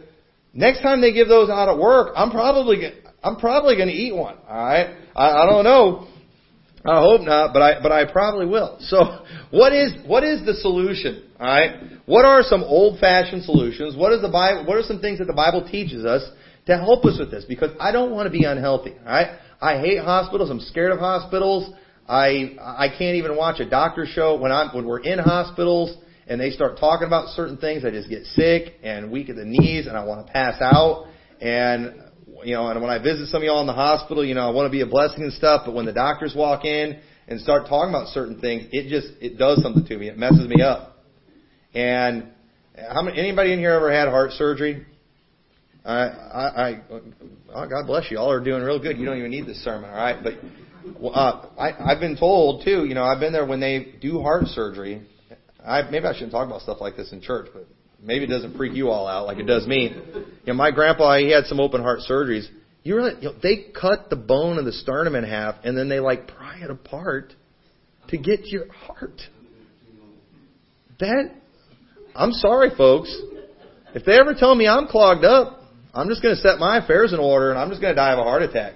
next 0.54 0.82
time 0.82 1.00
they 1.00 1.14
give 1.14 1.30
those 1.30 1.50
out 1.50 1.70
at 1.70 1.78
work, 1.78 2.12
I'm 2.18 2.32
probably, 2.32 2.92
I'm 3.24 3.38
probably 3.38 3.78
going 3.78 3.88
to 3.88 3.94
eat 3.94 4.14
one. 4.14 4.36
All 4.50 4.66
right. 4.66 4.98
I, 5.16 5.30
I 5.30 5.46
don't 5.46 5.64
know. 5.64 6.10
I 6.86 7.00
hope 7.00 7.22
not, 7.22 7.54
but 7.54 7.62
I, 7.62 7.82
but 7.82 7.92
I 7.92 8.12
probably 8.12 8.46
will. 8.46 8.78
So, 8.82 9.26
what 9.52 9.72
is, 9.72 9.94
what 10.06 10.24
is 10.24 10.46
the 10.46 10.54
solution? 10.56 11.30
All 11.40 11.48
right. 11.48 11.76
What 12.06 12.26
are 12.26 12.44
some 12.44 12.62
old-fashioned 12.62 13.44
solutions? 13.44 13.96
What 13.96 14.12
is 14.12 14.22
the 14.22 14.30
Bible, 14.30 14.66
what 14.66 14.78
are 14.78 14.84
some 14.84 15.00
things 15.00 15.20
that 15.20 15.26
the 15.26 15.34
Bible 15.34 15.66
teaches 15.70 16.04
us 16.04 16.30
to 16.66 16.78
help 16.78 17.06
us 17.06 17.18
with 17.18 17.32
this? 17.32 17.46
Because 17.46 17.72
I 17.80 17.92
don't 17.94 18.12
want 18.12 18.28
to 18.28 18.32
be 18.32 18.44
unhealthy. 18.44 18.94
All 19.00 19.06
right. 19.06 19.40
I 19.62 19.80
hate 19.80 20.00
hospitals. 20.00 20.50
I'm 20.50 20.60
scared 20.60 20.92
of 20.92 21.00
hospitals. 21.00 21.74
I 22.08 22.58
I 22.60 22.90
can't 22.90 23.16
even 23.16 23.38
watch 23.38 23.62
a 23.62 23.70
doctor 23.70 24.06
show 24.06 24.38
when 24.38 24.52
I'm 24.52 24.76
when 24.76 24.86
we're 24.86 25.00
in 25.00 25.20
hospitals 25.20 25.96
and 26.28 26.40
they 26.40 26.52
start 26.52 26.78
talking 26.78 27.08
about 27.08 27.30
certain 27.30 27.56
things. 27.56 27.86
I 27.86 27.92
just 27.92 28.10
get 28.10 28.26
sick 28.26 28.74
and 28.84 29.10
weak 29.10 29.30
at 29.30 29.38
the 29.38 29.46
knees 29.46 29.88
and 29.88 29.96
I 29.96 30.04
want 30.04 30.28
to 30.28 30.34
pass 30.34 30.62
out. 30.62 31.08
And 31.40 32.03
you 32.46 32.54
know, 32.54 32.68
and 32.68 32.82
when 32.82 32.90
I 32.90 33.02
visit 33.02 33.28
some 33.30 33.42
of 33.42 33.46
y'all 33.46 33.62
in 33.62 33.68
the 33.68 33.74
hospital, 33.74 34.24
you 34.24 34.36
know, 34.36 34.48
I 34.48 34.52
want 34.52 34.68
to 34.68 34.72
be 34.72 34.82
a 34.82 34.86
blessing 34.86 35.24
and 35.24 35.34
stuff. 35.34 35.64
But 35.66 35.74
when 35.74 35.86
the 35.86 35.94
doctors 35.94 36.34
walk 36.36 36.66
in 36.66 37.00
and 37.28 37.40
start 37.40 37.68
talking 37.68 37.90
about 37.90 38.10
certain 38.10 38.40
things, 38.40 38.68
it 38.72 38.90
just 38.90 39.14
it 39.22 39.38
does 39.38 39.62
something 39.62 39.86
to 39.86 39.98
me. 39.98 40.10
It 40.10 40.18
messes 40.18 40.48
me 40.48 40.62
up. 40.62 40.98
And 41.74 42.28
how 42.76 43.02
many 43.02 43.20
anybody 43.20 43.54
in 43.54 43.60
here 43.60 43.72
ever 43.72 43.92
had 43.92 44.08
heart 44.08 44.32
surgery? 44.32 44.86
I, 45.86 45.92
I, 45.92 46.70
I 46.70 46.82
oh, 47.54 47.68
God 47.68 47.88
bless 47.88 48.10
you. 48.10 48.18
All 48.18 48.32
are 48.32 48.44
doing 48.44 48.64
real 48.64 48.80
good. 48.80 48.98
You 48.98 49.06
don't 49.06 49.18
even 49.18 49.32
need 49.32 49.46
this 49.46 49.64
sermon, 49.64 49.90
all 49.90 49.96
right? 49.96 50.24
But 50.24 50.34
uh, 51.14 51.50
I, 51.60 51.92
I've 51.92 52.00
been 52.00 52.18
told 52.18 52.64
too. 52.64 52.86
You 52.86 52.96
know, 52.96 53.04
I've 53.04 53.20
been 53.20 53.34
there 53.34 53.46
when 53.46 53.60
they 53.60 53.96
do 54.02 54.22
heart 54.22 54.46
surgery. 54.48 55.06
I 55.66 55.82
maybe 55.90 56.06
I 56.06 56.14
shouldn't 56.14 56.32
talk 56.32 56.48
about 56.48 56.62
stuff 56.62 56.78
like 56.80 56.96
this 56.96 57.12
in 57.12 57.22
church, 57.22 57.50
but 57.54 57.68
maybe 58.04 58.26
it 58.26 58.28
doesn't 58.28 58.56
freak 58.58 58.74
you 58.74 58.90
all 58.90 59.08
out 59.08 59.26
like 59.26 59.38
it 59.38 59.48
does 59.48 59.66
me. 59.66 59.96
You 60.14 60.26
know, 60.48 60.54
my 60.54 60.72
grandpa 60.72 61.18
he 61.18 61.32
had 61.32 61.46
some 61.46 61.60
open 61.60 61.82
heart 61.82 62.00
surgeries. 62.10 62.48
You 62.84 62.98
really, 62.98 63.14
you 63.22 63.30
know, 63.30 63.36
they 63.42 63.68
cut 63.80 64.10
the 64.10 64.16
bone 64.16 64.58
of 64.58 64.66
the 64.66 64.74
sternum 64.74 65.16
in 65.16 65.24
half 65.24 65.56
and 65.64 65.78
then 65.78 65.90
they 65.90 66.00
like 66.00 66.28
pry 66.28 66.60
it 66.62 66.70
apart 66.70 67.34
to 68.10 68.18
get 68.18 68.48
your 68.48 68.72
heart. 68.72 69.22
That 71.00 71.32
I'm 72.16 72.32
sorry, 72.34 72.70
folks. 72.78 73.16
If 73.96 74.06
they 74.06 74.20
ever 74.20 74.34
tell 74.34 74.54
me 74.54 74.68
I'm 74.68 74.88
clogged 74.88 75.24
up, 75.24 75.62
I'm 75.94 76.10
just 76.10 76.22
going 76.22 76.36
to 76.36 76.42
set 76.42 76.58
my 76.60 76.78
affairs 76.78 77.14
in 77.14 77.20
order 77.20 77.52
and 77.52 77.60
I'm 77.60 77.70
just 77.70 77.82
going 77.82 77.94
to 77.94 77.96
die 77.96 78.14
of 78.14 78.20
a 78.20 78.24
heart 78.24 78.42
attack. 78.42 78.74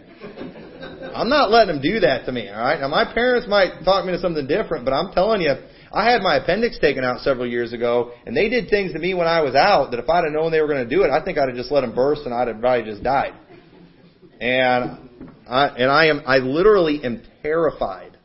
I'm 1.14 1.30
not 1.30 1.50
letting 1.50 1.76
them 1.76 1.82
do 1.82 2.00
that 2.02 2.26
to 2.26 2.32
me, 2.32 2.50
all 2.50 2.60
right? 2.60 2.80
Now, 2.80 2.88
my 2.88 3.12
parents 3.12 3.48
might 3.50 3.84
talk 3.84 4.06
me 4.06 4.12
to 4.12 4.20
something 4.20 4.46
different, 4.46 4.86
but 4.86 4.94
I'm 4.94 5.12
telling 5.12 5.42
you, 5.42 5.56
I 5.92 6.10
had 6.10 6.22
my 6.22 6.38
appendix 6.38 6.78
taken 6.80 7.04
out 7.04 7.22
several 7.22 7.48
years 7.48 7.74
ago, 7.74 8.12
and 8.26 8.36
they 8.36 8.50
did 8.50 8.70
things 8.70 8.94
to 8.94 9.00
me 9.00 9.14
when 9.14 9.28
I 9.28 9.42
was 9.42 9.56
out 9.56 9.92
that 9.92 10.00
if 10.00 10.10
I'd 10.10 10.24
have 10.26 10.34
known 10.34 10.52
they 10.52 10.62
were 10.62 10.68
going 10.68 10.88
to 10.88 10.96
do 10.96 11.04
it, 11.04 11.10
I 11.10 11.24
think 11.24 11.38
I'd 11.38 11.48
have 11.48 11.58
just 11.58 11.72
let 11.72 11.82
them 11.82 11.96
burst 11.96 12.24
and 12.26 12.34
I'd 12.34 12.48
have 12.48 12.60
probably 12.60 12.90
just 12.90 13.04
died. 13.04 13.34
And 14.40 15.10
I, 15.48 15.68
and 15.68 15.92
I 15.92 16.08
am, 16.08 16.22
I 16.26 16.38
literally 16.38 17.04
am 17.04 17.24
terrified 17.42 18.18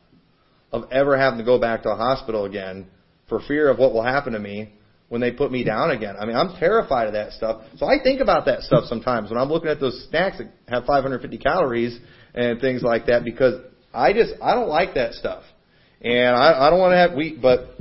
of 0.72 0.90
ever 0.90 1.16
having 1.16 1.38
to 1.38 1.44
go 1.44 1.60
back 1.60 1.82
to 1.82 1.90
a 1.90 1.96
hospital 1.96 2.44
again 2.44 2.86
for 3.28 3.40
fear 3.40 3.70
of 3.70 3.78
what 3.78 3.92
will 3.92 4.02
happen 4.02 4.32
to 4.32 4.38
me 4.38 4.72
when 5.08 5.20
they 5.20 5.30
put 5.30 5.52
me 5.52 5.62
down 5.62 5.90
again. 5.90 6.16
I 6.18 6.24
mean, 6.24 6.36
I'm 6.36 6.56
terrified 6.58 7.06
of 7.06 7.12
that 7.12 7.32
stuff. 7.32 7.62
So 7.76 7.86
I 7.86 8.02
think 8.02 8.20
about 8.20 8.46
that 8.46 8.62
stuff 8.62 8.84
sometimes 8.86 9.30
when 9.30 9.38
I'm 9.38 9.50
looking 9.50 9.68
at 9.68 9.78
those 9.78 10.06
snacks 10.08 10.38
that 10.38 10.50
have 10.68 10.84
550 10.86 11.38
calories 11.38 11.98
and 12.34 12.60
things 12.60 12.82
like 12.82 13.06
that 13.06 13.22
because 13.24 13.60
I 13.92 14.12
just, 14.14 14.32
I 14.42 14.54
don't 14.54 14.68
like 14.68 14.94
that 14.94 15.12
stuff. 15.12 15.42
And 16.02 16.36
I, 16.36 16.66
I 16.66 16.70
don't 16.70 16.78
want 16.78 16.92
to 16.92 16.96
have, 16.96 17.14
we, 17.14 17.38
but, 17.40 17.76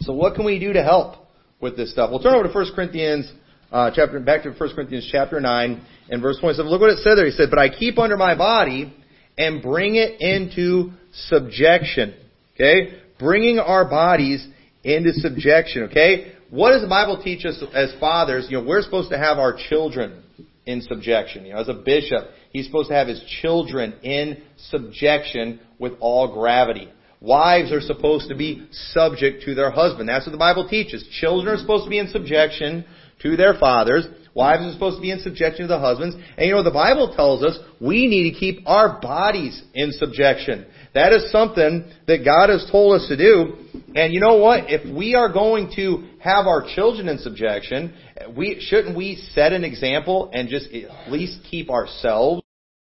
so 0.00 0.12
what 0.12 0.34
can 0.34 0.44
we 0.44 0.58
do 0.58 0.72
to 0.72 0.82
help 0.82 1.16
with 1.60 1.76
this 1.76 1.92
stuff? 1.92 2.10
We'll 2.10 2.20
turn 2.20 2.34
over 2.34 2.48
to 2.48 2.52
1 2.52 2.74
Corinthians, 2.74 3.32
uh, 3.70 3.90
chapter, 3.94 4.18
back 4.20 4.42
to 4.42 4.50
1 4.50 4.74
Corinthians 4.74 5.08
chapter 5.10 5.40
9 5.40 5.86
and 6.10 6.22
verse 6.22 6.38
27. 6.40 6.70
Look 6.70 6.80
what 6.80 6.90
it 6.90 6.98
said 6.98 7.16
there. 7.16 7.26
He 7.26 7.32
said, 7.32 7.50
but 7.50 7.58
I 7.58 7.68
keep 7.68 7.98
under 7.98 8.16
my 8.16 8.36
body 8.36 8.92
and 9.38 9.62
bring 9.62 9.94
it 9.94 10.20
into 10.20 10.90
subjection. 11.12 12.14
Okay? 12.54 13.00
Bringing 13.18 13.58
our 13.58 13.88
bodies 13.88 14.46
into 14.82 15.12
subjection. 15.12 15.84
Okay? 15.84 16.32
what 16.52 16.72
does 16.72 16.82
the 16.82 16.88
Bible 16.88 17.22
teach 17.24 17.46
us 17.46 17.64
as 17.72 17.94
fathers? 17.98 18.46
You 18.50 18.58
know, 18.58 18.64
we're 18.64 18.82
supposed 18.82 19.08
to 19.08 19.16
have 19.16 19.38
our 19.38 19.56
children 19.70 20.22
in 20.66 20.82
subjection. 20.82 21.46
You 21.46 21.54
know, 21.54 21.60
as 21.60 21.70
a 21.70 21.74
bishop, 21.74 22.26
he's 22.52 22.66
supposed 22.66 22.90
to 22.90 22.94
have 22.94 23.08
his 23.08 23.22
children 23.40 23.94
in 24.02 24.42
subjection 24.68 25.60
with 25.78 25.94
all 25.98 26.34
gravity. 26.34 26.92
Wives 27.22 27.70
are 27.70 27.80
supposed 27.80 28.28
to 28.30 28.34
be 28.34 28.66
subject 28.72 29.44
to 29.44 29.54
their 29.54 29.70
husband. 29.70 30.08
That's 30.08 30.26
what 30.26 30.32
the 30.32 30.38
Bible 30.38 30.68
teaches. 30.68 31.06
Children 31.20 31.54
are 31.54 31.58
supposed 31.58 31.84
to 31.84 31.90
be 31.90 32.00
in 32.00 32.08
subjection 32.08 32.84
to 33.22 33.36
their 33.36 33.54
fathers. 33.54 34.08
Wives 34.34 34.64
are 34.64 34.72
supposed 34.72 34.96
to 34.96 35.02
be 35.02 35.12
in 35.12 35.20
subjection 35.20 35.62
to 35.62 35.68
the 35.68 35.78
husbands. 35.78 36.16
And 36.36 36.48
you 36.48 36.52
know, 36.52 36.64
the 36.64 36.72
Bible 36.72 37.14
tells 37.14 37.44
us 37.44 37.56
we 37.80 38.08
need 38.08 38.32
to 38.32 38.40
keep 38.40 38.66
our 38.66 39.00
bodies 39.00 39.62
in 39.72 39.92
subjection. 39.92 40.66
That 40.94 41.12
is 41.12 41.30
something 41.30 41.88
that 42.08 42.24
God 42.24 42.48
has 42.48 42.68
told 42.72 43.00
us 43.00 43.06
to 43.06 43.16
do. 43.16 43.54
And 43.94 44.12
you 44.12 44.18
know 44.18 44.38
what? 44.38 44.64
If 44.66 44.92
we 44.92 45.14
are 45.14 45.32
going 45.32 45.70
to 45.76 46.08
have 46.18 46.46
our 46.46 46.66
children 46.74 47.08
in 47.08 47.18
subjection, 47.18 47.94
we 48.36 48.58
shouldn't 48.60 48.96
we 48.96 49.14
set 49.32 49.52
an 49.52 49.62
example 49.62 50.28
and 50.32 50.48
just 50.48 50.66
at 50.72 51.12
least 51.12 51.38
keep 51.48 51.70
ourselves 51.70 52.42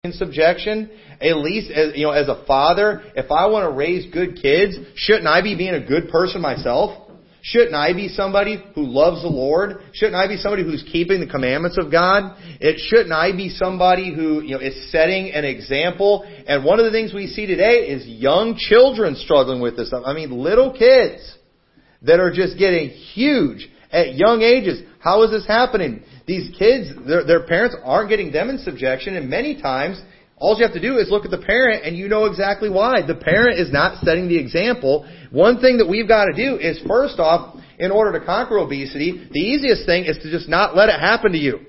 in 0.06 0.14
subjection? 0.14 0.90
At 1.20 1.38
least 1.38 1.72
as 1.72 1.96
you 1.96 2.06
know, 2.06 2.12
as 2.12 2.30
a 2.30 2.46
father, 2.46 3.04
if 3.16 3.32
I 3.32 3.48
want 3.48 3.70
to 3.70 3.76
raise 3.76 4.12
good 4.14 4.40
kids, 4.42 4.78
shouldn't 4.96 5.28
I 5.28 5.42
be 5.42 5.56
being 5.56 5.74
a 5.74 5.86
good 5.86 6.10
person 6.10 6.42
myself? 6.42 7.02
Shouldn't 7.42 7.76
I 7.76 7.94
be 7.94 8.08
somebody 8.08 8.64
who 8.74 8.88
loves 8.88 9.22
the 9.22 9.28
Lord? 9.28 9.78
Shouldn't 9.94 10.16
I 10.16 10.28
be 10.28 10.38
somebody 10.38 10.64
who's 10.64 10.84
keeping 10.92 11.20
the 11.20 11.28
commandments 11.28 11.78
of 11.78 11.92
God? 11.92 12.36
It 12.60 12.80
shouldn't 12.88 13.12
I 13.12 13.34
be 13.34 13.50
somebody 13.50 14.12
who, 14.16 14.42
you 14.42 14.56
know, 14.56 14.62
is 14.62 14.92
setting 14.92 15.32
an 15.32 15.46
example? 15.46 16.26
And 16.48 16.66
one 16.66 16.80
of 16.80 16.86
the 16.86 16.92
things 16.92 17.14
we 17.14 17.28
see 17.28 17.46
today 17.46 17.86
is 17.88 18.04
young 18.08 18.56
children 18.58 19.16
struggling 19.16 19.62
with 19.62 19.78
this 19.78 19.90
stuff. 19.90 20.02
I 20.08 20.14
mean, 20.14 20.32
little 20.32 20.74
kids 20.76 21.38
that 22.02 22.20
are 22.20 22.32
just 22.32 22.58
getting 22.58 22.90
huge 22.90 23.70
at 23.92 24.16
young 24.16 24.42
ages. 24.42 24.82
How 25.00 25.22
is 25.22 25.30
this 25.30 25.46
happening? 25.46 26.04
These 26.28 26.58
kids, 26.58 26.90
their, 27.08 27.24
their 27.24 27.46
parents 27.46 27.76
aren't 27.84 28.10
getting 28.10 28.32
them 28.32 28.50
in 28.50 28.58
subjection, 28.58 29.16
and 29.16 29.30
many 29.30 29.62
times 29.62 30.02
all 30.38 30.58
you 30.58 30.66
have 30.66 30.74
to 30.74 30.82
do 30.82 30.98
is 30.98 31.10
look 31.10 31.24
at 31.24 31.32
the 31.32 31.38
parent 31.38 31.86
and 31.86 31.96
you 31.96 32.08
know 32.08 32.26
exactly 32.26 32.70
why. 32.70 33.02
The 33.06 33.16
parent 33.16 33.60
is 33.60 33.72
not 33.72 34.04
setting 34.04 34.28
the 34.28 34.38
example. 34.38 35.08
One 35.32 35.60
thing 35.60 35.78
that 35.78 35.88
we've 35.88 36.08
got 36.08 36.26
to 36.26 36.34
do 36.34 36.58
is 36.58 36.80
first 36.88 37.20
off, 37.20 37.58
in 37.78 37.92
order 37.92 38.18
to 38.18 38.26
conquer 38.26 38.58
obesity, 38.58 39.30
the 39.32 39.40
easiest 39.40 39.86
thing 39.86 40.06
is 40.06 40.18
to 40.24 40.32
just 40.32 40.50
not 40.50 40.76
let 40.76 40.90
it 40.90 41.00
happen 41.00 41.32
to 41.32 41.38
you 41.38 41.60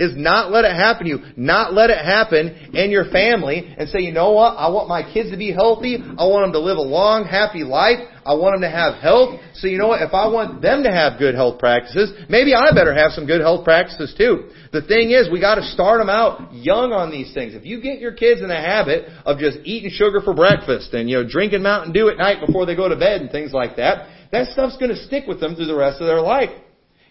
is 0.00 0.16
not 0.16 0.50
let 0.50 0.64
it 0.64 0.72
happen 0.74 1.04
to 1.04 1.10
you. 1.10 1.18
Not 1.36 1.74
let 1.74 1.90
it 1.90 2.02
happen 2.02 2.72
in 2.72 2.90
your 2.90 3.04
family 3.12 3.74
and 3.76 3.88
say, 3.88 4.00
you 4.00 4.12
know 4.12 4.32
what? 4.32 4.56
I 4.56 4.70
want 4.70 4.88
my 4.88 5.04
kids 5.04 5.30
to 5.30 5.36
be 5.36 5.52
healthy. 5.52 6.00
I 6.00 6.24
want 6.24 6.44
them 6.48 6.52
to 6.56 6.60
live 6.60 6.78
a 6.78 6.82
long, 6.82 7.24
happy 7.24 7.62
life. 7.62 8.00
I 8.24 8.32
want 8.34 8.54
them 8.54 8.62
to 8.64 8.72
have 8.72 8.96
health. 8.96 9.40
So 9.54 9.66
you 9.66 9.76
know 9.76 9.88
what? 9.88 10.00
If 10.00 10.14
I 10.14 10.28
want 10.28 10.62
them 10.62 10.82
to 10.84 10.90
have 10.90 11.18
good 11.18 11.34
health 11.34 11.58
practices, 11.58 12.12
maybe 12.28 12.54
I 12.54 12.72
better 12.72 12.94
have 12.94 13.12
some 13.12 13.26
good 13.26 13.40
health 13.40 13.64
practices 13.64 14.14
too. 14.16 14.48
The 14.72 14.82
thing 14.82 15.10
is, 15.10 15.28
we 15.30 15.40
gotta 15.40 15.62
start 15.62 16.00
them 16.00 16.08
out 16.08 16.54
young 16.54 16.92
on 16.92 17.10
these 17.10 17.34
things. 17.34 17.54
If 17.54 17.66
you 17.66 17.82
get 17.82 17.98
your 17.98 18.12
kids 18.12 18.40
in 18.40 18.48
the 18.48 18.56
habit 18.56 19.04
of 19.26 19.38
just 19.38 19.58
eating 19.64 19.90
sugar 19.90 20.20
for 20.24 20.32
breakfast 20.32 20.94
and, 20.94 21.10
you 21.10 21.20
know, 21.20 21.28
drinking 21.28 21.62
Mountain 21.62 21.92
Dew 21.92 22.08
at 22.08 22.16
night 22.16 22.44
before 22.44 22.64
they 22.64 22.76
go 22.76 22.88
to 22.88 22.96
bed 22.96 23.20
and 23.20 23.30
things 23.30 23.52
like 23.52 23.76
that, 23.76 24.08
that 24.32 24.48
stuff's 24.48 24.76
gonna 24.78 24.96
stick 24.96 25.26
with 25.26 25.40
them 25.40 25.56
through 25.56 25.66
the 25.66 25.76
rest 25.76 26.00
of 26.00 26.06
their 26.06 26.22
life. 26.22 26.50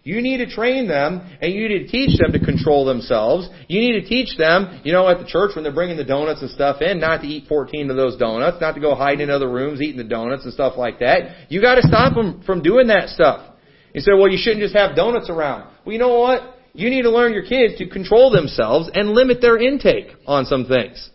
You 0.03 0.21
need 0.21 0.37
to 0.37 0.49
train 0.49 0.87
them 0.87 1.21
and 1.41 1.53
you 1.53 1.67
need 1.67 1.85
to 1.85 1.87
teach 1.87 2.17
them 2.19 2.31
to 2.31 2.39
control 2.39 2.85
themselves. 2.85 3.49
You 3.67 3.79
need 3.81 4.01
to 4.01 4.07
teach 4.07 4.37
them, 4.37 4.81
you 4.83 4.93
know, 4.93 5.07
at 5.09 5.19
the 5.19 5.25
church 5.25 5.51
when 5.55 5.63
they're 5.63 5.73
bringing 5.73 5.97
the 5.97 6.05
donuts 6.05 6.41
and 6.41 6.49
stuff 6.49 6.81
in, 6.81 6.99
not 6.99 7.21
to 7.21 7.27
eat 7.27 7.47
14 7.47 7.89
of 7.89 7.97
those 7.97 8.17
donuts, 8.17 8.57
not 8.61 8.75
to 8.75 8.81
go 8.81 8.95
hide 8.95 9.19
in 9.19 9.29
other 9.29 9.49
rooms 9.49 9.81
eating 9.81 9.97
the 9.97 10.03
donuts 10.03 10.45
and 10.45 10.53
stuff 10.53 10.77
like 10.77 10.99
that. 10.99 11.51
You 11.51 11.61
gotta 11.61 11.81
stop 11.81 12.15
them 12.15 12.43
from 12.45 12.63
doing 12.63 12.87
that 12.87 13.09
stuff. 13.09 13.55
You 13.93 14.01
say, 14.01 14.11
well, 14.13 14.29
you 14.29 14.37
shouldn't 14.39 14.61
just 14.61 14.75
have 14.75 14.95
donuts 14.95 15.29
around. 15.29 15.69
Well, 15.85 15.93
you 15.93 15.99
know 15.99 16.19
what? 16.19 16.57
You 16.73 16.89
need 16.89 17.01
to 17.01 17.11
learn 17.11 17.33
your 17.33 17.43
kids 17.43 17.77
to 17.79 17.89
control 17.89 18.31
themselves 18.31 18.89
and 18.93 19.09
limit 19.09 19.41
their 19.41 19.57
intake 19.57 20.07
on 20.27 20.45
some 20.45 20.65
things. 20.65 21.09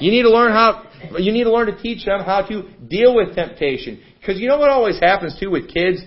You 0.00 0.10
need 0.10 0.22
to 0.22 0.30
learn 0.30 0.52
how, 0.52 0.84
you 1.18 1.32
need 1.32 1.44
to 1.44 1.52
learn 1.52 1.66
to 1.66 1.80
teach 1.80 2.04
them 2.04 2.20
how 2.20 2.42
to 2.48 2.68
deal 2.88 3.14
with 3.14 3.34
temptation. 3.34 4.02
Because 4.18 4.40
you 4.40 4.48
know 4.48 4.58
what 4.58 4.70
always 4.70 4.98
happens 4.98 5.38
too 5.38 5.50
with 5.50 5.72
kids 5.72 6.00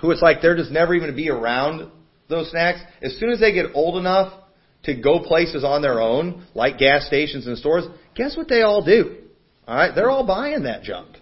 who 0.00 0.10
it's 0.10 0.22
like 0.22 0.42
they're 0.42 0.56
just 0.56 0.70
never 0.70 0.94
even 0.94 1.08
to 1.08 1.14
be 1.14 1.30
around 1.30 1.90
those 2.28 2.50
snacks? 2.50 2.80
As 3.02 3.16
soon 3.18 3.30
as 3.30 3.40
they 3.40 3.52
get 3.52 3.66
old 3.74 3.98
enough 3.98 4.32
to 4.84 4.94
go 4.94 5.20
places 5.20 5.64
on 5.64 5.82
their 5.82 6.00
own, 6.00 6.46
like 6.54 6.78
gas 6.78 7.06
stations 7.06 7.46
and 7.46 7.58
stores, 7.58 7.84
guess 8.14 8.36
what 8.36 8.48
they 8.48 8.62
all 8.62 8.84
do? 8.84 9.16
Alright? 9.68 9.94
They're 9.94 10.10
all 10.10 10.26
buying 10.26 10.62
that 10.62 10.82
junk. 10.82 11.16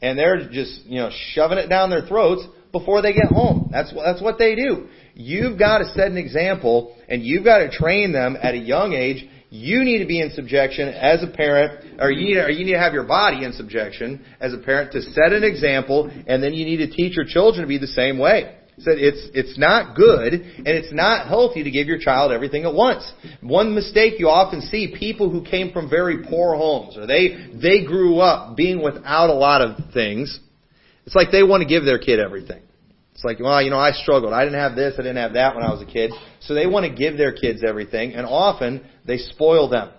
And 0.00 0.18
they're 0.18 0.48
just, 0.50 0.84
you 0.86 1.00
know, 1.00 1.10
shoving 1.32 1.58
it 1.58 1.68
down 1.68 1.90
their 1.90 2.06
throats 2.06 2.44
before 2.72 3.02
they 3.02 3.12
get 3.12 3.26
home. 3.26 3.68
That's 3.70 3.92
what, 3.92 4.04
that's 4.04 4.20
what 4.20 4.38
they 4.38 4.56
do. 4.56 4.88
You've 5.14 5.58
got 5.58 5.78
to 5.78 5.84
set 5.92 6.08
an 6.08 6.16
example 6.16 6.96
and 7.08 7.22
you've 7.22 7.44
got 7.44 7.58
to 7.58 7.70
train 7.70 8.12
them 8.12 8.36
at 8.40 8.54
a 8.54 8.58
young 8.58 8.94
age. 8.94 9.28
You 9.52 9.84
need 9.84 9.98
to 9.98 10.06
be 10.06 10.18
in 10.18 10.30
subjection 10.30 10.88
as 10.88 11.22
a 11.22 11.26
parent, 11.26 12.00
or 12.00 12.10
you 12.10 12.24
need, 12.24 12.38
or 12.38 12.48
you 12.48 12.64
need 12.64 12.72
to 12.72 12.78
have 12.78 12.94
your 12.94 13.04
body 13.04 13.44
in 13.44 13.52
subjection 13.52 14.24
as 14.40 14.54
a 14.54 14.56
parent 14.56 14.92
to 14.92 15.02
set 15.02 15.34
an 15.34 15.44
example, 15.44 16.10
and 16.26 16.42
then 16.42 16.54
you 16.54 16.64
need 16.64 16.78
to 16.78 16.90
teach 16.90 17.16
your 17.16 17.26
children 17.26 17.60
to 17.60 17.68
be 17.68 17.76
the 17.76 17.86
same 17.86 18.18
way. 18.18 18.56
Said 18.78 18.94
it's 18.96 19.28
it's 19.34 19.58
not 19.58 19.94
good 19.94 20.32
and 20.32 20.66
it's 20.66 20.90
not 20.90 21.28
healthy 21.28 21.62
to 21.64 21.70
give 21.70 21.86
your 21.86 21.98
child 21.98 22.32
everything 22.32 22.64
at 22.64 22.72
once. 22.72 23.12
One 23.42 23.74
mistake 23.74 24.14
you 24.18 24.30
often 24.30 24.62
see 24.62 24.96
people 24.98 25.28
who 25.28 25.44
came 25.44 25.70
from 25.70 25.90
very 25.90 26.24
poor 26.24 26.56
homes 26.56 26.96
or 26.96 27.06
they 27.06 27.50
they 27.52 27.84
grew 27.84 28.20
up 28.20 28.56
being 28.56 28.82
without 28.82 29.28
a 29.28 29.34
lot 29.34 29.60
of 29.60 29.92
things. 29.92 30.40
It's 31.04 31.14
like 31.14 31.30
they 31.30 31.42
want 31.42 31.62
to 31.62 31.68
give 31.68 31.84
their 31.84 31.98
kid 31.98 32.18
everything. 32.18 32.62
It's 33.14 33.24
like, 33.24 33.40
well, 33.40 33.60
you 33.62 33.70
know, 33.70 33.78
I 33.78 33.92
struggled. 33.92 34.32
I 34.32 34.44
didn't 34.44 34.58
have 34.58 34.74
this, 34.74 34.94
I 34.94 35.02
didn't 35.02 35.16
have 35.16 35.34
that 35.34 35.54
when 35.54 35.64
I 35.64 35.70
was 35.70 35.82
a 35.82 35.86
kid. 35.86 36.12
So 36.40 36.54
they 36.54 36.66
want 36.66 36.86
to 36.86 36.92
give 36.94 37.18
their 37.18 37.32
kids 37.32 37.62
everything, 37.66 38.14
and 38.14 38.26
often 38.26 38.86
they 39.06 39.18
spoil 39.18 39.68
them. 39.68 39.90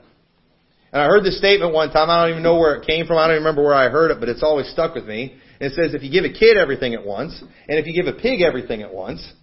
And 0.91 1.01
I 1.01 1.05
heard 1.05 1.23
this 1.23 1.37
statement 1.37 1.73
one 1.73 1.91
time. 1.91 2.09
I 2.09 2.21
don't 2.21 2.31
even 2.31 2.43
know 2.43 2.57
where 2.59 2.75
it 2.75 2.85
came 2.85 3.07
from. 3.07 3.17
I 3.17 3.27
don't 3.27 3.37
even 3.37 3.43
remember 3.43 3.63
where 3.63 3.73
I 3.73 3.89
heard 3.89 4.11
it, 4.11 4.19
but 4.19 4.29
it's 4.29 4.43
always 4.43 4.69
stuck 4.69 4.93
with 4.93 5.05
me. 5.05 5.37
It 5.59 5.73
says 5.73 5.93
if 5.93 6.03
you 6.03 6.11
give 6.11 6.25
a 6.25 6.33
kid 6.33 6.57
everything 6.57 6.93
at 6.93 7.05
once, 7.05 7.39
and 7.41 7.79
if 7.79 7.87
you 7.87 7.93
give 7.93 8.13
a 8.13 8.19
pig 8.19 8.41
everything 8.41 8.81
at 8.81 8.93
once, 8.93 9.33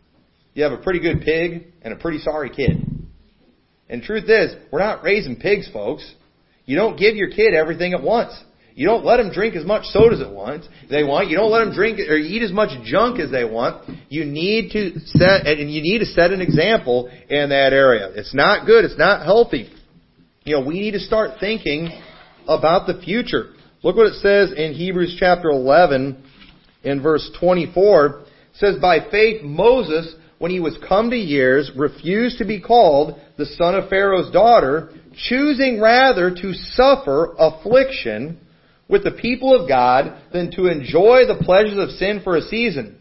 you 0.54 0.62
have 0.64 0.72
a 0.72 0.78
pretty 0.78 1.00
good 1.00 1.22
pig 1.22 1.72
and 1.82 1.92
a 1.92 1.96
pretty 1.96 2.18
sorry 2.18 2.50
kid. 2.50 2.86
And 3.88 4.02
truth 4.02 4.28
is, 4.28 4.54
we're 4.70 4.78
not 4.80 5.02
raising 5.02 5.36
pigs, 5.36 5.68
folks. 5.72 6.14
You 6.66 6.76
don't 6.76 6.96
give 6.96 7.16
your 7.16 7.30
kid 7.30 7.54
everything 7.54 7.94
at 7.94 8.02
once. 8.02 8.32
You 8.80 8.86
don't 8.86 9.04
let 9.04 9.18
them 9.18 9.30
drink 9.30 9.56
as 9.56 9.66
much 9.66 9.84
soda 9.88 10.14
as 10.14 10.20
they 10.88 11.04
want. 11.04 11.28
You 11.28 11.36
don't 11.36 11.50
let 11.50 11.66
them 11.66 11.74
drink 11.74 11.98
or 11.98 12.16
eat 12.16 12.42
as 12.42 12.50
much 12.50 12.70
junk 12.82 13.20
as 13.20 13.30
they 13.30 13.44
want. 13.44 13.86
You 14.08 14.24
need 14.24 14.70
to 14.72 14.98
set, 15.04 15.46
and 15.46 15.70
you 15.70 15.82
need 15.82 15.98
to 15.98 16.06
set 16.06 16.30
an 16.30 16.40
example 16.40 17.10
in 17.28 17.50
that 17.50 17.74
area. 17.74 18.10
It's 18.14 18.34
not 18.34 18.64
good. 18.64 18.86
It's 18.86 18.96
not 18.96 19.22
healthy. 19.22 19.68
You 20.44 20.54
know, 20.54 20.66
we 20.66 20.80
need 20.80 20.92
to 20.92 20.98
start 20.98 21.32
thinking 21.40 21.90
about 22.48 22.86
the 22.86 23.02
future. 23.02 23.50
Look 23.82 23.96
what 23.96 24.06
it 24.06 24.22
says 24.22 24.54
in 24.56 24.72
Hebrews 24.72 25.14
chapter 25.20 25.50
11 25.50 26.24
in 26.82 27.02
verse 27.02 27.30
24. 27.38 28.06
It 28.06 28.26
says, 28.54 28.76
By 28.80 29.10
faith 29.10 29.42
Moses, 29.42 30.14
when 30.38 30.50
he 30.50 30.60
was 30.60 30.78
come 30.88 31.10
to 31.10 31.16
years, 31.18 31.70
refused 31.76 32.38
to 32.38 32.46
be 32.46 32.62
called 32.62 33.20
the 33.36 33.44
son 33.44 33.74
of 33.74 33.90
Pharaoh's 33.90 34.32
daughter, 34.32 34.88
choosing 35.28 35.82
rather 35.82 36.34
to 36.34 36.54
suffer 36.54 37.34
affliction 37.38 38.38
with 38.90 39.04
the 39.04 39.12
people 39.12 39.54
of 39.54 39.68
God 39.68 40.20
than 40.32 40.50
to 40.52 40.66
enjoy 40.66 41.26
the 41.26 41.42
pleasures 41.42 41.78
of 41.78 41.90
sin 41.90 42.20
for 42.22 42.36
a 42.36 42.42
season, 42.42 42.98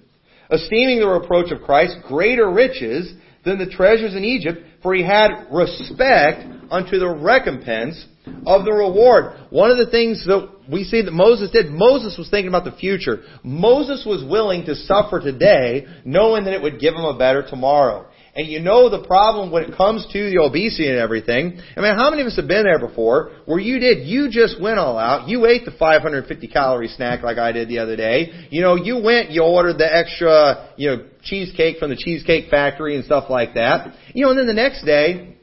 esteeming 0.52 1.00
the 1.00 1.08
reproach 1.08 1.52
of 1.52 1.64
Christ 1.64 1.98
greater 2.08 2.50
riches 2.50 3.14
than 3.44 3.58
the 3.58 3.70
treasures 3.70 4.16
in 4.16 4.24
Egypt, 4.24 4.60
for 4.84 4.94
he 4.94 5.04
had 5.04 5.48
respect 5.52 6.46
unto 6.70 7.00
the 7.00 7.10
recompense 7.10 8.06
of 8.46 8.66
the 8.66 8.72
reward. 8.72 9.34
One 9.50 9.72
of 9.72 9.78
the 9.78 9.90
things 9.90 10.24
that 10.26 10.50
we 10.72 10.84
see 10.84 11.02
that 11.02 11.12
Moses 11.12 11.50
did, 11.52 11.72
Moses 11.72 12.18
was 12.18 12.30
thinking 12.30 12.50
about 12.50 12.66
the 12.66 12.78
future. 12.78 13.24
Moses 13.44 14.06
was 14.06 14.24
willing 14.24 14.66
to 14.66 14.76
suffer 14.76 15.20
today, 15.20 15.88
knowing 16.06 16.44
that 16.46 16.54
it 16.54 16.62
would 16.62 16.80
give 16.80 16.94
him 16.94 17.06
a 17.06 17.18
better 17.18 17.46
tomorrow. 17.48 18.09
And 18.40 18.48
you 18.48 18.62
know 18.62 18.88
the 18.88 19.06
problem 19.06 19.52
when 19.52 19.64
it 19.64 19.76
comes 19.76 20.08
to 20.14 20.30
the 20.30 20.40
obesity 20.42 20.88
and 20.88 20.98
everything. 20.98 21.60
I 21.76 21.82
mean, 21.82 21.94
how 21.94 22.10
many 22.10 22.22
of 22.22 22.28
us 22.28 22.38
have 22.38 22.48
been 22.48 22.64
there 22.64 22.80
before 22.80 23.32
where 23.46 23.60
you 23.60 23.82
did, 23.82 24.08
you 24.08 24.30
just 24.32 24.62
went 24.62 24.80
all 24.80 24.98
out. 24.98 25.28
You 25.28 25.46
ate 25.46 25.66
the 25.66 25.72
550 25.78 26.48
calorie 26.48 26.88
snack 26.88 27.22
like 27.22 27.38
I 27.38 27.52
did 27.52 27.68
the 27.68 27.80
other 27.80 27.98
day. 27.98 28.48
You 28.50 28.62
know, 28.62 28.76
you 28.76 29.04
went, 29.04 29.32
you 29.32 29.44
ordered 29.44 29.78
the 29.78 29.94
extra, 29.94 30.72
you 30.78 30.88
know, 30.88 31.06
cheesecake 31.22 31.80
from 31.80 31.90
the 31.90 31.98
Cheesecake 31.98 32.50
Factory 32.50 32.96
and 32.96 33.04
stuff 33.04 33.30
like 33.30 33.56
that. 33.56 33.94
You 34.14 34.24
know, 34.24 34.30
and 34.30 34.40
then 34.40 34.48
the 34.48 34.54
next 34.54 34.86
day, 34.86 35.36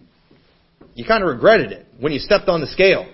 you 0.95 1.05
kind 1.05 1.23
of 1.23 1.29
regretted 1.29 1.73
it 1.73 1.87
when 2.01 2.15
you 2.15 2.19
stepped 2.19 2.49
on 2.49 2.63
the 2.63 2.67
scale. 2.67 3.07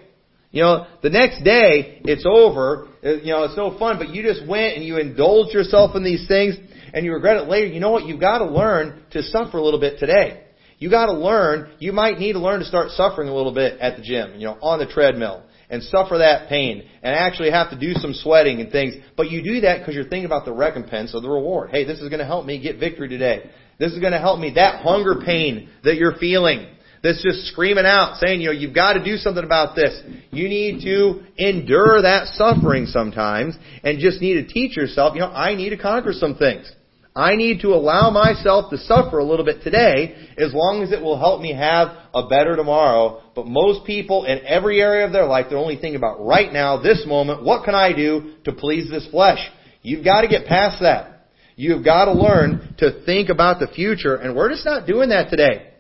You 0.53 0.63
know, 0.63 0.87
the 1.03 1.11
next 1.11 1.43
day, 1.43 2.03
it's 2.05 2.25
over. 2.25 2.87
You 3.03 3.33
know, 3.33 3.43
it's 3.45 3.57
no 3.57 3.77
fun, 3.79 3.99
but 3.99 4.11
you 4.11 4.23
just 4.23 4.47
went 4.47 4.77
and 4.77 4.85
you 4.85 4.99
indulged 4.99 5.53
yourself 5.53 5.97
in 5.97 6.05
these 6.05 6.29
things 6.29 6.55
and 6.93 7.05
you 7.05 7.13
regret 7.13 7.37
it 7.37 7.49
later. 7.49 7.67
You 7.67 7.81
know 7.81 7.91
what? 7.91 8.07
You've 8.07 8.21
got 8.21 8.39
to 8.39 8.47
learn 8.47 9.03
to 9.13 9.23
suffer 9.23 9.59
a 9.59 9.63
little 9.63 9.81
bit 9.81 9.99
today. 9.99 10.45
You 10.79 10.91
got 10.91 11.07
to 11.07 11.13
learn, 11.13 11.71
you 11.79 11.93
might 11.93 12.19
need 12.19 12.33
to 12.33 12.41
learn 12.41 12.59
to 12.59 12.67
start 12.67 12.91
suffering 12.91 13.29
a 13.29 13.35
little 13.35 13.55
bit 13.55 13.79
at 13.79 13.97
the 13.97 14.03
gym, 14.03 14.35
you 14.35 14.47
know, 14.47 14.59
on 14.61 14.81
the 14.81 14.87
treadmill 14.87 15.45
and 15.71 15.83
suffer 15.83 16.19
that 16.19 16.49
pain 16.49 16.83
and 17.03 17.15
actually 17.15 17.51
have 17.51 17.71
to 17.71 17.79
do 17.79 17.95
some 17.95 18.13
sweating 18.13 18.61
and 18.61 18.71
things. 18.71 18.95
But 19.17 19.31
you 19.31 19.43
do 19.43 19.61
that 19.63 19.79
because 19.79 19.95
you're 19.95 20.05
thinking 20.05 20.27
about 20.27 20.45
the 20.45 20.53
recompense 20.53 21.15
of 21.15 21.23
the 21.23 21.31
reward. 21.31 21.71
Hey, 21.71 21.85
this 21.85 22.01
is 22.01 22.09
going 22.09 22.19
to 22.19 22.27
help 22.27 22.45
me 22.45 22.61
get 22.61 22.79
victory 22.79 23.09
today. 23.09 23.49
This 23.79 23.93
is 23.93 24.01
going 24.01 24.13
to 24.13 24.19
help 24.19 24.39
me. 24.39 24.53
That 24.55 24.83
hunger 24.83 25.23
pain 25.25 25.71
that 25.85 25.95
you're 25.95 26.17
feeling, 26.17 26.67
that's 27.03 27.23
just 27.23 27.47
screaming 27.47 27.87
out, 27.87 28.19
saying, 28.19 28.41
you 28.41 28.49
know, 28.49 28.53
you've 28.53 28.75
got 28.75 28.93
to 28.95 29.05
do 29.05 29.17
something 29.17 29.45
about 29.45 29.75
this. 29.75 29.99
You 30.31 30.49
need 30.49 30.83
to 30.83 31.23
endure 31.39 32.03
that 32.03 32.27
suffering 32.35 32.87
sometimes 32.87 33.57
and 33.83 33.99
just 33.99 34.21
need 34.21 34.35
to 34.35 34.53
teach 34.53 34.77
yourself, 34.77 35.15
you 35.15 35.21
know, 35.21 35.31
I 35.31 35.55
need 35.55 35.71
to 35.71 35.79
conquer 35.79 36.13
some 36.13 36.37
things. 36.37 36.71
I 37.15 37.37
need 37.37 37.61
to 37.61 37.69
allow 37.69 38.11
myself 38.11 38.71
to 38.71 38.79
suffer 38.79 39.19
a 39.19 39.25
little 39.25 39.45
bit 39.45 39.63
today 39.63 40.15
as 40.39 40.55
long 40.55 40.83
as 40.83 40.93
it 40.93 41.03
will 41.03 41.19
help 41.19 41.43
me 41.43 41.53
have 41.53 41.89
a 42.15 42.27
better 42.27 42.57
tomorrow. 42.57 43.23
But 43.35 43.47
most 43.47 43.85
people 43.85 44.25
in 44.25 44.41
every 44.47 44.81
area 44.81 45.05
of 45.05 45.13
their 45.13 45.27
life, 45.27 45.47
they're 45.51 45.59
only 45.59 45.77
thinking 45.77 45.97
about 45.97 46.25
right 46.25 46.51
now, 46.51 46.81
this 46.81 47.05
moment, 47.07 47.45
what 47.45 47.65
can 47.65 47.75
I 47.75 47.93
do 47.93 48.35
to 48.45 48.53
please 48.53 48.91
this 48.91 49.07
flesh? 49.11 49.41
You've 49.83 50.05
got 50.05 50.23
to 50.23 50.29
get 50.29 50.47
past 50.47 50.81
that. 50.81 51.29
You've 51.55 51.85
got 51.85 52.07
to 52.07 52.13
learn 52.13 52.75
to 52.79 53.05
think 53.05 53.29
about 53.29 53.61
the 53.61 53.67
future, 53.67 54.17
and 54.17 54.35
we're 54.35 54.49
just 54.49 54.65
not 54.65 54.87
doing 54.87 55.11
that 55.11 55.29
today. 55.29 55.71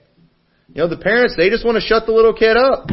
You 0.68 0.82
know, 0.82 0.88
the 0.88 0.98
parents, 0.98 1.34
they 1.36 1.48
just 1.48 1.64
want 1.64 1.76
to 1.76 1.80
shut 1.80 2.04
the 2.04 2.12
little 2.12 2.34
kid 2.34 2.58
up. 2.58 2.90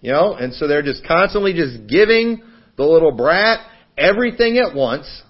You 0.00 0.12
know, 0.12 0.34
and 0.34 0.54
so 0.54 0.68
they're 0.68 0.82
just 0.82 1.04
constantly 1.06 1.54
just 1.54 1.88
giving 1.88 2.42
the 2.76 2.84
little 2.84 3.12
brat 3.12 3.60
everything 3.96 4.58
at 4.58 4.74
once, 4.76 5.22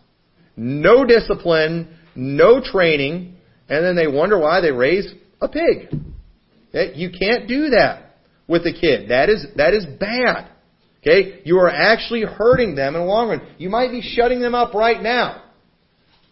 no 0.57 1.05
discipline, 1.05 1.97
no 2.15 2.61
training, 2.61 3.37
and 3.69 3.85
then 3.85 3.97
they 3.97 4.07
wonder 4.07 4.39
why 4.39 4.61
they 4.61 4.71
raise 4.71 5.13
a 5.41 5.49
pig. 5.49 5.89
You 6.95 7.11
can't 7.11 7.47
do 7.49 7.71
that 7.71 8.17
with 8.49 8.63
a 8.67 8.73
kid. 8.73 9.11
That 9.11 9.29
is, 9.29 9.47
that 9.57 9.75
is 9.75 9.87
bad. 9.87 10.51
Okay? 11.01 11.41
You 11.45 11.59
are 11.59 11.71
actually 11.71 12.23
hurting 12.23 12.75
them 12.75 12.95
in 12.95 13.03
the 13.03 13.07
long 13.07 13.29
run. 13.29 13.47
You 13.59 13.69
might 13.69 13.91
be 13.91 14.01
shutting 14.01 14.41
them 14.41 14.55
up 14.55 14.75
right 14.75 15.03
now, 15.03 15.45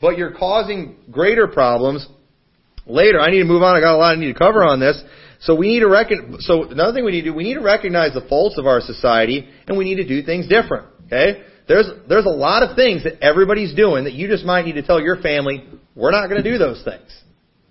but 0.00 0.16
you're 0.16 0.32
causing 0.32 0.96
greater 1.10 1.46
problems 1.46 2.06
later. 2.86 3.20
I 3.20 3.30
need 3.30 3.40
to 3.40 3.44
move 3.44 3.62
on. 3.62 3.76
I 3.76 3.80
got 3.80 3.94
a 3.94 3.98
lot 3.98 4.16
I 4.16 4.20
need 4.20 4.32
to 4.32 4.38
cover 4.38 4.64
on 4.64 4.80
this. 4.80 5.02
So 5.40 5.54
we 5.56 5.68
need 5.68 5.80
to 5.80 5.88
reckon, 5.88 6.36
so 6.40 6.64
another 6.64 6.92
thing 6.92 7.04
we 7.04 7.10
need 7.10 7.22
to 7.22 7.30
do, 7.30 7.34
we 7.34 7.42
need 7.42 7.54
to 7.54 7.60
recognize 7.60 8.14
the 8.14 8.24
faults 8.28 8.58
of 8.58 8.66
our 8.66 8.80
society 8.80 9.48
and 9.66 9.76
we 9.76 9.84
need 9.84 9.96
to 9.96 10.06
do 10.06 10.22
things 10.22 10.48
different. 10.48 10.86
Okay? 11.06 11.42
There's, 11.68 11.88
there's 12.08 12.24
a 12.24 12.30
lot 12.30 12.62
of 12.62 12.76
things 12.76 13.04
that 13.04 13.22
everybody's 13.22 13.74
doing 13.74 14.04
that 14.04 14.12
you 14.12 14.28
just 14.28 14.44
might 14.44 14.64
need 14.64 14.74
to 14.74 14.82
tell 14.82 15.00
your 15.00 15.16
family, 15.20 15.64
we're 15.94 16.10
not 16.10 16.28
going 16.28 16.42
to 16.42 16.50
do 16.50 16.58
those 16.58 16.82
things. 16.84 17.08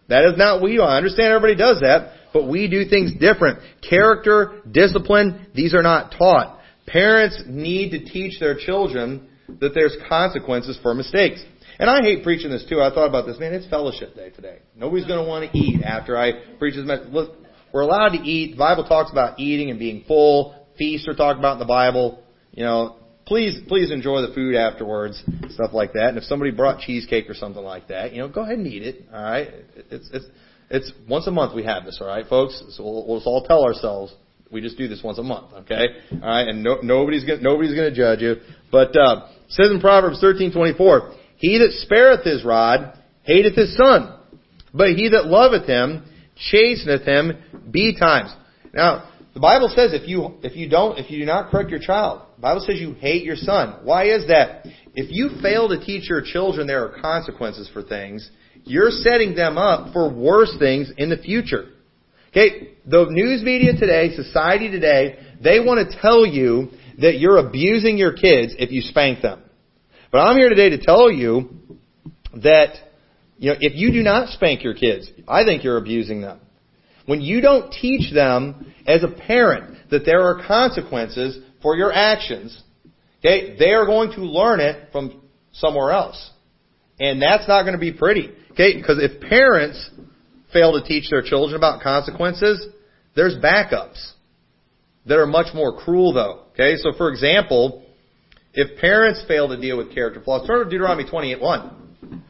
That 0.08 0.25
is 0.25 0.38
not 0.38 0.62
we. 0.62 0.80
I 0.80 0.97
understand 0.97 1.27
everybody 1.34 1.56
does 1.56 1.80
that, 1.82 2.13
but 2.34 2.47
we 2.47 2.67
do 2.67 2.86
things 2.86 3.13
different. 3.19 3.60
Character, 3.88 4.62
discipline, 4.69 5.47
these 5.54 5.73
are 5.73 5.84
not 5.84 6.15
taught. 6.17 6.60
Parents 6.88 7.43
need 7.47 7.91
to 7.91 7.99
teach 8.04 8.39
their 8.39 8.58
children 8.58 9.27
that 9.60 9.73
there's 9.73 9.95
consequences 10.10 10.80
for 10.82 10.93
mistakes. 10.93 11.43
And 11.80 11.89
I 11.89 12.01
hate 12.01 12.23
preaching 12.23 12.51
this 12.51 12.65
too. 12.69 12.82
I 12.82 12.89
thought 12.93 13.08
about 13.08 13.25
this. 13.25 13.39
Man, 13.39 13.54
it's 13.54 13.67
fellowship 13.67 14.15
day 14.15 14.30
today. 14.30 14.60
Nobody's 14.75 15.06
going 15.06 15.23
to 15.23 15.27
want 15.27 15.51
to 15.51 15.58
eat 15.58 15.84
after 15.84 16.17
I 16.17 16.34
preach 16.60 16.75
this 16.75 16.86
message. 16.86 17.08
Look, 17.10 17.36
we're 17.73 17.82
allowed 17.82 18.10
to 18.10 18.19
eat. 18.19 18.51
The 18.51 18.58
Bible 18.58 18.84
talks 18.84 19.12
about 19.12 19.39
eating 19.39 19.69
and 19.69 19.80
being 19.80 20.04
full. 20.08 20.56
Feasts 20.77 21.08
are 21.08 21.15
talked 21.15 21.39
about 21.39 21.54
in 21.54 21.60
the 21.60 21.65
Bible. 21.65 22.23
You 22.51 22.63
know, 22.63 22.97
please, 23.32 23.62
please 23.70 23.91
enjoy 23.91 24.22
the 24.22 24.34
food 24.34 24.56
afterwards, 24.56 25.24
stuff 25.52 25.72
like 25.72 25.94
that. 25.94 26.10
And 26.10 26.17
if 26.17 26.26
somebody 26.26 26.52
brought 26.52 26.82
cheesecake 26.82 27.30
or 27.30 27.34
something 27.34 27.63
like 27.63 27.88
that, 27.88 28.12
you 28.12 28.20
know, 28.20 28.28
go 28.28 28.41
ahead 28.41 28.58
and 28.58 28.67
eat 28.67 28.84
it. 28.84 29.06
All 29.13 29.24
right, 29.24 29.48
it's 29.89 30.10
it's 30.12 30.26
it's 30.70 30.91
once 31.08 31.28
a 31.28 31.32
month 31.32 31.56
we 31.56 31.63
have 31.63 31.86
this. 31.86 31.98
All 32.02 32.08
right, 32.08 32.28
folks. 32.28 32.62
So 32.72 32.84
we'll, 32.84 33.08
we'll 33.08 33.24
all 33.24 33.46
tell 33.46 33.63
ourselves 33.63 34.13
we 34.52 34.60
just 34.60 34.78
do 34.78 34.89
this 34.89 35.02
once 35.02 35.17
a 35.17 35.24
month. 35.24 35.54
Okay, 35.60 35.86
all 36.12 36.28
right, 36.28 36.46
and 36.46 36.62
no, 36.62 36.80
nobody's 36.84 37.24
gonna, 37.24 37.39
nobody's 37.39 37.74
going 37.74 37.89
to 37.89 37.96
judge 37.96 38.20
you. 38.20 38.36
But 38.70 38.98
uh, 38.98 39.30
says 39.48 39.72
in 39.72 39.80
Proverbs 39.80 40.20
thirteen 40.20 40.52
twenty 40.52 40.78
four, 40.78 41.13
he 41.38 41.58
that 41.60 41.72
spareth 41.72 42.26
his 42.26 42.44
rod 42.44 43.00
hateth 43.24 43.56
his 43.56 43.78
son. 43.78 44.13
But 44.74 44.89
he 44.89 45.08
that 45.08 45.28
loveth 45.28 45.67
him 45.67 46.04
chasteneth 46.52 47.06
him 47.06 47.32
betimes. 47.72 48.36
Now, 48.74 49.10
the 49.34 49.39
Bible 49.39 49.72
says 49.74 49.94
if 49.94 50.08
you 50.08 50.36
if 50.44 50.56
you 50.56 50.67
don't 50.67 50.98
if 50.98 51.10
you 51.10 51.20
do 51.20 51.26
not 51.26 51.52
correct 51.52 51.70
your 51.70 51.80
child, 51.80 52.24
the 52.36 52.41
Bible 52.41 52.63
says 52.65 52.80
you 52.80 52.94
hate 52.94 53.24
your 53.24 53.38
son. 53.38 53.80
Why 53.84 54.10
is 54.10 54.28
that? 54.28 54.65
If 54.94 55.08
you 55.10 55.41
fail 55.41 55.70
to 55.70 55.80
teach 55.80 56.10
your 56.10 56.22
children 56.22 56.67
there 56.67 56.86
are 56.86 57.02
consequences 57.02 57.70
for 57.72 57.82
things, 57.82 58.30
you're 58.65 58.91
setting 58.91 59.36
them 59.36 59.58
up 59.58 59.94
for 59.94 60.12
worse 60.12 60.54
things 60.60 60.91
in 60.98 61.10
the 61.10 61.17
future. 61.17 61.70
Okay, 62.30 62.76
the 62.86 63.08
news 63.10 63.41
media 63.44 63.74
today, 63.74 64.15
society 64.15 64.70
today, 64.70 65.20
they 65.41 65.60
want 65.60 65.89
to 65.89 66.02
tell 66.02 66.26
you 66.26 66.70
that 67.00 67.20
you're 67.20 67.38
abusing 67.38 67.98
your 67.98 68.13
kids 68.13 68.54
if 68.58 68.72
you 68.72 68.82
spank 68.82 69.22
them. 69.22 69.41
But 70.12 70.20
I'm 70.20 70.38
here 70.38 70.50
today 70.50 70.70
to 70.70 70.82
tell 70.82 71.12
you 71.12 71.50
that 72.36 72.76
you 73.38 73.52
know, 73.52 73.58
if 73.60 73.76
you 73.76 73.91
do 73.91 74.04
not 74.04 74.30
spank 74.30 74.63
your 74.63 74.74
kids, 74.74 75.10
I 75.28 75.44
think 75.44 75.63
you're 75.63 75.78
abusing 75.78 76.22
them. 76.22 76.41
When 77.05 77.21
you 77.21 77.41
don't 77.41 77.71
teach 77.71 78.13
them 78.13 78.73
as 78.85 79.03
a 79.03 79.07
parent 79.07 79.89
that 79.89 80.05
there 80.05 80.21
are 80.21 80.45
consequences 80.47 81.37
for 81.61 81.75
your 81.75 81.91
actions, 81.91 82.61
okay, 83.19 83.55
they 83.57 83.71
are 83.71 83.85
going 83.85 84.11
to 84.11 84.21
learn 84.21 84.59
it 84.59 84.91
from 84.91 85.21
somewhere 85.53 85.91
else. 85.91 86.31
And 86.99 87.21
that's 87.21 87.47
not 87.47 87.63
going 87.63 87.73
to 87.73 87.79
be 87.79 87.91
pretty. 87.91 88.29
Okay, 88.51 88.77
because 88.77 88.97
if 89.01 89.21
parents 89.21 89.89
fail 90.53 90.79
to 90.79 90.85
teach 90.85 91.09
their 91.09 91.21
children 91.21 91.55
about 91.55 91.81
consequences, 91.81 92.67
there's 93.15 93.35
backups 93.35 94.11
that 95.05 95.17
are 95.17 95.25
much 95.25 95.53
more 95.53 95.77
cruel 95.77 96.13
though. 96.13 96.43
Okay, 96.53 96.75
so 96.77 96.91
for 96.97 97.09
example, 97.09 97.83
if 98.53 98.79
parents 98.79 99.23
fail 99.27 99.47
to 99.47 99.59
deal 99.59 99.77
with 99.77 99.93
character 99.93 100.21
flaws, 100.21 100.45
turn 100.45 100.63
to 100.63 100.69
Deuteronomy 100.69 101.09
28:1. 101.09 102.21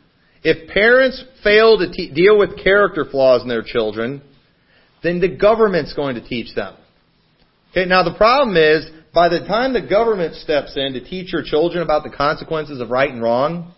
If 0.43 0.69
parents 0.69 1.23
fail 1.43 1.77
to 1.77 1.91
te- 1.91 2.11
deal 2.13 2.37
with 2.37 2.57
character 2.63 3.05
flaws 3.05 3.41
in 3.41 3.47
their 3.47 3.63
children, 3.63 4.21
then 5.03 5.19
the 5.19 5.29
government's 5.29 5.93
going 5.93 6.15
to 6.15 6.27
teach 6.27 6.53
them. 6.55 6.75
Okay, 7.71 7.85
now 7.85 8.03
the 8.03 8.13
problem 8.13 8.57
is, 8.57 8.89
by 9.13 9.29
the 9.29 9.39
time 9.39 9.73
the 9.73 9.81
government 9.81 10.35
steps 10.35 10.73
in 10.75 10.93
to 10.93 11.03
teach 11.03 11.33
your 11.33 11.43
children 11.43 11.83
about 11.83 12.03
the 12.03 12.09
consequences 12.09 12.79
of 12.79 12.89
right 12.89 13.09
and 13.09 13.21
wrong, 13.21 13.73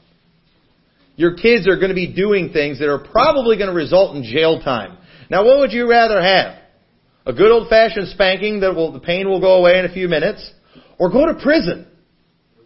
your 1.16 1.36
kids 1.36 1.68
are 1.68 1.76
going 1.76 1.90
to 1.90 1.96
be 1.96 2.12
doing 2.12 2.52
things 2.52 2.80
that 2.80 2.90
are 2.90 3.00
probably 3.00 3.58
going 3.58 3.70
to 3.70 3.76
result 3.76 4.16
in 4.16 4.24
jail 4.24 4.62
time. 4.62 4.98
Now 5.30 5.46
what 5.46 5.60
would 5.60 5.72
you 5.72 5.90
rather 5.90 6.22
have? 6.22 6.60
A 7.26 7.34
good 7.34 7.52
old 7.52 7.70
fashioned 7.70 8.10
spanking 8.10 8.60
that 8.62 8.76
will, 8.76 8.92
the 8.92 9.00
pain 9.00 9.30
will 9.30 9.40
go 9.40 9.56
away 9.56 9.80
in 9.80 9.86
a 9.86 9.94
few 9.94 10.08
minutes? 10.08 10.52
Or 11.00 11.10
go 11.10 11.26
to 11.26 11.40
prison? 11.42 11.88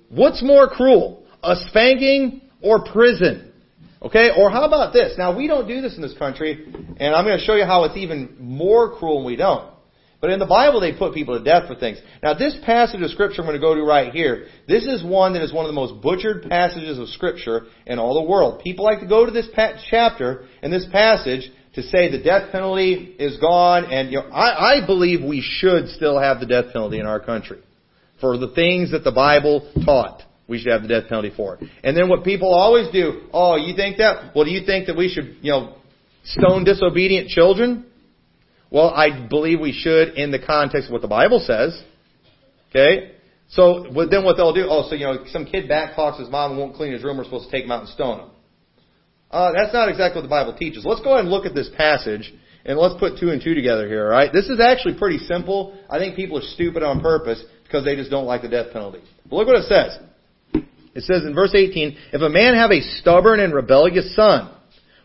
What's 0.10 0.42
more 0.42 0.70
cruel? 0.70 1.26
A 1.44 1.56
spanking 1.68 2.42
or 2.62 2.84
prison? 2.84 3.54
Okay, 4.02 4.30
or 4.38 4.52
how 4.52 4.64
about 4.64 4.94
this? 4.94 5.14
Now 5.18 5.36
we 5.36 5.48
don't 5.48 5.68
do 5.68 5.82
this 5.82 5.96
in 5.96 6.02
this 6.02 6.18
country, 6.18 6.66
and 7.00 7.16
I'm 7.16 7.26
going 7.26 7.40
to 7.40 7.44
show 7.44 7.56
you 7.56 7.66
how 7.66 7.84
it's 7.86 7.98
even 7.98 8.36
more 8.40 8.96
cruel 8.96 9.18
when 9.18 9.26
we 9.26 9.36
don't. 9.36 9.72
But 10.20 10.32
in 10.32 10.40
the 10.40 10.48
Bible, 10.48 10.80
they 10.80 10.94
put 10.94 11.14
people 11.14 11.38
to 11.38 11.44
death 11.44 11.68
for 11.68 11.76
things. 11.76 12.00
Now, 12.24 12.34
this 12.34 12.58
passage 12.66 13.02
of 13.02 13.12
Scripture 13.12 13.42
I'm 13.42 13.48
going 13.48 13.60
to 13.60 13.62
go 13.62 13.76
to 13.76 13.84
right 13.84 14.12
here, 14.12 14.48
this 14.68 14.84
is 14.84 15.04
one 15.04 15.34
that 15.34 15.44
is 15.44 15.54
one 15.54 15.66
of 15.66 15.70
the 15.70 15.80
most 15.80 16.02
butchered 16.02 16.48
passages 16.50 16.98
of 16.98 17.08
Scripture 17.10 17.68
in 17.86 18.00
all 18.00 18.16
the 18.16 18.28
world. 18.28 18.62
People 18.64 18.84
like 18.84 19.00
to 19.02 19.08
go 19.08 19.26
to 19.26 19.32
this 19.32 19.48
chapter 19.90 20.46
and 20.64 20.74
this 20.74 20.88
passage 20.92 21.52
to 21.74 21.84
say 21.84 22.10
the 22.10 22.24
death 22.24 22.52
penalty 22.52 23.16
is 23.20 23.38
gone, 23.38 23.86
and 23.86 24.12
you 24.12 24.18
know, 24.18 24.28
I, 24.30 24.78
I 24.80 24.86
believe 24.88 25.24
we 25.24 25.42
should 25.42 25.90
still 25.90 26.20
have 26.20 26.40
the 26.40 26.48
death 26.48 26.74
penalty 26.74 27.00
in 27.00 27.06
our 27.06 27.20
country 27.20 27.60
for 28.20 28.40
the 28.40 28.50
things 28.50 28.92
that 28.92 29.04
the 29.04 29.12
Bible 29.12 29.72
taught 29.86 30.24
we 30.48 30.60
should 30.60 30.72
have 30.72 30.82
the 30.82 30.88
death 30.88 31.10
penalty 31.10 31.32
for. 31.36 31.56
It. 31.56 31.70
And 31.84 31.96
then 31.96 32.10
what 32.10 32.24
people 32.24 32.54
always 32.54 32.90
do, 32.92 33.28
oh, 33.34 33.56
you 33.56 33.76
think 33.76 33.98
that? 33.98 34.36
Well, 34.36 34.46
do 34.46 34.52
you 34.52 34.66
think 34.66 34.88
that 34.88 34.96
we 34.96 35.10
should, 35.10 35.38
you 35.42 35.52
know, 35.52 35.78
stone 36.24 36.64
disobedient 36.64 37.30
children? 37.30 37.86
Well, 38.70 38.90
I 38.90 39.28
believe 39.28 39.60
we 39.60 39.74
should 39.74 40.16
in 40.16 40.32
the 40.32 40.40
context 40.40 40.88
of 40.88 40.94
what 40.94 41.02
the 41.02 41.08
Bible 41.08 41.40
says. 41.40 41.82
Okay? 42.70 43.14
So 43.50 43.86
then 44.10 44.26
what 44.26 44.36
they'll 44.36 44.54
do, 44.54 44.68
oh, 44.70 44.88
so, 44.90 44.96
you 44.96 45.06
know, 45.06 45.26
some 45.28 45.46
kid 45.46 45.70
back 45.70 45.96
talks 45.96 46.20
his 46.20 46.30
mom 46.30 46.52
and 46.52 46.60
won't 46.60 46.76
clean 46.76 46.92
his 46.92 47.04
room, 47.04 47.18
we're 47.18 47.24
supposed 47.24 47.46
to 47.46 47.52
take 47.52 47.64
him 47.64 47.72
out 47.72 47.82
and 47.82 47.90
stone 47.90 48.20
him. 48.20 48.30
Uh, 49.32 49.52
that's 49.54 49.74
not 49.74 49.90
exactly 49.90 50.22
what 50.22 50.24
the 50.24 50.30
Bible 50.30 50.56
teaches. 50.56 50.86
Let's 50.86 51.02
go 51.02 51.14
ahead 51.14 51.26
and 51.26 51.30
look 51.30 51.46
at 51.46 51.54
this 51.56 51.70
passage 51.78 52.34
and 52.66 52.78
let's 52.78 53.00
put 53.00 53.20
two 53.20 53.30
and 53.30 53.42
two 53.42 53.56
together 53.56 53.88
here, 53.88 54.06
alright? 54.06 54.32
This 54.34 54.48
is 54.48 54.60
actually 54.60 54.98
pretty 54.98 55.20
simple. 55.20 55.78
I 55.90 55.98
think 55.98 56.16
people 56.16 56.38
are 56.38 56.48
stupid 56.54 56.84
on 56.84 57.00
purpose 57.00 57.44
because 57.64 57.86
they 57.86 57.96
just 57.96 58.12
don't 58.12 58.26
like 58.26 58.42
the 58.42 58.50
death 58.50 58.74
penalty. 58.74 59.00
But 59.30 59.36
look 59.38 59.48
what 59.48 59.58
it 59.58 59.68
says. 59.68 60.00
It 60.98 61.04
says 61.04 61.24
in 61.26 61.36
verse 61.36 61.54
18, 61.54 61.96
If 62.12 62.22
a 62.24 62.30
man 62.30 62.56
have 62.56 62.72
a 62.72 62.82
stubborn 62.82 63.40
and 63.40 63.54
rebellious 63.54 64.16
son, 64.16 64.50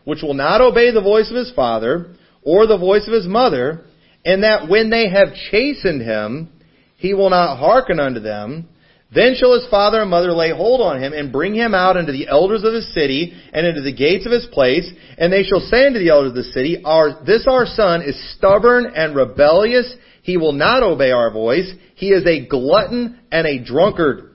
which 0.05 0.23
will 0.23 0.33
not 0.33 0.59
obey 0.59 0.89
the 0.89 1.01
voice 1.01 1.29
of 1.29 1.35
his 1.35 1.51
father, 1.55 2.15
or 2.41 2.65
the 2.65 2.79
voice 2.79 3.05
of 3.05 3.13
his 3.13 3.27
mother, 3.27 3.85
and 4.25 4.41
that 4.41 4.67
when 4.67 4.89
they 4.89 5.07
have 5.07 5.35
chastened 5.51 6.01
him, 6.01 6.49
he 6.97 7.13
will 7.13 7.29
not 7.29 7.59
hearken 7.59 7.99
unto 7.99 8.19
them, 8.19 8.67
then 9.13 9.35
shall 9.35 9.53
his 9.53 9.67
father 9.69 10.01
and 10.01 10.09
mother 10.09 10.31
lay 10.31 10.49
hold 10.49 10.81
on 10.81 10.99
him, 10.99 11.13
and 11.13 11.31
bring 11.31 11.53
him 11.53 11.75
out 11.75 11.95
unto 11.95 12.11
the 12.11 12.27
elders 12.27 12.63
of 12.63 12.73
the 12.73 12.81
city, 12.81 13.31
and 13.53 13.67
into 13.67 13.81
the 13.81 13.93
gates 13.93 14.25
of 14.25 14.31
his 14.31 14.47
place, 14.51 14.89
and 15.19 15.31
they 15.31 15.43
shall 15.43 15.59
say 15.59 15.85
unto 15.85 15.99
the 15.99 16.09
elders 16.09 16.31
of 16.31 16.37
the 16.37 16.51
city, 16.53 16.81
our, 16.83 17.23
This 17.23 17.45
our 17.47 17.67
son 17.67 18.01
is 18.01 18.33
stubborn 18.35 18.91
and 18.95 19.15
rebellious, 19.15 19.93
he 20.23 20.37
will 20.37 20.53
not 20.53 20.81
obey 20.81 21.11
our 21.11 21.29
voice, 21.29 21.71
he 21.93 22.09
is 22.09 22.25
a 22.25 22.47
glutton 22.47 23.19
and 23.31 23.45
a 23.45 23.63
drunkard 23.63 24.32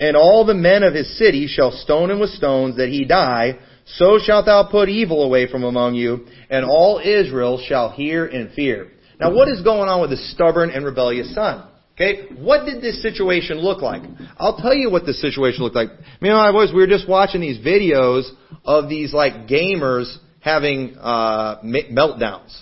and 0.00 0.16
all 0.16 0.44
the 0.46 0.54
men 0.54 0.82
of 0.82 0.94
his 0.94 1.18
city 1.18 1.46
shall 1.46 1.70
stone 1.70 2.10
him 2.10 2.18
with 2.18 2.30
stones 2.30 2.76
that 2.78 2.88
he 2.88 3.04
die. 3.04 3.58
So 3.84 4.18
shalt 4.18 4.46
thou 4.46 4.68
put 4.70 4.88
evil 4.88 5.22
away 5.22 5.46
from 5.50 5.62
among 5.62 5.94
you, 5.94 6.26
and 6.48 6.64
all 6.64 7.00
Israel 7.04 7.62
shall 7.64 7.90
hear 7.90 8.24
and 8.24 8.52
fear. 8.52 8.90
Now 9.20 9.34
what 9.34 9.48
is 9.48 9.62
going 9.62 9.88
on 9.88 10.00
with 10.00 10.10
the 10.10 10.16
stubborn 10.16 10.70
and 10.70 10.84
rebellious 10.84 11.34
son? 11.34 11.66
Okay, 11.94 12.28
what 12.38 12.64
did 12.64 12.80
this 12.82 13.02
situation 13.02 13.58
look 13.58 13.82
like? 13.82 14.02
I'll 14.38 14.56
tell 14.56 14.72
you 14.72 14.90
what 14.90 15.04
this 15.04 15.20
situation 15.20 15.62
looked 15.62 15.76
like. 15.76 15.90
Me 16.22 16.30
and 16.30 16.38
my 16.38 16.50
boys, 16.50 16.72
we 16.72 16.80
were 16.80 16.86
just 16.86 17.06
watching 17.06 17.42
these 17.42 17.58
videos 17.58 18.22
of 18.64 18.88
these 18.88 19.12
like 19.12 19.46
gamers 19.46 20.16
having 20.40 20.96
uh, 20.98 21.60
meltdowns, 21.62 22.58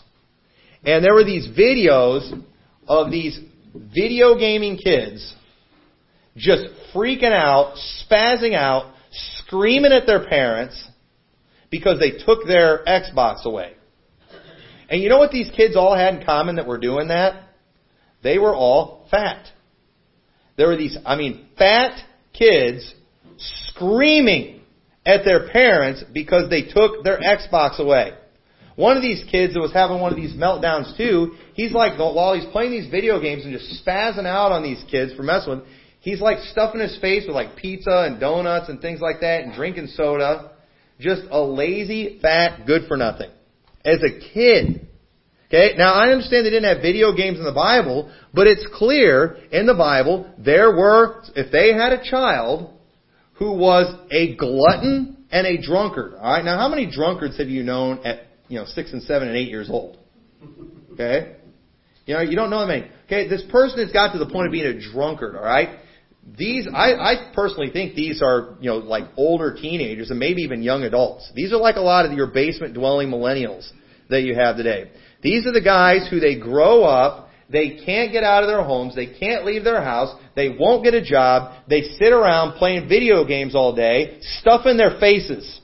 and 0.85 1.05
there 1.05 1.14
were 1.14 1.22
these 1.22 1.46
videos 1.57 2.42
of 2.88 3.12
these 3.12 3.38
video 3.94 4.37
gaming 4.37 4.77
kids 4.77 5.37
just 6.38 6.64
freaking 6.94 7.33
out, 7.33 7.74
spazzing 8.11 8.55
out, 8.55 8.94
screaming 9.11 9.92
at 9.92 10.07
their 10.07 10.27
parents 10.27 10.88
because 11.70 11.98
they 11.98 12.12
took 12.12 12.46
their 12.46 12.85
Xbox 12.87 13.44
away. 13.44 13.74
And 14.88 15.03
you 15.03 15.09
know 15.09 15.18
what 15.18 15.33
these 15.33 15.51
kids 15.55 15.77
all 15.77 15.94
had 15.94 16.14
in 16.14 16.24
common 16.24 16.57
that 16.57 16.66
were 16.66 16.79
doing 16.79 17.09
that? 17.09 17.42
They 18.22 18.38
were 18.38 18.55
all 18.55 19.07
fat. 19.11 19.46
There 20.57 20.68
were 20.68 20.77
these, 20.77 20.96
I 21.05 21.16
mean, 21.16 21.46
fat 21.59 22.01
kids 22.33 22.94
screaming 23.37 24.62
at 25.05 25.24
their 25.24 25.48
parents 25.48 26.05
because 26.12 26.51
they 26.51 26.62
took 26.62 27.05
their 27.05 27.18
Xbox 27.18 27.79
away. 27.79 28.14
One 28.77 28.96
of 28.96 29.03
these 29.03 29.24
kids 29.31 29.55
that 29.55 29.61
was 29.61 29.72
having 29.72 30.01
one 30.01 30.12
of 30.12 30.16
these 30.16 30.35
meltdowns 30.35 30.96
too, 30.96 31.35
he's 31.55 31.72
like, 31.72 31.98
while 31.98 32.35
he's 32.35 32.48
playing 32.53 32.70
these 32.70 32.88
video 32.90 33.20
games 33.20 33.44
and 33.44 33.53
just 33.53 33.85
spazzing 33.85 34.27
out 34.27 34.53
on 34.53 34.62
these 34.62 34.83
kids 34.90 35.12
for 35.14 35.22
messing 35.22 35.59
with 35.59 35.68
He's 36.09 36.23
like 36.23 36.38
stuffing 36.38 36.81
his 36.81 36.99
face 37.01 37.25
with 37.27 37.35
like 37.35 37.57
pizza 37.57 38.07
and 38.07 38.18
donuts 38.18 38.71
and 38.71 38.81
things 38.81 38.99
like 38.99 39.21
that 39.21 39.42
and 39.42 39.53
drinking 39.53 39.88
soda. 39.88 40.53
Just 40.99 41.21
a 41.31 41.38
lazy, 41.38 42.18
fat, 42.23 42.66
good 42.66 42.88
for 42.88 42.97
nothing. 42.97 43.31
As 43.85 43.99
a 44.03 44.18
kid. 44.33 44.88
Okay, 45.49 45.75
now 45.77 45.92
I 45.92 46.09
understand 46.09 46.47
they 46.47 46.51
didn't 46.51 46.75
have 46.75 46.81
video 46.81 47.14
games 47.14 47.38
in 47.38 47.44
the 47.44 47.53
Bible, 47.53 48.11
but 48.33 48.47
it's 48.47 48.66
clear 48.73 49.37
in 49.53 49.66
the 49.66 49.75
Bible 49.75 50.33
there 50.38 50.71
were, 50.71 51.25
if 51.37 51.53
they 51.53 51.75
had 51.75 51.92
a 51.92 52.03
child 52.03 52.73
who 53.35 53.53
was 53.53 53.94
a 54.11 54.35
glutton 54.37 55.27
and 55.31 55.47
a 55.47 55.61
drunkard. 55.61 56.14
Alright, 56.14 56.42
now 56.42 56.57
how 56.57 56.71
many 56.71 56.90
drunkards 56.90 57.37
have 57.37 57.49
you 57.49 57.62
known 57.62 57.99
at, 58.07 58.21
you 58.49 58.59
know, 58.59 58.64
six 58.64 58.94
and 58.94 59.03
seven 59.03 59.29
and 59.29 59.37
eight 59.37 59.51
years 59.51 59.68
old? 59.68 59.99
Okay? 60.94 61.37
You 62.07 62.14
know, 62.14 62.23
you 62.23 62.35
don't 62.35 62.49
know 62.49 62.61
that 62.61 62.68
many. 62.68 62.90
Okay, 63.05 63.29
this 63.29 63.42
person 63.51 63.81
has 63.81 63.92
got 63.92 64.12
to 64.14 64.18
the 64.18 64.31
point 64.31 64.47
of 64.47 64.53
being 64.53 64.64
a 64.64 64.81
drunkard, 64.81 65.37
alright? 65.37 65.81
These 66.37 66.69
I, 66.73 66.93
I 66.95 67.33
personally 67.35 67.71
think 67.71 67.95
these 67.95 68.21
are 68.23 68.57
you 68.61 68.71
know 68.71 68.79
like 68.79 69.05
older 69.17 69.55
teenagers 69.55 70.11
and 70.11 70.19
maybe 70.19 70.43
even 70.43 70.62
young 70.62 70.83
adults. 70.83 71.31
These 71.35 71.53
are 71.53 71.59
like 71.59 71.77
a 71.77 71.81
lot 71.81 72.07
of 72.07 72.12
your 72.12 72.27
basement 72.27 72.75
dwelling 72.75 73.09
millennials 73.09 73.71
that 74.11 74.23
you 74.23 74.35
have 74.35 74.57
today. 74.57 74.91
These 75.23 75.47
are 75.47 75.53
the 75.53 75.62
guys 75.62 76.07
who 76.11 76.21
they 76.21 76.38
grow 76.38 76.85
up, 76.85 77.29
they 77.51 77.81
can't 77.85 78.12
get 78.12 78.25
out 78.25 78.43
of 78.43 78.49
their 78.49 78.62
homes, 78.62 78.95
they 78.95 79.07
can't 79.07 79.45
leave 79.45 79.64
their 79.64 79.83
house, 79.83 80.14
they 80.37 80.57
won't 80.59 80.85
get 80.85 80.95
a 80.95 81.03
job, 81.03 81.64
they 81.69 81.83
sit 81.83 82.12
around 82.12 82.59
playing 82.59 82.88
video 82.88 83.25
games 83.25 83.55
all 83.55 83.75
day, 83.75 84.19
stuffing 84.21 84.77
their 84.77 84.99
faces. 85.01 85.61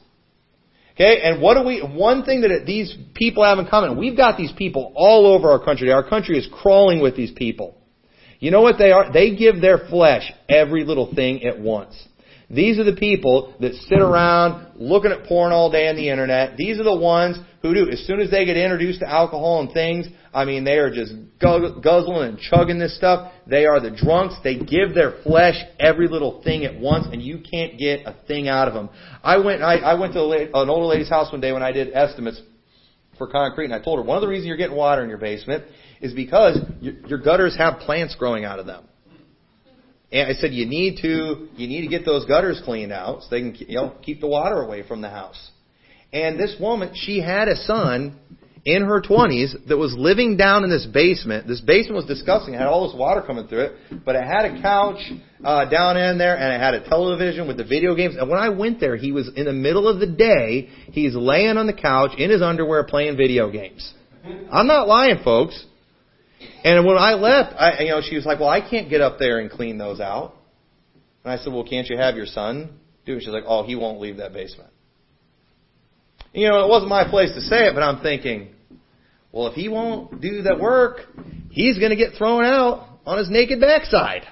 Okay, 0.94 1.20
and 1.22 1.42
what 1.42 1.54
do 1.54 1.66
we, 1.66 1.80
one 1.80 2.24
thing 2.24 2.42
that 2.42 2.64
these 2.66 2.96
people 3.14 3.44
have 3.44 3.58
in 3.58 3.66
common, 3.66 3.98
we've 3.98 4.16
got 4.16 4.36
these 4.36 4.52
people 4.52 4.92
all 4.94 5.26
over 5.26 5.50
our 5.50 5.62
country. 5.62 5.90
Our 5.90 6.08
country 6.08 6.38
is 6.38 6.48
crawling 6.52 7.02
with 7.02 7.16
these 7.16 7.32
people. 7.32 7.76
You 8.44 8.50
know 8.50 8.60
what 8.60 8.76
they 8.76 8.92
are? 8.92 9.10
They 9.10 9.34
give 9.34 9.62
their 9.62 9.78
flesh 9.88 10.30
every 10.50 10.84
little 10.84 11.14
thing 11.14 11.44
at 11.44 11.58
once. 11.58 11.94
These 12.50 12.78
are 12.78 12.84
the 12.84 12.94
people 12.94 13.54
that 13.60 13.72
sit 13.88 14.00
around 14.00 14.76
looking 14.76 15.12
at 15.12 15.24
porn 15.24 15.50
all 15.50 15.70
day 15.70 15.88
on 15.88 15.96
the 15.96 16.10
internet. 16.10 16.58
These 16.58 16.78
are 16.78 16.84
the 16.84 16.94
ones 16.94 17.38
who 17.62 17.72
do. 17.72 17.88
As 17.88 18.06
soon 18.06 18.20
as 18.20 18.30
they 18.30 18.44
get 18.44 18.58
introduced 18.58 19.00
to 19.00 19.08
alcohol 19.08 19.62
and 19.62 19.72
things, 19.72 20.08
I 20.34 20.44
mean, 20.44 20.62
they 20.62 20.76
are 20.76 20.90
just 20.90 21.14
guzzling 21.40 22.28
and 22.28 22.38
chugging 22.38 22.78
this 22.78 22.94
stuff. 22.98 23.32
They 23.46 23.64
are 23.64 23.80
the 23.80 23.90
drunks. 23.90 24.34
They 24.44 24.58
give 24.58 24.94
their 24.94 25.22
flesh 25.22 25.56
every 25.80 26.06
little 26.06 26.42
thing 26.42 26.66
at 26.66 26.78
once, 26.78 27.06
and 27.10 27.22
you 27.22 27.38
can't 27.50 27.78
get 27.78 28.00
a 28.04 28.14
thing 28.28 28.48
out 28.48 28.68
of 28.68 28.74
them. 28.74 28.90
I 29.22 29.38
went, 29.38 29.62
I, 29.62 29.76
I 29.76 29.94
went 29.94 30.12
to 30.12 30.50
an 30.52 30.68
older 30.68 30.84
lady's 30.84 31.08
house 31.08 31.32
one 31.32 31.40
day 31.40 31.52
when 31.52 31.62
I 31.62 31.72
did 31.72 31.94
estimates 31.94 32.42
for 33.16 33.26
concrete, 33.26 33.66
and 33.66 33.74
I 33.74 33.80
told 33.82 34.00
her 34.00 34.04
one 34.04 34.18
of 34.18 34.20
the 34.20 34.28
reasons 34.28 34.48
you're 34.48 34.58
getting 34.58 34.76
water 34.76 35.02
in 35.02 35.08
your 35.08 35.16
basement 35.16 35.64
is 36.04 36.12
because 36.12 36.58
your, 36.80 37.18
gutters 37.18 37.56
have 37.56 37.78
plants 37.78 38.14
growing 38.14 38.44
out 38.44 38.58
of 38.58 38.66
them. 38.66 38.84
And 40.12 40.30
I 40.30 40.34
said 40.34 40.52
you 40.52 40.66
need 40.66 40.98
to 41.00 41.48
you 41.56 41.66
need 41.66 41.80
to 41.80 41.88
get 41.88 42.04
those 42.04 42.26
gutters 42.26 42.60
cleaned 42.62 42.92
out 42.92 43.22
so 43.22 43.28
they 43.30 43.40
can 43.40 43.54
you 43.54 43.76
know 43.76 43.94
keep 44.02 44.20
the 44.20 44.28
water 44.28 44.60
away 44.60 44.86
from 44.86 45.00
the 45.00 45.08
house. 45.08 45.50
And 46.12 46.38
this 46.38 46.54
woman, 46.60 46.92
she 46.94 47.20
had 47.20 47.48
a 47.48 47.56
son 47.56 48.20
in 48.66 48.82
her 48.82 49.00
20s 49.00 49.66
that 49.66 49.76
was 49.76 49.94
living 49.96 50.36
down 50.36 50.62
in 50.62 50.70
this 50.70 50.86
basement. 50.86 51.48
This 51.48 51.60
basement 51.62 51.96
was 51.96 52.04
disgusting. 52.04 52.54
It 52.54 52.58
had 52.58 52.66
all 52.66 52.86
this 52.86 52.96
water 52.96 53.22
coming 53.22 53.48
through 53.48 53.60
it, 53.60 53.72
but 54.04 54.14
it 54.14 54.24
had 54.24 54.44
a 54.44 54.62
couch 54.62 55.00
uh, 55.42 55.68
down 55.68 55.96
in 55.96 56.18
there 56.18 56.36
and 56.36 56.52
it 56.54 56.60
had 56.60 56.74
a 56.74 56.88
television 56.88 57.48
with 57.48 57.56
the 57.56 57.64
video 57.64 57.94
games. 57.94 58.14
And 58.16 58.28
when 58.28 58.38
I 58.38 58.50
went 58.50 58.78
there, 58.78 58.96
he 58.96 59.10
was 59.10 59.28
in 59.34 59.46
the 59.46 59.52
middle 59.52 59.88
of 59.88 60.00
the 60.00 60.06
day. 60.06 60.68
He's 60.92 61.14
laying 61.14 61.56
on 61.56 61.66
the 61.66 61.72
couch 61.72 62.12
in 62.18 62.30
his 62.30 62.42
underwear 62.42 62.84
playing 62.84 63.16
video 63.16 63.50
games. 63.50 63.92
I'm 64.52 64.66
not 64.66 64.86
lying, 64.86 65.18
folks. 65.24 65.64
And 66.64 66.86
when 66.86 66.96
I 66.96 67.14
left, 67.14 67.54
I, 67.58 67.82
you 67.82 67.88
know, 67.90 68.00
she 68.00 68.16
was 68.16 68.24
like, 68.24 68.40
"Well, 68.40 68.48
I 68.48 68.60
can't 68.60 68.88
get 68.88 69.00
up 69.00 69.18
there 69.18 69.38
and 69.38 69.50
clean 69.50 69.78
those 69.78 70.00
out." 70.00 70.34
And 71.24 71.32
I 71.32 71.36
said, 71.36 71.52
"Well, 71.52 71.64
can't 71.64 71.88
you 71.88 71.96
have 71.96 72.16
your 72.16 72.26
son 72.26 72.78
do 73.06 73.14
it?" 73.14 73.20
She's 73.20 73.28
like, 73.28 73.44
"Oh, 73.46 73.64
he 73.64 73.76
won't 73.76 74.00
leave 74.00 74.18
that 74.18 74.32
basement." 74.32 74.70
You 76.32 76.48
know, 76.48 76.64
it 76.64 76.68
wasn't 76.68 76.90
my 76.90 77.08
place 77.08 77.32
to 77.34 77.40
say 77.40 77.68
it, 77.68 77.74
but 77.74 77.82
I'm 77.82 78.00
thinking, 78.02 78.48
well, 79.30 79.46
if 79.46 79.54
he 79.54 79.68
won't 79.68 80.20
do 80.20 80.42
that 80.42 80.58
work, 80.58 81.02
he's 81.50 81.78
going 81.78 81.90
to 81.90 81.96
get 81.96 82.14
thrown 82.14 82.44
out 82.44 82.88
on 83.06 83.18
his 83.18 83.30
naked 83.30 83.60
backside. 83.60 84.22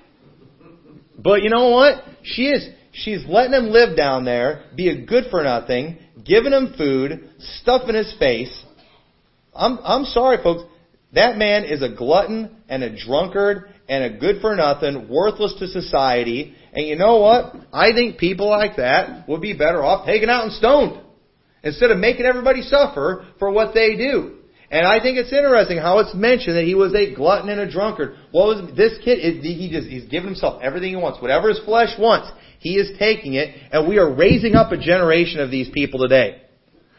But 1.16 1.42
you 1.42 1.51
know 1.51 1.70
what? 1.70 2.05
She 2.22 2.48
is. 2.48 2.68
She's 2.92 3.25
letting 3.27 3.53
him 3.53 3.70
live 3.70 3.96
down 3.96 4.25
there, 4.25 4.64
be 4.77 4.88
a 4.88 5.05
good 5.05 5.25
for 5.31 5.42
nothing, 5.42 5.98
giving 6.25 6.53
him 6.53 6.75
food, 6.77 7.31
stuffing 7.38 7.94
his 7.94 8.14
face. 8.18 8.64
I'm 9.55 9.79
I'm 9.83 10.05
sorry, 10.05 10.42
folks. 10.42 10.64
That 11.14 11.37
man 11.37 11.64
is 11.64 11.83
a 11.83 11.90
glutton 11.90 12.57
and 12.68 12.83
a 12.83 12.96
drunkard 12.96 13.72
and 13.88 14.05
a 14.05 14.18
good 14.18 14.40
for 14.40 14.57
nothing, 14.57 15.09
worthless 15.11 15.55
to 15.59 15.68
society. 15.68 16.55
And 16.72 16.87
you 16.87 16.96
know 16.96 17.18
what? 17.18 17.55
I 17.72 17.92
think 17.92 18.18
people 18.18 18.48
like 18.48 18.77
that 18.77 19.29
would 19.29 19.42
be 19.42 19.53
better 19.53 19.83
off 19.83 20.07
taken 20.07 20.31
out 20.31 20.44
and 20.44 20.53
stoned 20.53 21.01
instead 21.62 21.90
of 21.90 21.98
making 21.98 22.25
everybody 22.25 22.62
suffer 22.62 23.27
for 23.38 23.51
what 23.51 23.75
they 23.75 23.96
do. 23.96 24.38
And 24.70 24.87
I 24.87 25.01
think 25.03 25.18
it's 25.18 25.31
interesting 25.31 25.77
how 25.77 25.98
it's 25.98 26.14
mentioned 26.14 26.57
that 26.57 26.64
he 26.64 26.75
was 26.75 26.94
a 26.94 27.14
glutton 27.14 27.51
and 27.51 27.61
a 27.61 27.70
drunkard. 27.70 28.16
What 28.31 28.57
was 28.57 28.75
this 28.75 28.98
kid? 29.05 29.44
He 29.44 29.68
just 29.70 29.87
he's 29.87 30.07
given 30.07 30.29
himself 30.29 30.62
everything 30.62 30.88
he 30.88 30.96
wants, 30.96 31.20
whatever 31.20 31.51
his 31.51 31.59
flesh 31.59 31.90
wants. 31.98 32.33
He 32.59 32.77
is 32.77 32.96
taking 32.98 33.35
it, 33.35 33.55
and 33.70 33.87
we 33.87 33.98
are 33.98 34.11
raising 34.14 34.55
up 34.55 34.72
a 34.72 34.79
generation 34.79 35.40
of 35.40 35.51
these 35.51 35.68
people 35.68 36.01
today. 36.01 36.40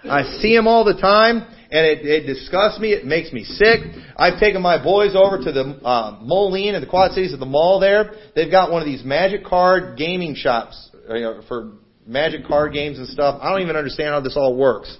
I 0.04 0.24
see 0.40 0.56
them 0.56 0.68
all 0.68 0.84
the 0.84 1.02
time, 1.02 1.48
and 1.74 1.88
it, 1.88 2.06
it 2.06 2.28
disgusts 2.28 2.80
me. 2.80 2.94
It 2.94 3.04
makes 3.04 3.34
me 3.34 3.44
sick. 3.44 3.80
I've 4.16 4.40
taken 4.40 4.62
my 4.62 4.82
boys 4.82 5.16
over 5.16 5.40
to 5.40 5.52
the 5.52 5.80
uh, 5.84 6.20
Moline 6.22 6.76
and 6.76 6.84
the 6.84 6.88
Quad 6.88 7.14
Cities 7.14 7.34
at 7.34 7.40
the 7.40 7.48
mall 7.48 7.80
there. 7.80 8.12
They've 8.36 8.52
got 8.52 8.72
one 8.72 8.84
of 8.84 8.86
these 8.86 9.04
magic 9.04 9.44
card 9.44 9.98
gaming 9.98 10.36
shops 10.36 10.92
you 11.10 11.22
know, 11.22 11.42
for 11.48 11.72
magic 12.06 12.46
card 12.46 12.74
games 12.74 13.00
and 13.00 13.08
stuff. 13.08 13.40
I 13.42 13.50
don't 13.50 13.64
even 13.64 13.76
understand 13.76 14.10
how 14.10 14.22
this 14.22 14.38
all 14.38 14.56
works. 14.56 14.96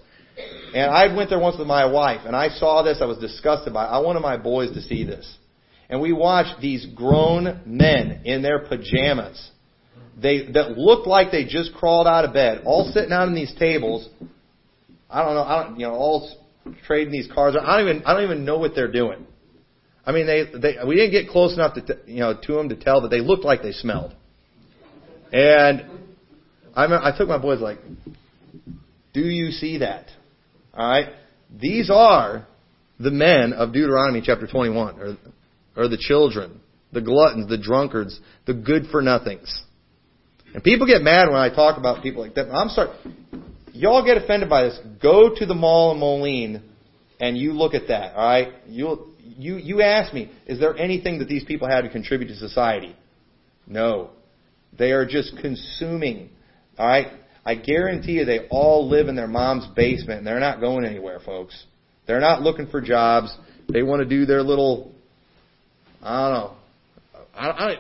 And 0.74 0.90
I 0.90 1.16
went 1.16 1.30
there 1.30 1.38
once 1.38 1.60
with 1.60 1.68
my 1.68 1.86
wife, 1.86 2.22
and 2.26 2.36
I 2.36 2.48
saw 2.50 2.82
this. 2.82 2.98
I 3.02 3.06
was 3.06 3.20
disgusted 3.20 3.72
by 3.72 3.86
it. 3.86 3.90
I 3.90 4.00
wanted 4.00 4.22
my 4.22 4.38
boys 4.38 4.74
to 4.74 4.82
see 4.82 5.04
this. 5.04 5.32
And 5.90 6.02
we 6.02 6.12
watched 6.12 6.60
these 6.60 6.88
grown 6.96 7.62
men 7.68 8.24
in 8.26 8.42
their 8.42 8.66
pajamas. 8.66 9.52
They 10.20 10.48
that 10.54 10.76
looked 10.76 11.06
like 11.06 11.32
they 11.32 11.46
just 11.46 11.76
crawled 11.76 12.08
out 12.08 12.26
of 12.26 12.34
bed, 12.34 12.64
all 12.66 12.90
sitting 12.92 13.12
out 13.12 13.28
on 13.28 13.36
these 13.36 13.54
tables. 13.60 14.10
I 15.08 15.24
don't 15.24 15.36
know. 15.36 15.44
I 15.44 15.64
don't, 15.64 15.80
you 15.80 15.86
know, 15.86 15.94
all 15.94 16.43
trading 16.86 17.12
these 17.12 17.30
cars. 17.34 17.56
I 17.60 17.78
don't 17.78 17.90
even 17.90 18.06
I 18.06 18.14
don't 18.14 18.24
even 18.24 18.46
know 18.46 18.58
what 18.58 18.76
they're 18.76 18.92
doing. 18.92 19.26
I 20.06 20.12
mean, 20.12 20.26
they 20.26 20.44
they 20.44 20.76
we 20.86 20.96
didn't 20.96 21.12
get 21.12 21.30
close 21.30 21.54
enough 21.54 21.76
to 21.76 22.00
you 22.06 22.20
know 22.20 22.40
to 22.42 22.54
them 22.54 22.70
to 22.70 22.76
tell, 22.76 23.02
but 23.02 23.10
they 23.10 23.22
looked 23.22 23.46
like 23.46 23.62
they 23.62 23.72
smelled. 23.72 24.14
And 25.32 25.86
I 26.76 26.86
I 26.86 27.18
took 27.18 27.28
my 27.28 27.38
boys 27.38 27.60
like, 27.60 27.80
do 29.14 29.22
you 29.22 29.52
see 29.52 29.80
that? 29.80 30.08
All 30.74 30.88
right, 30.88 31.14
these 31.60 31.90
are 31.90 32.48
the 33.00 33.12
men 33.12 33.54
of 33.54 33.74
Deuteronomy 33.74 34.22
chapter 34.24 34.48
21, 34.48 35.00
or 35.00 35.18
or 35.76 35.88
the 35.88 35.98
children, 35.98 36.62
the 36.92 37.02
gluttons, 37.02 37.50
the 37.50 37.58
drunkards, 37.58 38.20
the 38.46 38.54
good 38.54 38.88
for 38.92 39.02
nothings. 39.02 39.62
And 40.54 40.64
people 40.64 40.86
get 40.86 41.02
mad 41.02 41.30
when 41.30 41.40
I 41.40 41.50
talk 41.50 41.78
about 41.78 42.04
people 42.04 42.22
like 42.22 42.36
that. 42.36 42.50
I'm 42.52 42.70
sorry 42.70 42.96
y'all 43.74 44.06
get 44.06 44.18
offended 44.18 44.50
by 44.50 44.64
this, 44.64 44.80
go 45.02 45.34
to 45.36 45.46
the 45.46 45.54
mall 45.54 45.92
in 45.92 46.00
Moline 46.00 46.64
and 47.20 47.38
you 47.38 47.54
look 47.54 47.74
at 47.74 47.88
that, 47.90 48.16
all 48.16 48.26
right? 48.26 48.54
You 48.68 49.08
you 49.20 49.58
you 49.58 49.82
ask 49.82 50.14
me, 50.14 50.32
is 50.46 50.60
there 50.60 50.78
anything 50.78 51.20
that 51.20 51.28
these 51.28 51.44
people 51.44 51.68
have 51.68 51.84
to 51.84 51.90
contribute 51.90 52.28
to 52.28 52.36
society? 52.36 52.96
No. 53.68 54.12
They 54.78 54.92
are 54.92 55.06
just 55.06 55.38
consuming. 55.40 56.30
All 56.78 56.88
right? 56.88 57.08
I 57.46 57.56
guarantee 57.56 58.14
you 58.14 58.26
they 58.26 58.48
all 58.50 58.90
live 58.90 59.08
in 59.08 59.16
their 59.16 59.28
mom's 59.28 59.68
basement 59.76 60.20
and 60.20 60.28
they're 60.28 60.40
not 60.40 60.60
going 60.60 60.86
anywhere, 60.86 61.20
folks. 61.20 61.66
They're 62.08 62.20
not 62.20 62.42
looking 62.42 62.68
for 62.68 62.82
jobs. 62.82 63.36
They 63.70 63.84
want 63.84 64.02
to 64.02 64.10
do 64.10 64.26
their 64.26 64.42
little 64.42 64.92
I 66.02 66.30
don't 66.30 66.34
know. 66.34 66.54
I, 67.36 67.50
I 67.50 67.76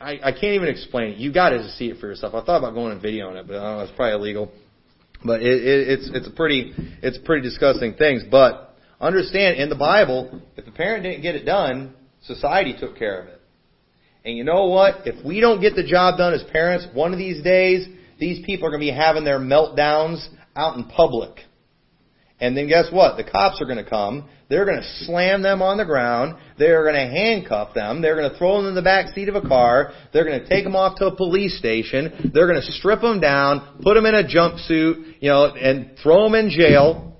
I, 0.00 0.20
I 0.22 0.32
can't 0.32 0.54
even 0.54 0.68
explain 0.68 1.12
it. 1.12 1.18
You 1.18 1.32
got 1.32 1.50
to 1.50 1.68
see 1.72 1.86
it 1.86 1.98
for 1.98 2.06
yourself. 2.08 2.34
I 2.34 2.44
thought 2.44 2.58
about 2.58 2.74
going 2.74 2.92
and 2.92 3.02
videoing 3.02 3.36
it, 3.36 3.46
but 3.46 3.56
I 3.56 3.62
don't 3.62 3.78
know, 3.78 3.84
it's 3.84 3.92
probably 3.96 4.14
illegal. 4.14 4.52
But 5.24 5.42
it, 5.42 5.64
it, 5.64 5.88
it's 5.88 6.10
it's 6.12 6.28
a 6.28 6.30
pretty 6.30 6.72
it's 7.02 7.18
pretty 7.24 7.42
disgusting 7.42 7.94
things. 7.94 8.22
But 8.30 8.76
understand 9.00 9.56
in 9.56 9.68
the 9.68 9.76
Bible, 9.76 10.42
if 10.56 10.64
the 10.64 10.70
parent 10.70 11.04
didn't 11.04 11.22
get 11.22 11.34
it 11.34 11.44
done, 11.44 11.94
society 12.22 12.74
took 12.78 12.96
care 12.96 13.22
of 13.22 13.28
it. 13.28 13.40
And 14.24 14.36
you 14.36 14.44
know 14.44 14.66
what? 14.66 15.06
If 15.06 15.24
we 15.24 15.40
don't 15.40 15.60
get 15.60 15.74
the 15.76 15.84
job 15.84 16.18
done 16.18 16.32
as 16.32 16.42
parents, 16.44 16.86
one 16.94 17.12
of 17.12 17.18
these 17.18 17.42
days, 17.42 17.86
these 18.18 18.44
people 18.44 18.66
are 18.66 18.70
going 18.70 18.80
to 18.80 18.86
be 18.86 18.96
having 18.96 19.24
their 19.24 19.38
meltdowns 19.38 20.26
out 20.56 20.76
in 20.76 20.84
public. 20.84 21.40
And 22.40 22.56
then 22.56 22.68
guess 22.68 22.86
what? 22.90 23.16
The 23.16 23.24
cops 23.24 23.60
are 23.60 23.66
going 23.66 23.82
to 23.82 23.88
come. 23.88 24.28
They're 24.48 24.66
going 24.66 24.80
to 24.80 25.04
slam 25.04 25.42
them 25.42 25.62
on 25.62 25.78
the 25.78 25.84
ground. 25.84 26.36
They're 26.58 26.82
going 26.82 26.94
to 26.94 27.10
handcuff 27.10 27.74
them. 27.74 28.02
They're 28.02 28.16
going 28.16 28.30
to 28.30 28.36
throw 28.36 28.58
them 28.58 28.68
in 28.68 28.74
the 28.74 28.82
back 28.82 29.14
seat 29.14 29.28
of 29.28 29.36
a 29.36 29.40
car. 29.40 29.92
They're 30.12 30.24
going 30.24 30.40
to 30.40 30.48
take 30.48 30.64
them 30.64 30.76
off 30.76 30.98
to 30.98 31.06
a 31.06 31.16
police 31.16 31.58
station. 31.58 32.30
They're 32.34 32.46
going 32.46 32.60
to 32.60 32.72
strip 32.72 33.00
them 33.00 33.20
down, 33.20 33.78
put 33.82 33.94
them 33.94 34.04
in 34.06 34.14
a 34.14 34.22
jumpsuit, 34.22 35.16
you 35.20 35.30
know, 35.30 35.46
and 35.46 35.92
throw 36.02 36.24
them 36.24 36.34
in 36.34 36.50
jail. 36.50 37.16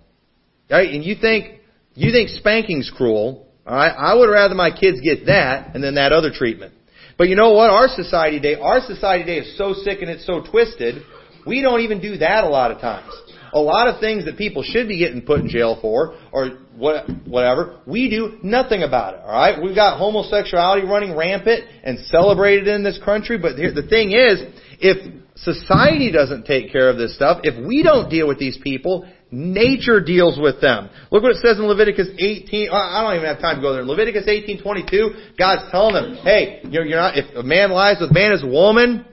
Right? 0.71 0.91
And 0.91 1.05
you 1.05 1.17
think 1.21 1.61
you 1.95 2.13
think 2.13 2.29
spanking's 2.29 2.93
cruel? 2.95 3.49
All 3.67 3.75
right? 3.75 3.95
I 3.97 4.15
would 4.15 4.29
rather 4.29 4.55
my 4.55 4.71
kids 4.71 5.01
get 5.01 5.27
that 5.27 5.75
and 5.75 5.83
then 5.83 5.95
that 5.95 6.13
other 6.13 6.31
treatment. 6.33 6.75
But 7.17 7.29
you 7.29 7.37
know 7.37 7.53
what? 7.53 7.71
Our 7.71 7.89
society 7.89 8.41
today, 8.41 8.61
our 8.61 8.81
society 8.81 9.25
today 9.25 9.39
is 9.47 9.57
so 9.57 9.73
sick 9.73 10.03
and 10.03 10.11
it's 10.11 10.27
so 10.27 10.43
twisted. 10.43 11.03
We 11.47 11.63
don't 11.63 11.81
even 11.81 12.01
do 12.01 12.19
that 12.19 12.45
a 12.45 12.49
lot 12.49 12.71
of 12.71 12.81
times 12.81 13.13
a 13.55 13.61
lot 13.61 13.87
of 13.89 14.01
things 14.01 14.25
that 14.25 14.37
people 14.37 14.63
should 14.63 14.89
be 14.89 14.99
getting 14.99 15.23
put 15.23 15.41
in 15.41 15.49
jail 15.49 15.79
for, 15.81 16.19
or 16.33 16.59
what, 16.77 17.09
whatever, 17.27 17.81
we 17.87 18.11
do 18.11 18.39
nothing 18.43 18.83
about 18.83 19.15
it. 19.15 19.21
All 19.21 19.33
right, 19.33 19.63
we've 19.63 19.75
got 19.75 19.99
homosexuality 19.99 20.87
running 20.87 21.17
rampant 21.17 21.65
and 21.83 21.99
celebrated 22.07 22.69
in 22.69 22.83
this 22.83 22.99
country. 23.05 23.39
But 23.39 23.57
the 23.57 23.87
thing 23.89 24.13
is, 24.13 24.43
if 24.81 25.15
society 25.37 26.11
doesn't 26.11 26.47
take 26.47 26.73
care 26.73 26.89
of 26.89 26.97
this 26.97 27.15
stuff, 27.15 27.41
if 27.45 27.65
we 27.65 27.83
don't 27.83 28.11
deal 28.11 28.27
with 28.27 28.39
these 28.39 28.59
people, 28.63 29.09
nature 29.31 30.01
deals 30.01 30.39
with 30.39 30.61
them. 30.61 30.91
Look 31.11 31.23
what 31.23 31.33
it 31.33 31.43
says 31.43 31.59
in 31.59 31.65
Leviticus 31.65 32.09
18. 32.19 32.71
I 32.71 33.03
don't 33.03 33.17
even 33.17 33.27
have 33.27 33.41
time 33.41 33.57
to 33.57 33.63
go 33.63 33.73
there. 33.73 33.85
Leviticus 33.85 34.27
18:22, 34.27 35.37
God's 35.39 35.71
telling 35.71 35.95
them, 35.95 36.17
"Hey, 36.17 36.61
you're, 36.69 36.85
you're 36.85 36.99
not. 36.99 37.17
If 37.17 37.35
a 37.37 37.43
man 37.43 37.71
lies 37.71 37.97
with 38.01 38.13
man 38.13 38.33
as 38.33 38.43
a 38.43 38.49
woman, 38.49 39.05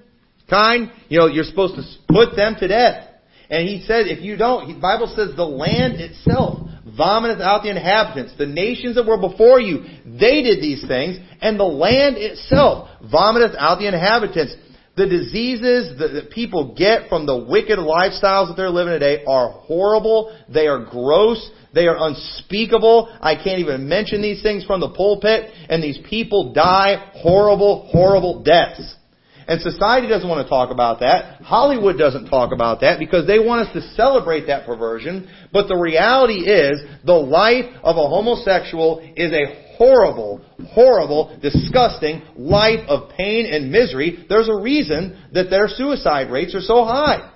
kind, 0.50 0.92
you 1.10 1.20
know, 1.20 1.28
you're 1.28 1.44
supposed 1.44 1.76
to 1.76 1.84
put 2.08 2.36
them 2.36 2.56
to 2.60 2.68
death." 2.68 3.08
And 3.52 3.68
he 3.68 3.84
said, 3.86 4.08
if 4.08 4.24
you 4.24 4.38
don't, 4.38 4.76
the 4.76 4.80
Bible 4.80 5.12
says 5.14 5.36
the 5.36 5.44
land 5.44 5.96
itself 5.96 6.71
vomiteth 6.98 7.42
out 7.42 7.64
the 7.64 7.70
inhabitants. 7.70 8.34
The 8.38 8.46
nations 8.46 8.96
that 8.96 9.06
were 9.06 9.20
before 9.20 9.60
you, 9.60 9.84
they 10.06 10.42
did 10.42 10.62
these 10.62 10.86
things, 10.88 11.18
and 11.42 11.60
the 11.60 11.64
land 11.64 12.18
itself 12.18 12.90
vomiteth 13.04 13.56
out 13.58 13.80
the 13.80 13.88
inhabitants. 13.88 14.56
The 14.98 15.08
diseases 15.08 15.98
that, 16.00 16.32
people 16.32 16.76
get 16.76 17.08
from 17.08 17.26
the 17.26 17.46
wicked 17.50 17.80
lifestyles 17.80 18.50
that 18.50 18.56
they're 18.58 18.70
living 18.70 18.94
today 18.94 19.24
are 19.26 19.50
horrible. 19.50 20.38
They 20.54 20.68
are 20.68 20.84
gross. 20.84 21.50
They 21.74 21.88
are 21.88 21.96
unspeakable. 21.98 23.18
I 23.22 23.36
can't 23.36 23.60
even 23.60 23.88
mention 23.88 24.22
these 24.22 24.44
things 24.44 24.66
from 24.66 24.82
the 24.82 24.90
pulpit. 24.90 25.50
And 25.70 25.82
these 25.82 25.98
people 26.10 26.54
die 26.54 27.12
horrible, 27.16 27.88
horrible 27.92 28.44
deaths. 28.44 28.96
And 29.52 29.60
society 29.60 30.08
doesn't 30.08 30.30
want 30.30 30.46
to 30.46 30.50
talk 30.50 30.72
about 30.72 31.02
that. 31.02 31.42
Hollywood 31.42 31.98
doesn't 31.98 32.30
talk 32.30 32.54
about 32.54 32.80
that 32.80 33.00
because 33.00 33.28
they 33.28 33.38
want 33.38 33.68
us 33.68 33.74
to 33.74 33.82
celebrate 33.96 34.48
that 34.48 34.66
perversion. 34.66 35.28
But 35.52 35.68
the 35.68 35.76
reality 35.76 36.50
is, 36.50 36.82
the 37.04 37.20
life 37.20 37.66
of 37.84 37.98
a 37.98 38.08
homosexual 38.08 39.02
is 39.18 39.34
a 39.34 39.76
horrible, 39.76 40.40
horrible, 40.70 41.38
disgusting 41.42 42.22
life 42.38 42.88
of 42.88 43.10
pain 43.18 43.46
and 43.46 43.70
misery. 43.70 44.26
There's 44.30 44.48
a 44.48 44.56
reason 44.56 45.22
that 45.34 45.50
their 45.50 45.68
suicide 45.68 46.32
rates 46.32 46.56
are 46.56 46.62
so 46.62 46.86
high. 46.86 47.30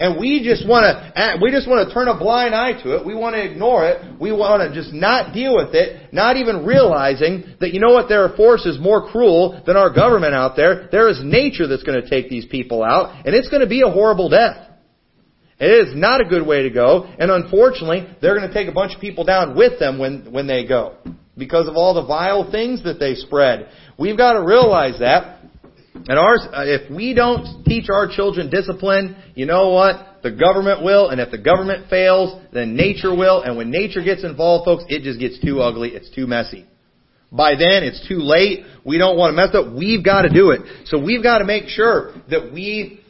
And 0.00 0.18
we 0.20 0.44
just 0.44 0.66
want 0.66 0.84
to, 0.84 1.20
eh, 1.20 1.36
we 1.42 1.50
just 1.50 1.68
want 1.68 1.88
to 1.88 1.92
turn 1.92 2.06
a 2.06 2.16
blind 2.16 2.54
eye 2.54 2.80
to 2.84 2.96
it. 2.96 3.04
We 3.04 3.16
want 3.16 3.34
to 3.34 3.44
ignore 3.44 3.84
it. 3.88 4.20
We 4.20 4.30
want 4.30 4.62
to 4.62 4.72
just 4.72 4.94
not 4.94 5.34
deal 5.34 5.56
with 5.56 5.74
it, 5.74 6.12
not 6.14 6.36
even 6.36 6.64
realizing 6.64 7.56
that, 7.58 7.74
you 7.74 7.80
know 7.80 7.92
what, 7.92 8.08
there 8.08 8.24
are 8.24 8.36
forces 8.36 8.78
more 8.80 9.10
cruel 9.10 9.60
than 9.66 9.76
our 9.76 9.92
government 9.92 10.34
out 10.34 10.54
there. 10.54 10.88
There 10.92 11.08
is 11.08 11.20
nature 11.24 11.66
that's 11.66 11.82
going 11.82 12.00
to 12.00 12.08
take 12.08 12.30
these 12.30 12.46
people 12.46 12.84
out, 12.84 13.26
and 13.26 13.34
it's 13.34 13.48
going 13.48 13.62
to 13.62 13.68
be 13.68 13.82
a 13.82 13.90
horrible 13.90 14.28
death. 14.28 14.68
It 15.58 15.88
is 15.88 15.96
not 15.96 16.20
a 16.20 16.24
good 16.24 16.46
way 16.46 16.62
to 16.62 16.70
go, 16.70 17.02
and 17.18 17.32
unfortunately, 17.32 18.06
they're 18.22 18.38
going 18.38 18.46
to 18.46 18.54
take 18.54 18.68
a 18.68 18.72
bunch 18.72 18.94
of 18.94 19.00
people 19.00 19.24
down 19.24 19.56
with 19.56 19.80
them 19.80 19.98
when, 19.98 20.30
when 20.30 20.46
they 20.46 20.64
go. 20.64 20.94
Because 21.36 21.66
of 21.66 21.74
all 21.74 21.94
the 21.94 22.06
vile 22.06 22.50
things 22.52 22.84
that 22.84 23.00
they 23.00 23.14
spread. 23.14 23.68
We've 23.98 24.16
got 24.16 24.34
to 24.34 24.42
realize 24.42 25.00
that. 25.00 25.37
And 26.06 26.18
ours, 26.18 26.46
uh, 26.52 26.64
if 26.64 26.90
we 26.90 27.14
don't 27.14 27.64
teach 27.64 27.86
our 27.92 28.08
children 28.08 28.50
discipline, 28.50 29.16
you 29.34 29.46
know 29.46 29.70
what? 29.70 30.22
The 30.22 30.30
government 30.30 30.82
will, 30.82 31.10
and 31.10 31.20
if 31.20 31.30
the 31.30 31.38
government 31.38 31.88
fails, 31.88 32.40
then 32.52 32.76
nature 32.76 33.14
will, 33.14 33.42
and 33.42 33.56
when 33.56 33.70
nature 33.70 34.02
gets 34.02 34.24
involved, 34.24 34.64
folks, 34.64 34.84
it 34.88 35.02
just 35.02 35.20
gets 35.20 35.38
too 35.40 35.60
ugly, 35.60 35.90
it's 35.90 36.10
too 36.10 36.26
messy. 36.26 36.66
By 37.30 37.52
then, 37.52 37.84
it's 37.84 38.06
too 38.08 38.18
late. 38.18 38.64
We 38.84 38.96
don't 38.96 39.18
want 39.18 39.32
to 39.32 39.36
mess 39.36 39.54
up. 39.54 39.76
We've 39.76 40.02
got 40.02 40.22
to 40.22 40.30
do 40.30 40.50
it. 40.50 40.62
So 40.86 40.98
we've 40.98 41.22
got 41.22 41.38
to 41.38 41.44
make 41.44 41.68
sure 41.68 42.14
that 42.30 42.52
we 42.52 43.00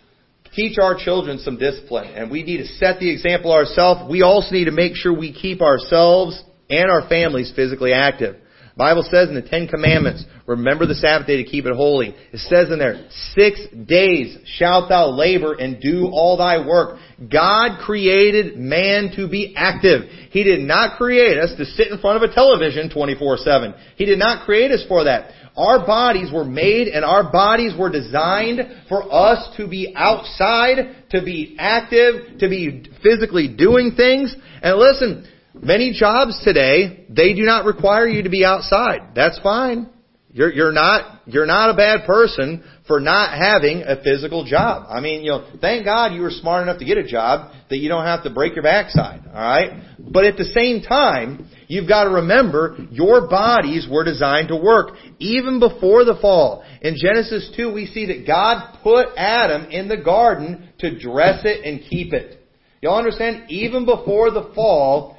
teach 0.55 0.76
our 0.82 0.97
children 0.99 1.39
some 1.39 1.57
discipline, 1.57 2.09
and 2.14 2.30
we 2.30 2.43
need 2.43 2.59
to 2.59 2.66
set 2.66 2.99
the 2.99 3.11
example 3.11 3.53
ourselves. 3.53 4.11
We 4.11 4.22
also 4.22 4.51
need 4.53 4.64
to 4.64 4.72
make 4.72 4.97
sure 4.97 5.16
we 5.16 5.32
keep 5.32 5.62
ourselves 5.62 6.43
and 6.68 6.91
our 6.91 7.09
families 7.09 7.53
physically 7.55 7.93
active. 7.93 8.36
Bible 8.79 9.03
says 9.11 9.29
in 9.29 9.35
the 9.35 9.43
Ten 9.43 9.66
Commandments, 9.66 10.24
remember 10.47 10.87
the 10.87 10.95
Sabbath 10.95 11.26
day 11.26 11.43
to 11.43 11.51
keep 11.51 11.66
it 11.66 11.74
holy. 11.74 12.14
It 12.33 12.39
says 12.39 12.70
in 12.70 12.79
there, 12.79 13.09
six 13.35 13.61
days 13.87 14.39
shalt 14.45 14.89
thou 14.89 15.11
labor 15.11 15.55
and 15.55 15.81
do 15.81 16.07
all 16.12 16.37
thy 16.37 16.64
work. 16.64 16.99
God 17.29 17.81
created 17.81 18.57
man 18.57 19.11
to 19.16 19.29
be 19.29 19.53
active. 19.57 20.03
He 20.31 20.45
did 20.45 20.61
not 20.61 20.97
create 20.97 21.37
us 21.39 21.51
to 21.59 21.64
sit 21.64 21.89
in 21.89 21.99
front 21.99 22.22
of 22.22 22.31
a 22.31 22.33
television 22.33 22.89
24-7. 22.89 23.76
He 23.97 24.07
did 24.07 24.20
not 24.20 24.47
create 24.47 24.70
us 24.70 24.85
for 24.87 25.05
that. 25.05 25.33
Our 25.57 25.85
bodies 25.85 26.33
were 26.33 26.45
made 26.45 26.87
and 26.87 27.05
our 27.05 27.33
bodies 27.33 27.72
were 27.76 27.91
designed 27.91 28.61
for 28.89 29.12
us 29.12 29.57
to 29.57 29.66
be 29.66 29.93
outside, 29.97 31.05
to 31.11 31.20
be 31.20 31.57
active, 31.59 32.39
to 32.39 32.49
be 32.49 32.89
physically 33.03 33.49
doing 33.49 33.95
things. 33.97 34.37
And 34.62 34.79
listen, 34.79 35.26
Many 35.63 35.93
jobs 35.93 36.41
today, 36.45 37.07
they 37.09 37.35
do 37.35 37.43
not 37.43 37.65
require 37.65 38.07
you 38.07 38.23
to 38.23 38.31
be 38.31 38.45
outside. 38.45 39.15
That's 39.15 39.39
fine. 39.41 39.89
You're, 40.31 40.53
you're 40.53 40.73
not, 40.73 41.23
you're 41.27 41.47
not 41.47 41.71
a 41.71 41.75
bad 41.75 42.07
person 42.07 42.63
for 42.87 43.01
not 43.01 43.37
having 43.37 43.83
a 43.83 44.03
physical 44.03 44.45
job. 44.45 44.87
I 44.89 45.01
mean, 45.01 45.25
you 45.25 45.31
know, 45.31 45.51
thank 45.61 45.85
God 45.85 46.13
you 46.13 46.21
were 46.21 46.31
smart 46.31 46.63
enough 46.63 46.79
to 46.79 46.85
get 46.85 46.99
a 46.99 47.07
job 47.07 47.53
that 47.71 47.79
you 47.79 47.89
don't 47.89 48.05
have 48.05 48.25
to 48.25 48.31
break 48.31 48.55
your 48.55 48.63
backside. 48.63 49.27
Alright? 49.27 49.99
But 49.99 50.25
at 50.25 50.37
the 50.37 50.45
same 50.45 50.83
time, 50.83 51.51
you've 51.67 51.89
got 51.89 52.05
to 52.05 52.11
remember 52.11 52.77
your 52.91 53.27
bodies 53.27 53.89
were 53.91 54.05
designed 54.05 54.49
to 54.49 54.57
work 54.57 54.97
even 55.19 55.61
before 55.61 56.05
the 56.05 56.19
fall. 56.21 56.63
In 56.83 56.97
Genesis 56.97 57.51
2, 57.57 57.73
we 57.73 57.87
see 57.87 58.07
that 58.07 58.27
God 58.27 58.79
put 58.83 59.09
Adam 59.17 59.71
in 59.71 59.89
the 59.89 59.97
garden 59.97 60.69
to 60.79 60.99
dress 60.99 61.41
it 61.45 61.65
and 61.65 61.81
keep 61.89 62.13
it. 62.13 62.39
Y'all 62.81 62.99
understand? 62.99 63.51
Even 63.51 63.85
before 63.85 64.31
the 64.31 64.53
fall, 64.55 65.18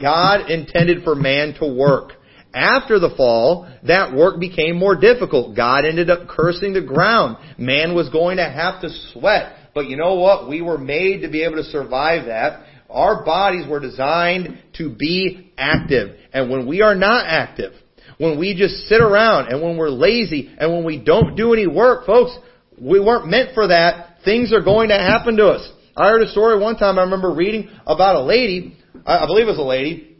God 0.00 0.50
intended 0.50 1.04
for 1.04 1.14
man 1.14 1.54
to 1.60 1.66
work. 1.66 2.12
After 2.52 2.98
the 2.98 3.14
fall, 3.16 3.68
that 3.84 4.12
work 4.12 4.40
became 4.40 4.76
more 4.76 4.96
difficult. 4.96 5.56
God 5.56 5.84
ended 5.84 6.10
up 6.10 6.28
cursing 6.28 6.72
the 6.72 6.82
ground. 6.82 7.36
Man 7.58 7.94
was 7.94 8.08
going 8.08 8.38
to 8.38 8.44
have 8.44 8.80
to 8.82 8.88
sweat. 9.12 9.54
But 9.74 9.88
you 9.88 9.96
know 9.96 10.16
what? 10.16 10.48
We 10.48 10.60
were 10.60 10.78
made 10.78 11.22
to 11.22 11.28
be 11.28 11.44
able 11.44 11.56
to 11.56 11.64
survive 11.64 12.26
that. 12.26 12.66
Our 12.88 13.24
bodies 13.24 13.68
were 13.68 13.78
designed 13.78 14.58
to 14.78 14.90
be 14.92 15.52
active. 15.56 16.16
And 16.32 16.50
when 16.50 16.66
we 16.66 16.82
are 16.82 16.96
not 16.96 17.24
active, 17.26 17.72
when 18.18 18.38
we 18.38 18.54
just 18.56 18.88
sit 18.88 19.00
around 19.00 19.48
and 19.48 19.62
when 19.62 19.76
we're 19.76 19.88
lazy 19.88 20.52
and 20.58 20.72
when 20.72 20.84
we 20.84 20.98
don't 20.98 21.36
do 21.36 21.52
any 21.52 21.68
work, 21.68 22.04
folks, 22.04 22.36
we 22.80 22.98
weren't 22.98 23.28
meant 23.28 23.54
for 23.54 23.68
that. 23.68 24.16
Things 24.24 24.52
are 24.52 24.62
going 24.62 24.88
to 24.88 24.98
happen 24.98 25.36
to 25.36 25.46
us. 25.46 25.70
I 25.96 26.08
heard 26.08 26.22
a 26.22 26.30
story 26.30 26.58
one 26.58 26.76
time 26.76 26.98
I 26.98 27.02
remember 27.02 27.32
reading 27.32 27.70
about 27.86 28.16
a 28.16 28.22
lady 28.22 28.76
I 29.06 29.26
believe 29.26 29.46
it 29.46 29.50
was 29.50 29.58
a 29.58 29.62
lady 29.62 30.16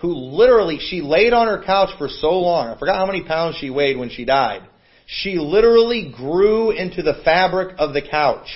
who 0.00 0.14
literally, 0.14 0.78
she 0.80 1.02
laid 1.02 1.32
on 1.32 1.46
her 1.46 1.62
couch 1.64 1.90
for 1.98 2.08
so 2.08 2.30
long. 2.30 2.68
I 2.68 2.78
forgot 2.78 2.96
how 2.96 3.06
many 3.06 3.22
pounds 3.22 3.56
she 3.60 3.70
weighed 3.70 3.98
when 3.98 4.10
she 4.10 4.24
died. 4.24 4.62
She 5.06 5.36
literally 5.38 6.12
grew 6.16 6.70
into 6.70 7.02
the 7.02 7.20
fabric 7.24 7.76
of 7.78 7.92
the 7.92 8.02
couch. 8.02 8.46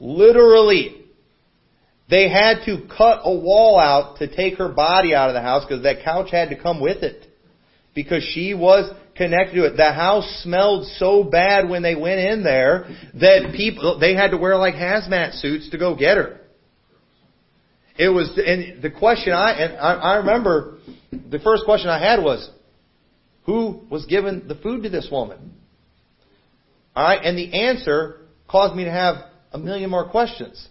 Literally. 0.00 1.04
They 2.10 2.28
had 2.28 2.64
to 2.64 2.88
cut 2.96 3.20
a 3.24 3.34
wall 3.34 3.78
out 3.78 4.18
to 4.18 4.34
take 4.34 4.58
her 4.58 4.70
body 4.70 5.14
out 5.14 5.28
of 5.28 5.34
the 5.34 5.42
house 5.42 5.64
because 5.64 5.82
that 5.82 6.02
couch 6.02 6.30
had 6.30 6.48
to 6.48 6.60
come 6.60 6.80
with 6.80 7.02
it. 7.02 7.26
Because 7.94 8.24
she 8.32 8.54
was 8.54 8.90
connected 9.14 9.56
to 9.56 9.66
it. 9.66 9.76
The 9.76 9.92
house 9.92 10.40
smelled 10.42 10.86
so 10.96 11.22
bad 11.22 11.68
when 11.68 11.82
they 11.82 11.94
went 11.94 12.20
in 12.20 12.42
there 12.42 12.86
that 13.14 13.52
people, 13.54 13.98
they 13.98 14.14
had 14.14 14.30
to 14.30 14.38
wear 14.38 14.56
like 14.56 14.74
hazmat 14.74 15.38
suits 15.40 15.70
to 15.70 15.78
go 15.78 15.94
get 15.94 16.16
her. 16.16 16.40
It 17.98 18.08
was, 18.08 18.30
and 18.38 18.80
the 18.80 18.90
question 18.90 19.32
I, 19.32 19.52
and 19.52 19.76
I, 19.76 19.94
I 19.94 20.16
remember 20.18 20.78
the 21.10 21.40
first 21.40 21.64
question 21.64 21.90
I 21.90 21.98
had 21.98 22.22
was, 22.22 22.48
who 23.44 23.80
was 23.90 24.06
given 24.06 24.46
the 24.46 24.54
food 24.54 24.84
to 24.84 24.88
this 24.88 25.08
woman? 25.10 25.54
Alright, 26.96 27.24
and 27.24 27.36
the 27.36 27.52
answer 27.52 28.20
caused 28.48 28.76
me 28.76 28.84
to 28.84 28.90
have 28.90 29.16
a 29.52 29.58
million 29.58 29.90
more 29.90 30.08
questions. 30.08 30.68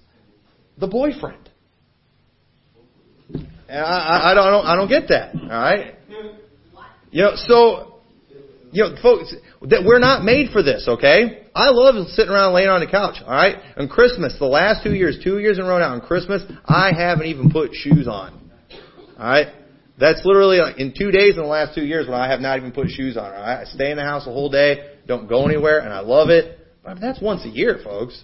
The 0.77 0.87
boyfriend. 0.87 1.49
And 3.33 3.83
I, 3.83 4.31
I, 4.31 4.33
don't, 4.33 4.65
I 4.65 4.75
don't 4.75 4.87
get 4.87 5.09
that. 5.09 5.35
Alright? 5.35 5.95
You 7.11 7.23
know, 7.23 7.31
so, 7.35 7.96
you 8.77 8.83
know, 8.83 8.95
folks, 9.01 9.33
that 9.63 9.83
we're 9.83 9.97
not 9.97 10.23
made 10.23 10.51
for 10.51 10.61
this, 10.61 10.87
okay? 10.87 11.47
I 11.55 11.71
love 11.71 11.95
sitting 12.09 12.31
around 12.31 12.53
laying 12.53 12.69
on 12.69 12.79
the 12.79 12.85
couch, 12.85 13.15
alright? 13.23 13.55
On 13.75 13.87
Christmas, 13.89 14.37
the 14.37 14.45
last 14.45 14.83
two 14.83 14.93
years, 14.93 15.17
two 15.23 15.39
years 15.39 15.57
in 15.57 15.65
a 15.65 15.67
row 15.67 15.79
now, 15.79 15.93
on 15.93 16.01
Christmas, 16.01 16.43
I 16.63 16.91
haven't 16.95 17.25
even 17.25 17.49
put 17.49 17.73
shoes 17.73 18.07
on. 18.07 18.51
Alright? 19.17 19.47
That's 19.99 20.21
literally 20.23 20.57
like 20.57 20.77
in 20.77 20.93
two 20.95 21.09
days 21.09 21.37
in 21.37 21.41
the 21.41 21.47
last 21.47 21.73
two 21.73 21.81
years 21.81 22.07
when 22.07 22.19
I 22.19 22.29
have 22.29 22.39
not 22.39 22.59
even 22.59 22.71
put 22.71 22.89
shoes 22.89 23.17
on, 23.17 23.25
alright? 23.25 23.61
I 23.61 23.63
stay 23.65 23.89
in 23.89 23.97
the 23.97 24.03
house 24.03 24.25
the 24.25 24.31
whole 24.31 24.51
day, 24.51 24.93
don't 25.07 25.27
go 25.27 25.47
anywhere, 25.47 25.79
and 25.79 25.91
I 25.91 26.01
love 26.01 26.29
it. 26.29 26.59
But 26.83 27.01
that's 27.01 27.19
once 27.19 27.45
a 27.45 27.49
year, 27.49 27.79
folks. 27.83 28.23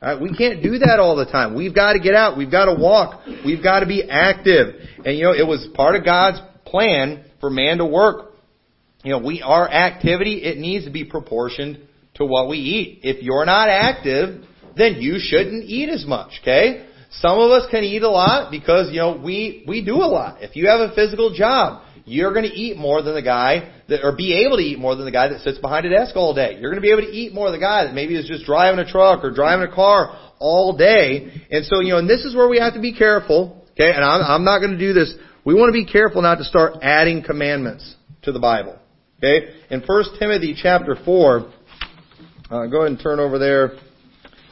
Alright? 0.00 0.22
We 0.22 0.36
can't 0.36 0.62
do 0.62 0.78
that 0.78 1.00
all 1.00 1.16
the 1.16 1.26
time. 1.26 1.56
We've 1.56 1.74
got 1.74 1.94
to 1.94 1.98
get 1.98 2.14
out. 2.14 2.38
We've 2.38 2.50
got 2.50 2.66
to 2.66 2.80
walk. 2.80 3.26
We've 3.44 3.62
got 3.62 3.80
to 3.80 3.86
be 3.86 4.08
active. 4.08 4.76
And 5.04 5.18
you 5.18 5.24
know, 5.24 5.32
it 5.32 5.46
was 5.48 5.66
part 5.74 5.96
of 5.96 6.04
God's 6.04 6.38
plan 6.64 7.24
for 7.40 7.50
man 7.50 7.78
to 7.78 7.86
work. 7.86 8.33
You 9.04 9.12
know, 9.12 9.18
we, 9.18 9.42
our 9.42 9.70
activity, 9.70 10.42
it 10.42 10.58
needs 10.58 10.86
to 10.86 10.90
be 10.90 11.04
proportioned 11.04 11.78
to 12.14 12.24
what 12.24 12.48
we 12.48 12.56
eat. 12.58 13.00
If 13.02 13.22
you're 13.22 13.44
not 13.44 13.68
active, 13.68 14.44
then 14.76 14.96
you 15.00 15.16
shouldn't 15.18 15.64
eat 15.64 15.90
as 15.90 16.06
much, 16.06 16.40
okay? 16.40 16.88
Some 17.10 17.38
of 17.38 17.50
us 17.50 17.68
can 17.70 17.84
eat 17.84 18.02
a 18.02 18.10
lot 18.10 18.50
because, 18.50 18.90
you 18.90 18.98
know, 18.98 19.20
we, 19.22 19.64
we 19.68 19.84
do 19.84 19.96
a 19.96 20.08
lot. 20.08 20.42
If 20.42 20.56
you 20.56 20.68
have 20.68 20.80
a 20.80 20.94
physical 20.94 21.32
job, 21.32 21.82
you're 22.06 22.32
going 22.32 22.44
to 22.44 22.52
eat 22.52 22.76
more 22.76 23.02
than 23.02 23.14
the 23.14 23.22
guy 23.22 23.72
that, 23.88 24.02
or 24.02 24.16
be 24.16 24.44
able 24.44 24.56
to 24.56 24.62
eat 24.62 24.78
more 24.78 24.96
than 24.96 25.04
the 25.04 25.12
guy 25.12 25.28
that 25.28 25.40
sits 25.40 25.58
behind 25.58 25.86
a 25.86 25.90
desk 25.90 26.16
all 26.16 26.34
day. 26.34 26.56
You're 26.58 26.70
going 26.70 26.82
to 26.82 26.86
be 26.86 26.90
able 26.90 27.02
to 27.02 27.12
eat 27.12 27.32
more 27.32 27.50
than 27.50 27.60
the 27.60 27.64
guy 27.64 27.84
that 27.84 27.94
maybe 27.94 28.16
is 28.16 28.26
just 28.26 28.44
driving 28.46 28.80
a 28.80 28.90
truck 28.90 29.22
or 29.22 29.30
driving 29.30 29.70
a 29.70 29.74
car 29.74 30.18
all 30.38 30.76
day. 30.76 31.42
And 31.50 31.64
so, 31.64 31.80
you 31.80 31.90
know, 31.90 31.98
and 31.98 32.08
this 32.08 32.24
is 32.24 32.34
where 32.34 32.48
we 32.48 32.58
have 32.58 32.74
to 32.74 32.80
be 32.80 32.94
careful, 32.94 33.66
okay? 33.72 33.92
And 33.92 34.04
I'm, 34.04 34.22
I'm 34.22 34.44
not 34.44 34.58
going 34.60 34.72
to 34.72 34.78
do 34.78 34.92
this. 34.92 35.14
We 35.44 35.54
want 35.54 35.68
to 35.68 35.72
be 35.72 35.84
careful 35.84 36.22
not 36.22 36.36
to 36.36 36.44
start 36.44 36.78
adding 36.82 37.22
commandments 37.22 37.94
to 38.22 38.32
the 38.32 38.40
Bible. 38.40 38.78
Okay? 39.18 39.54
In 39.70 39.80
1 39.80 40.04
Timothy 40.18 40.54
chapter 40.60 40.96
4, 41.04 41.52
uh, 42.50 42.66
go 42.66 42.80
ahead 42.80 42.90
and 42.90 43.00
turn 43.00 43.20
over 43.20 43.38
there. 43.38 43.72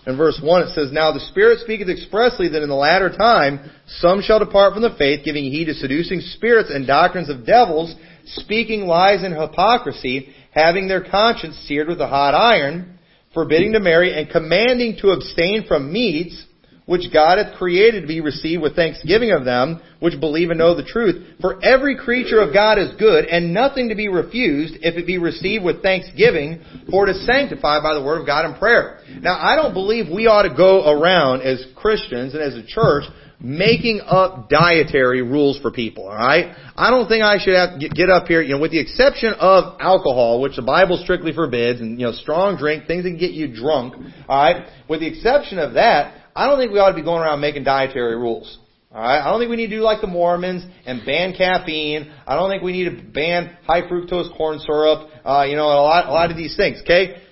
In 0.07 0.17
verse 0.17 0.41
1 0.43 0.63
it 0.63 0.75
says, 0.75 0.91
Now 0.91 1.13
the 1.13 1.21
Spirit 1.21 1.61
speaketh 1.61 1.89
expressly 1.89 2.49
that 2.49 2.63
in 2.63 2.69
the 2.69 2.75
latter 2.75 3.11
time 3.11 3.71
some 3.87 4.21
shall 4.21 4.41
depart 4.41 4.73
from 4.73 4.83
the 4.83 4.97
faith, 4.99 5.25
giving 5.25 5.45
heed 5.45 5.67
to 5.67 5.75
seducing 5.75 6.21
spirits 6.21 6.71
and 6.71 6.87
doctrines 6.87 7.29
of 7.29 7.47
devils, 7.47 7.95
speaking 8.25 8.83
lies 8.83 9.23
and 9.23 9.35
hypocrisy, 9.35 10.35
having 10.53 10.89
their 10.89 11.05
conscience 11.09 11.57
seared 11.69 11.89
with 11.89 12.01
a 12.01 12.09
hot 12.09 12.35
iron, 12.35 12.99
forbidding 13.33 13.73
to 13.73 13.81
marry, 13.81 14.19
and 14.19 14.29
commanding 14.29 14.97
to 15.01 15.11
abstain 15.11 15.67
from 15.69 15.93
meats, 15.93 16.47
which 16.93 17.11
God 17.11 17.39
hath 17.39 17.57
created 17.57 18.03
to 18.03 18.07
be 18.07 18.21
received 18.21 18.61
with 18.61 18.77
thanksgiving 18.77 19.31
of 19.31 19.47
them, 19.47 19.81
which 20.01 20.21
believe 20.21 20.51
and 20.51 20.59
know 20.59 20.77
the 20.77 20.85
truth. 20.85 21.27
For 21.41 21.59
every 21.65 21.97
creature 21.97 22.39
of 22.43 22.53
God 22.53 22.79
is 22.79 22.93
good, 22.99 23.25
and 23.25 23.55
nothing 23.55 23.89
to 23.89 23.95
be 23.95 24.09
refused, 24.09 24.75
if 24.83 24.97
it 24.97 25.07
be 25.07 25.17
received 25.17 25.65
with 25.65 25.81
thanksgiving, 25.81 26.61
for 26.91 27.09
it 27.09 27.17
is 27.17 27.25
sanctified 27.25 27.83
by 27.83 27.95
the 27.95 28.05
word 28.05 28.21
of 28.21 28.27
God 28.27 28.45
in 28.45 28.59
prayer. 28.59 28.99
Now, 29.23 29.39
I 29.41 29.57
don't 29.57 29.73
believe 29.73 30.13
we 30.13 30.27
ought 30.27 30.43
to 30.43 30.55
go 30.55 30.87
around 31.01 31.41
as 31.41 31.65
Christians 31.75 32.35
and 32.35 32.43
as 32.43 32.57
a 32.57 32.67
church 32.67 33.05
making 33.41 34.01
up 34.07 34.51
dietary 34.51 35.23
rules 35.23 35.59
for 35.61 35.71
people, 35.71 36.05
alright? 36.05 36.55
I 36.77 36.91
don't 36.91 37.09
think 37.09 37.25
I 37.25 37.39
should 37.39 37.57
have 37.57 37.81
get 37.81 38.11
up 38.11 38.27
here, 38.27 38.43
you 38.43 38.55
know, 38.55 38.61
with 38.61 38.71
the 38.71 38.81
exception 38.81 39.33
of 39.41 39.81
alcohol, 39.81 40.43
which 40.43 40.57
the 40.57 40.63
Bible 40.63 41.01
strictly 41.03 41.33
forbids, 41.33 41.81
and, 41.81 41.99
you 41.99 42.07
know, 42.07 42.13
strong 42.13 42.57
drink, 42.57 42.87
things 42.87 43.03
that 43.05 43.11
can 43.11 43.19
get 43.19 43.33
you 43.33 43.49
drunk, 43.49 43.95
alright? 44.29 44.67
With 44.89 45.01
the 45.01 45.09
exception 45.09 45.59
of 45.59 45.73
that, 45.75 46.22
I 46.35 46.47
don't 46.47 46.59
think 46.59 46.73
we 46.73 46.79
ought 46.79 46.91
to 46.91 46.97
be 46.97 47.03
going 47.03 47.23
around 47.23 47.41
making 47.41 47.65
dietary 47.65 48.17
rules. 48.17 48.59
Alright? 48.95 49.23
I 49.23 49.31
don't 49.31 49.41
think 49.41 49.51
we 49.51 49.57
need 49.57 49.69
to 49.69 49.77
do 49.77 49.83
like 49.83 50.01
the 50.01 50.07
Mormons 50.07 50.65
and 50.85 51.05
ban 51.05 51.35
caffeine. 51.37 52.13
I 52.27 52.37
don't 52.37 52.51
think 52.51 52.63
we 52.63 52.73
need 52.73 52.85
to 52.85 53.03
ban 53.03 53.57
high 53.67 53.83
fructose 53.83 54.37
corn 54.37 54.59
syrup, 54.59 55.09
uh, 55.25 55.45
you 55.49 55.57
know, 55.57 55.67
a 55.67 55.81
lot, 55.81 56.09
a 56.09 56.13
lot 56.13 56.31
of 56.31 56.37
these 56.37 56.57
things, 56.57 56.81
okay? 56.83 57.23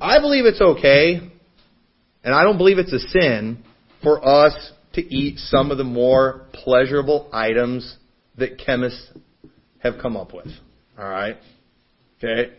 I 0.00 0.20
believe 0.20 0.46
it's 0.46 0.60
okay, 0.60 1.20
and 2.24 2.34
I 2.34 2.42
don't 2.44 2.56
believe 2.56 2.78
it's 2.78 2.92
a 2.92 2.98
sin 2.98 3.62
for 4.02 4.26
us 4.26 4.72
to 4.94 5.02
eat 5.02 5.38
some 5.38 5.70
of 5.70 5.78
the 5.78 5.84
more 5.84 6.46
pleasurable 6.52 7.28
items 7.32 7.96
that 8.38 8.58
chemists 8.58 9.10
have 9.80 9.94
come 10.00 10.16
up 10.16 10.32
with. 10.32 10.48
Alright? 10.98 11.36
Okay? 12.18 12.54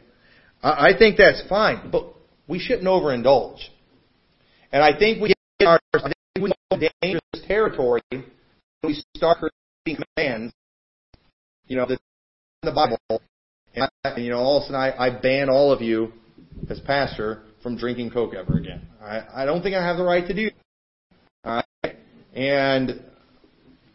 I, 0.62 0.90
I 0.90 0.98
think 0.98 1.18
that's 1.18 1.42
fine, 1.50 1.90
but 1.92 2.14
we 2.48 2.60
shouldn't 2.60 2.88
overindulge. 2.88 3.62
And 4.72 4.84
I 4.84 4.98
think 4.98 5.22
we 5.22 5.35
get 5.60 5.68
our, 5.68 5.80
dangerous 7.02 7.22
territory 7.48 8.02
when 8.10 8.24
we 8.84 9.02
start 9.16 9.38
creating 9.38 10.04
commands, 10.16 10.54
you 11.68 11.78
know, 11.78 11.86
in 11.86 11.98
the 12.64 12.72
Bible. 12.72 13.00
And, 13.76 13.90
I, 14.04 14.18
you 14.18 14.30
know, 14.30 14.40
all 14.40 14.58
of 14.58 14.64
a 14.64 14.66
sudden 14.66 14.76
I, 14.76 15.08
I 15.08 15.10
ban 15.22 15.50
all 15.50 15.72
of 15.72 15.82
you 15.82 16.12
as 16.70 16.80
pastor 16.80 17.44
from 17.64 17.78
drinking 17.78 18.12
Coke 18.12 18.34
ever 18.36 18.58
again. 18.58 18.82
I, 19.02 19.24
I 19.34 19.46
don't 19.46 19.62
think 19.62 19.76
I 19.76 19.86
have 19.86 19.98
the 19.98 20.04
right 20.04 20.28
to 20.28 20.34
do 20.34 20.50
that. 21.44 21.66
and 22.34 23.04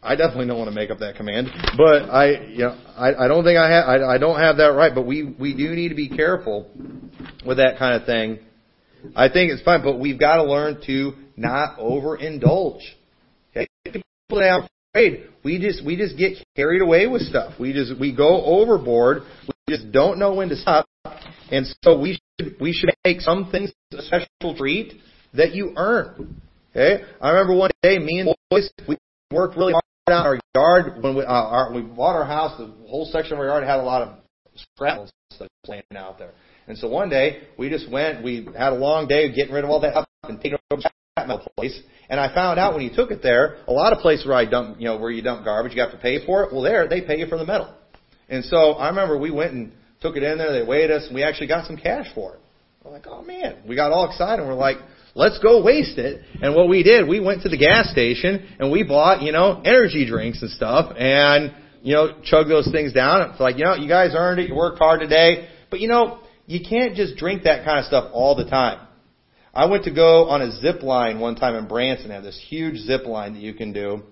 I 0.03 0.15
definitely 0.15 0.47
don't 0.47 0.57
want 0.57 0.69
to 0.69 0.75
make 0.75 0.89
up 0.89 0.99
that 0.99 1.15
command, 1.15 1.47
but 1.77 2.09
I, 2.09 2.45
you 2.47 2.59
know, 2.59 2.77
I, 2.97 3.25
I 3.25 3.27
don't 3.27 3.43
think 3.43 3.59
I 3.59 3.69
have, 3.69 3.85
I, 3.87 4.15
I 4.15 4.17
don't 4.17 4.39
have 4.39 4.57
that 4.57 4.73
right, 4.73 4.93
but 4.93 5.05
we, 5.05 5.23
we 5.39 5.53
do 5.53 5.75
need 5.75 5.89
to 5.89 5.95
be 5.95 6.09
careful 6.09 6.67
with 7.45 7.57
that 7.57 7.77
kind 7.77 8.01
of 8.01 8.07
thing. 8.07 8.39
I 9.15 9.29
think 9.29 9.51
it's 9.51 9.61
fine, 9.61 9.83
but 9.83 9.99
we've 9.99 10.19
got 10.19 10.37
to 10.37 10.43
learn 10.43 10.81
to 10.87 11.13
not 11.41 11.77
overindulge. 11.79 12.81
People 13.83 14.03
that 14.31 14.49
are 14.49 14.69
afraid, 14.93 15.27
we 15.43 15.59
just, 15.59 15.83
we 15.85 15.97
just 15.97 16.17
get 16.17 16.37
carried 16.55 16.81
away 16.81 17.07
with 17.07 17.23
stuff. 17.23 17.53
We 17.59 17.73
just, 17.73 17.99
we 17.99 18.15
go 18.15 18.45
overboard. 18.45 19.23
We 19.47 19.75
just 19.75 19.91
don't 19.91 20.19
know 20.19 20.35
when 20.35 20.49
to 20.49 20.55
stop. 20.55 20.85
And 21.51 21.65
so 21.83 21.99
we 21.99 22.19
should, 22.39 22.55
we 22.61 22.71
should 22.71 22.91
make 23.03 23.21
some 23.21 23.51
things 23.51 23.71
a 23.91 24.01
special 24.01 24.55
treat 24.57 24.93
that 25.33 25.53
you 25.53 25.73
earn. 25.75 26.41
Okay? 26.71 27.03
I 27.19 27.29
remember 27.31 27.55
one 27.55 27.71
day, 27.83 27.97
me 27.97 28.19
and 28.19 28.29
the 28.29 28.35
boys, 28.49 28.69
we 28.87 28.97
worked 29.31 29.57
really 29.57 29.73
hard 29.73 29.83
on 30.07 30.25
our 30.25 30.39
yard 30.55 31.03
when 31.03 31.15
we, 31.15 31.23
uh, 31.23 31.27
our, 31.27 31.73
we 31.73 31.81
bought 31.81 32.15
our 32.15 32.25
house. 32.25 32.57
The 32.57 32.71
whole 32.87 33.05
section 33.11 33.33
of 33.33 33.39
our 33.39 33.47
yard 33.47 33.63
had 33.63 33.79
a 33.79 33.83
lot 33.83 34.01
of 34.01 34.19
scrap 34.55 35.07
stuff 35.33 35.49
laying 35.67 35.83
out 35.95 36.17
there. 36.17 36.31
And 36.67 36.77
so 36.77 36.87
one 36.87 37.09
day, 37.09 37.43
we 37.57 37.69
just 37.69 37.91
went, 37.91 38.23
we 38.23 38.47
had 38.57 38.73
a 38.73 38.75
long 38.75 39.07
day 39.07 39.33
getting 39.33 39.53
rid 39.53 39.63
of 39.63 39.69
all 39.69 39.81
that 39.81 39.91
stuff 39.91 40.05
and 40.23 40.37
taking 40.37 40.53
it 40.53 40.61
over 40.71 40.81
the 41.27 41.49
place. 41.57 41.79
And 42.09 42.19
I 42.19 42.33
found 42.33 42.59
out 42.59 42.73
when 42.73 42.83
you 42.83 42.93
took 42.93 43.11
it 43.11 43.23
there, 43.23 43.57
a 43.67 43.71
lot 43.71 43.93
of 43.93 43.99
places 43.99 44.25
where 44.25 44.35
I 44.35 44.45
dump, 44.45 44.79
you 44.79 44.85
know, 44.85 44.97
where 44.97 45.11
you 45.11 45.21
dump 45.21 45.45
garbage, 45.45 45.73
you 45.73 45.81
have 45.81 45.91
to 45.91 45.97
pay 45.97 46.25
for 46.25 46.43
it. 46.43 46.51
Well, 46.51 46.61
there, 46.61 46.87
they 46.87 47.01
pay 47.01 47.17
you 47.19 47.27
for 47.27 47.37
the 47.37 47.45
metal. 47.45 47.73
And 48.29 48.43
so 48.45 48.73
I 48.73 48.89
remember 48.89 49.17
we 49.17 49.31
went 49.31 49.53
and 49.53 49.71
took 50.01 50.15
it 50.15 50.23
in 50.23 50.37
there, 50.37 50.51
they 50.51 50.65
weighed 50.67 50.91
us, 50.91 51.05
and 51.05 51.15
we 51.15 51.23
actually 51.23 51.47
got 51.47 51.67
some 51.67 51.77
cash 51.77 52.07
for 52.15 52.33
it. 52.33 52.39
We're 52.83 52.91
like, 52.91 53.05
oh 53.07 53.23
man, 53.23 53.59
we 53.67 53.75
got 53.75 53.91
all 53.91 54.09
excited. 54.09 54.39
And 54.39 54.49
we're 54.49 54.55
like, 54.55 54.77
let's 55.13 55.39
go 55.39 55.63
waste 55.63 55.97
it. 55.97 56.21
And 56.41 56.55
what 56.55 56.67
we 56.67 56.83
did, 56.83 57.07
we 57.07 57.19
went 57.19 57.43
to 57.43 57.49
the 57.49 57.57
gas 57.57 57.91
station 57.91 58.55
and 58.59 58.71
we 58.71 58.83
bought, 58.83 59.21
you 59.21 59.31
know, 59.31 59.61
energy 59.63 60.05
drinks 60.05 60.41
and 60.41 60.49
stuff 60.51 60.95
and, 60.97 61.53
you 61.83 61.93
know, 61.93 62.19
chug 62.23 62.47
those 62.47 62.69
things 62.71 62.93
down. 62.93 63.29
It's 63.31 63.39
like, 63.39 63.57
you 63.57 63.65
know, 63.65 63.75
you 63.75 63.87
guys 63.87 64.11
earned 64.15 64.39
it, 64.39 64.49
you 64.49 64.55
worked 64.55 64.79
hard 64.79 64.99
today. 65.01 65.47
But 65.69 65.79
you 65.79 65.87
know, 65.87 66.19
you 66.47 66.59
can't 66.67 66.95
just 66.95 67.17
drink 67.17 67.43
that 67.43 67.63
kind 67.63 67.79
of 67.79 67.85
stuff 67.85 68.09
all 68.13 68.35
the 68.35 68.45
time. 68.45 68.87
I 69.53 69.65
went 69.65 69.83
to 69.83 69.91
go 69.91 70.29
on 70.29 70.41
a 70.41 70.51
zip 70.61 70.81
line 70.81 71.19
one 71.19 71.35
time 71.35 71.55
in 71.55 71.67
Branson, 71.67 72.07
they 72.07 72.13
have 72.13 72.23
this 72.23 72.41
huge 72.47 72.77
zip 72.77 73.05
line 73.05 73.33
that 73.33 73.41
you 73.41 73.53
can 73.53 73.73
do. 73.73 74.03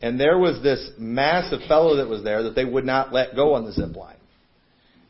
And 0.00 0.18
there 0.18 0.38
was 0.38 0.62
this 0.62 0.90
massive 0.98 1.60
fellow 1.68 1.96
that 1.96 2.08
was 2.08 2.22
there 2.22 2.44
that 2.44 2.54
they 2.54 2.64
would 2.64 2.84
not 2.84 3.12
let 3.12 3.34
go 3.34 3.54
on 3.54 3.64
the 3.64 3.72
zip 3.72 3.94
line. 3.96 4.16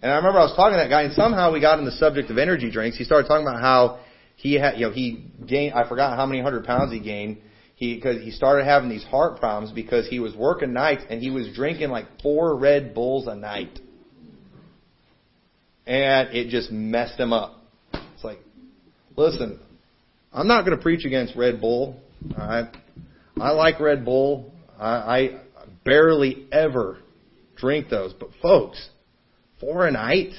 And 0.01 0.12
I 0.12 0.16
remember 0.16 0.39
I 0.39 0.45
was 0.45 0.55
talking 0.55 0.74
to 0.74 0.82
that 0.82 0.91
guy, 0.91 1.03
and 1.03 1.12
somehow 1.14 1.53
we 1.53 1.61
got 1.61 1.78
on 1.78 1.84
the 1.84 1.93
subject 1.93 2.30
of 2.30 2.39
energy 2.39 2.70
drinks. 2.70 2.97
He 2.97 3.05
started 3.05 3.28
talking 3.28 3.47
about 3.47 3.61
how 3.61 4.01
he 4.36 4.55
had, 4.55 4.78
you 4.78 4.86
know, 4.86 4.93
he 4.93 5.24
gained, 5.47 5.74
I 5.74 5.89
forgot 5.89 6.16
how 6.16 6.24
many 6.26 6.41
hundred 6.41 6.64
pounds 6.64 6.93
he 6.93 7.01
gained. 7.01 7.39
He, 7.74 8.01
cause 8.01 8.16
he 8.20 8.30
started 8.30 8.64
having 8.64 8.89
these 8.89 9.05
heart 9.05 9.39
problems 9.39 9.72
because 9.72 10.09
he 10.09 10.20
was 10.20 10.34
working 10.34 10.72
nights 10.72 11.05
and 11.09 11.20
he 11.20 11.30
was 11.30 11.49
drinking 11.55 11.91
like 11.91 12.07
four 12.22 12.57
Red 12.57 12.95
Bulls 12.95 13.26
a 13.26 13.36
night. 13.36 13.78
And 15.86 16.28
it 16.34 16.49
just 16.49 16.70
messed 16.70 17.18
him 17.18 17.32
up. 17.32 17.57
It's 17.93 18.24
like, 18.24 18.41
listen, 19.16 19.61
I'm 20.33 20.47
not 20.47 20.64
going 20.64 20.76
to 20.76 20.83
preach 20.83 21.05
against 21.05 21.37
Red 21.37 21.61
Bull. 21.61 21.97
I 22.37 22.70
I 23.41 23.51
like 23.51 23.81
Red 23.81 24.05
Bull. 24.05 24.53
I, 24.79 24.91
I 24.91 25.41
barely 25.85 26.47
ever 26.53 26.99
drink 27.57 27.89
those. 27.89 28.12
But 28.12 28.31
folks, 28.43 28.89
four 29.61 29.87
a 29.87 29.91
night? 29.91 30.33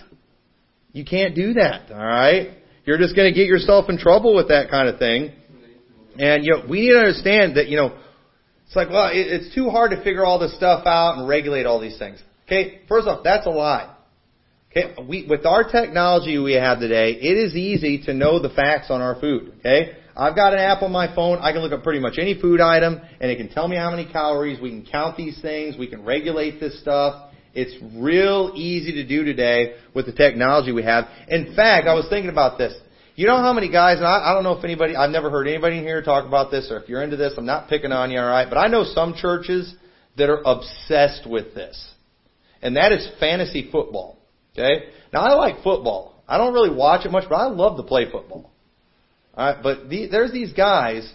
You 0.92 1.06
can't 1.06 1.36
do 1.36 1.54
that. 1.54 1.92
Alright? 1.92 2.58
You're 2.86 2.98
just 2.98 3.16
going 3.16 3.32
to 3.32 3.38
get 3.38 3.48
yourself 3.48 3.90
in 3.90 3.98
trouble 3.98 4.36
with 4.36 4.48
that 4.48 4.70
kind 4.70 4.90
of 4.90 4.98
thing. 4.98 5.32
And, 6.18 6.44
you 6.44 6.52
know, 6.52 6.64
we 6.68 6.82
need 6.82 6.94
to 6.94 7.00
understand 7.00 7.56
that, 7.58 7.68
you 7.68 7.78
know, 7.78 7.98
it's 8.66 8.76
like, 8.76 8.90
well, 8.90 9.10
it, 9.10 9.28
it's 9.28 9.56
too 9.56 9.70
hard 9.70 9.92
to 9.92 10.04
figure 10.04 10.26
all 10.26 10.40
this 10.40 10.56
stuff 10.56 10.86
out 10.86 11.18
and 11.18 11.28
regulate 11.28 11.66
all 11.66 11.80
these 11.80 11.98
things. 11.98 12.22
Okay, 12.46 12.82
first 12.90 13.08
off, 13.08 13.24
that's 13.24 13.46
a 13.46 13.52
lie. 13.52 13.96
Okay, 14.72 14.94
we, 15.08 15.26
with 15.28 15.48
our 15.48 15.64
technology 15.64 16.38
we 16.38 16.54
have 16.54 16.80
today, 16.80 17.14
it 17.14 17.38
is 17.38 17.56
easy 17.56 18.04
to 18.06 18.14
know 18.14 18.40
the 18.40 18.50
facts 18.50 18.92
on 18.92 19.02
our 19.02 19.20
food. 19.20 19.54
Okay, 19.60 19.98
I've 20.16 20.36
got 20.36 20.54
an 20.54 20.60
app 20.60 20.84
on 20.84 20.92
my 20.92 21.14
phone. 21.16 21.40
I 21.40 21.52
can 21.54 21.62
look 21.62 21.72
up 21.72 21.82
pretty 21.82 22.00
much 22.00 22.20
any 22.20 22.40
food 22.40 22.62
item, 22.62 23.02
and 23.20 23.32
it 23.32 23.38
can 23.38 23.50
tell 23.50 23.68
me 23.68 23.78
how 23.78 23.90
many 23.90 24.06
calories. 24.06 24.62
We 24.62 24.70
can 24.70 24.86
count 24.86 25.18
these 25.18 25.42
things. 25.42 25.76
We 25.76 25.88
can 25.88 26.06
regulate 26.06 26.60
this 26.60 26.80
stuff. 26.82 27.32
It's 27.56 27.74
real 27.98 28.52
easy 28.54 28.92
to 28.94 29.08
do 29.08 29.24
today 29.24 29.74
with 29.96 30.06
the 30.06 30.12
technology 30.12 30.72
we 30.72 30.84
have. 30.84 31.06
In 31.30 31.56
fact, 31.56 31.88
I 31.88 31.96
was 31.96 32.06
thinking 32.08 32.30
about 32.30 32.60
this. 32.60 32.76
You 33.16 33.26
know 33.26 33.38
how 33.38 33.54
many 33.54 33.72
guys, 33.72 33.98
and 33.98 34.06
I, 34.06 34.30
I 34.30 34.34
don't 34.36 34.44
know 34.44 34.54
if 34.54 34.64
anybody, 34.64 34.96
I've 34.96 35.10
never 35.10 35.32
heard 35.32 35.48
anybody 35.48 35.80
here 35.80 36.04
talk 36.04 36.28
about 36.28 36.52
this, 36.52 36.70
or 36.70 36.80
if 36.80 36.88
you're 36.88 37.02
into 37.02 37.18
this, 37.18 37.34
I'm 37.38 37.46
not 37.48 37.70
picking 37.70 37.92
on 37.92 38.12
you, 38.12 38.20
alright? 38.20 38.48
But 38.48 38.60
I 38.60 38.68
know 38.68 38.84
some 38.84 39.16
churches 39.16 39.74
that 40.16 40.30
are 40.30 40.42
obsessed 40.46 41.28
with 41.28 41.56
this. 41.56 41.92
And 42.62 42.78
that 42.78 42.92
is 42.92 43.10
fantasy 43.20 43.68
football. 43.72 44.19
Okay? 44.60 44.90
Now 45.14 45.22
I 45.22 45.34
like 45.34 45.64
football. 45.64 46.22
I 46.28 46.38
don't 46.38 46.54
really 46.54 46.76
watch 46.76 47.06
it 47.06 47.12
much, 47.12 47.26
but 47.30 47.36
I 47.36 47.48
love 47.48 47.78
to 47.78 47.84
play 47.84 48.12
football. 48.12 48.52
Alright? 49.36 49.64
But 49.64 49.90
the, 49.90 50.08
there's 50.08 50.32
these 50.32 50.54
guys 50.54 51.12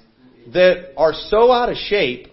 that 0.53 0.93
are 0.97 1.13
so 1.13 1.53
out 1.53 1.69
of 1.69 1.77
shape 1.77 2.29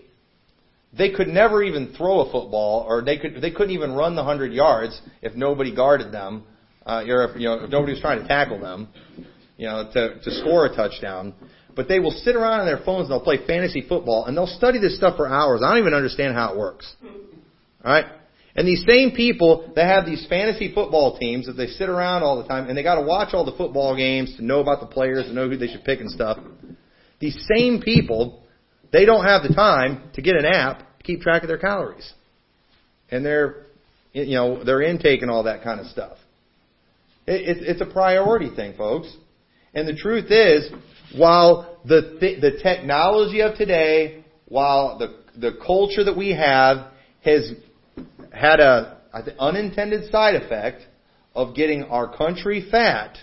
they 0.97 1.11
could 1.11 1.27
never 1.27 1.63
even 1.63 1.93
throw 1.97 2.19
a 2.19 2.31
football, 2.31 2.85
or 2.87 3.01
they 3.01 3.17
could 3.17 3.41
they 3.41 3.51
couldn't 3.51 3.71
even 3.71 3.93
run 3.93 4.15
the 4.15 4.23
hundred 4.23 4.51
yards 4.51 4.99
if 5.21 5.33
nobody 5.35 5.73
guarded 5.73 6.11
them, 6.11 6.43
uh, 6.85 7.03
or 7.07 7.29
if 7.29 7.39
you 7.39 7.47
know 7.47 7.63
if 7.63 7.69
nobody 7.69 7.93
was 7.93 8.01
trying 8.01 8.21
to 8.21 8.27
tackle 8.27 8.59
them, 8.59 8.89
you 9.57 9.67
know, 9.67 9.89
to 9.93 10.19
to 10.19 10.31
score 10.41 10.65
a 10.65 10.75
touchdown. 10.75 11.33
But 11.73 11.87
they 11.87 11.99
will 11.99 12.11
sit 12.11 12.35
around 12.35 12.59
on 12.59 12.65
their 12.65 12.83
phones 12.83 13.03
and 13.03 13.11
they'll 13.11 13.23
play 13.23 13.39
fantasy 13.47 13.85
football 13.87 14.25
and 14.25 14.35
they'll 14.35 14.45
study 14.45 14.79
this 14.79 14.97
stuff 14.97 15.15
for 15.15 15.29
hours. 15.29 15.61
I 15.63 15.69
don't 15.69 15.79
even 15.79 15.93
understand 15.93 16.35
how 16.35 16.51
it 16.53 16.57
works. 16.57 16.93
All 17.01 17.93
right. 17.93 18.05
And 18.55 18.67
these 18.67 18.83
same 18.87 19.11
people 19.11 19.71
that 19.75 19.85
have 19.85 20.05
these 20.05 20.25
fantasy 20.29 20.73
football 20.73 21.17
teams 21.17 21.45
that 21.45 21.53
they 21.53 21.67
sit 21.67 21.87
around 21.87 22.23
all 22.23 22.41
the 22.41 22.47
time 22.47 22.67
and 22.67 22.77
they 22.77 22.83
got 22.83 22.95
to 22.95 23.05
watch 23.05 23.33
all 23.33 23.45
the 23.45 23.55
football 23.55 23.95
games 23.95 24.35
to 24.37 24.45
know 24.45 24.59
about 24.59 24.81
the 24.81 24.87
players 24.87 25.25
and 25.25 25.35
know 25.35 25.47
who 25.47 25.57
they 25.57 25.67
should 25.67 25.85
pick 25.85 26.01
and 26.01 26.11
stuff. 26.11 26.37
These 27.19 27.47
same 27.55 27.81
people 27.81 28.41
they 28.91 29.05
don't 29.05 29.25
have 29.25 29.43
the 29.43 29.53
time 29.53 30.09
to 30.15 30.21
get 30.21 30.35
an 30.35 30.45
app 30.45 30.79
to 30.97 31.03
keep 31.03 31.21
track 31.21 31.43
of 31.43 31.47
their 31.47 31.57
calories 31.57 32.11
and 33.09 33.25
their, 33.25 33.67
you 34.13 34.35
know, 34.35 34.63
their 34.63 34.81
intake 34.81 35.21
and 35.21 35.31
all 35.31 35.43
that 35.43 35.63
kind 35.63 35.79
of 35.79 35.87
stuff. 35.87 36.17
It, 37.25 37.57
it, 37.57 37.63
it's 37.63 37.81
a 37.81 37.85
priority 37.85 38.53
thing, 38.53 38.75
folks. 38.77 39.13
And 39.73 39.87
the 39.87 39.95
truth 39.95 40.29
is, 40.29 40.69
while 41.15 41.79
the 41.85 42.17
th- 42.19 42.41
the 42.41 42.59
technology 42.61 43.41
of 43.41 43.55
today, 43.55 44.25
while 44.47 44.97
the 44.97 45.21
the 45.39 45.57
culture 45.65 46.03
that 46.03 46.17
we 46.17 46.31
have 46.31 46.91
has 47.23 47.53
had 48.31 48.59
a 48.59 48.97
unintended 49.39 50.11
side 50.11 50.35
effect 50.35 50.81
of 51.35 51.55
getting 51.55 51.83
our 51.83 52.15
country 52.15 52.67
fat, 52.69 53.17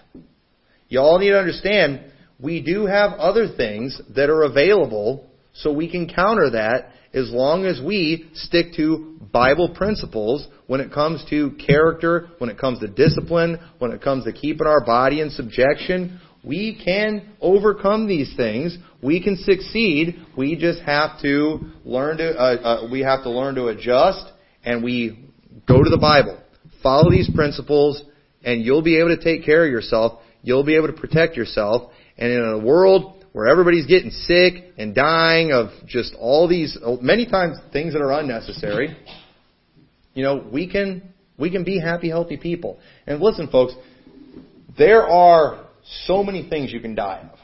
y'all 0.89 1.19
need 1.19 1.31
to 1.31 1.39
understand 1.39 2.13
we 2.41 2.63
do 2.63 2.87
have 2.87 3.13
other 3.15 3.49
things 3.57 4.01
that 4.15 4.31
are 4.31 4.43
available 4.43 5.27
So 5.55 5.73
we 5.73 5.91
can 5.91 6.09
counter 6.09 6.51
that 6.51 6.93
as 7.13 7.31
long 7.31 7.65
as 7.65 7.81
we 7.85 8.31
stick 8.35 8.75
to 8.77 9.19
Bible 9.33 9.71
principles 9.75 10.47
when 10.67 10.81
it 10.81 10.93
comes 10.93 11.25
to 11.31 11.53
character, 11.67 12.29
when 12.39 12.49
it 12.49 12.59
comes 12.59 12.79
to 12.81 12.87
discipline, 12.87 13.59
when 13.79 13.91
it 13.91 14.03
comes 14.03 14.25
to 14.25 14.33
keeping 14.33 14.67
our 14.67 14.85
body 14.85 15.21
in 15.21 15.31
subjection. 15.31 16.21
We 16.45 16.81
can 16.85 17.31
overcome 17.41 18.07
these 18.07 18.33
things. 18.37 18.79
We 19.03 19.23
can 19.23 19.37
succeed. 19.37 20.25
We 20.37 20.55
just 20.57 20.81
have 20.83 21.21
to 21.23 21.59
learn 21.85 22.19
to, 22.19 22.31
uh, 22.31 22.85
uh, 22.85 22.89
we 22.91 23.01
have 23.01 23.25
to 23.25 23.31
learn 23.31 23.57
to 23.57 23.69
adjust 23.69 24.25
and 24.65 24.83
we 24.83 25.29
go 25.67 25.83
to 25.83 25.91
the 25.91 25.99
Bible. 25.99 26.41
Follow 26.83 27.11
these 27.11 27.31
principles 27.35 28.03
and 28.45 28.63
you'll 28.63 28.83
be 28.83 28.99
able 28.99 29.17
to 29.17 29.23
take 29.23 29.45
care 29.45 29.65
of 29.65 29.71
yourself. 29.71 30.21
You'll 30.43 30.65
be 30.65 30.77
able 30.77 30.89
to 30.89 30.93
protect 30.93 31.37
yourself. 31.37 31.93
And 32.17 32.33
in 32.33 32.43
a 32.43 32.59
world 32.59 33.25
where 33.33 33.47
everybody's 33.49 33.87
getting 33.87 34.11
sick 34.11 34.73
and 34.77 34.95
dying 34.95 35.53
of 35.53 35.69
just 35.87 36.15
all 36.19 36.49
these, 36.49 36.77
many 37.01 37.27
times 37.27 37.59
things 37.73 37.93
that 37.93 38.01
are 38.01 38.13
unnecessary, 38.13 38.97
you 40.15 40.23
know, 40.23 40.45
we 40.53 40.71
can, 40.71 41.03
we 41.39 41.51
can 41.51 41.65
be 41.65 41.81
happy, 41.81 42.09
healthy 42.09 42.37
people. 42.37 42.79
And 43.07 43.21
listen, 43.21 43.49
folks, 43.49 43.75
there 44.77 45.07
are 45.07 45.67
so 46.07 46.23
many 46.23 46.49
things 46.49 46.73
you 46.73 46.81
can 46.81 46.95
die 46.95 47.29
of. 47.33 47.39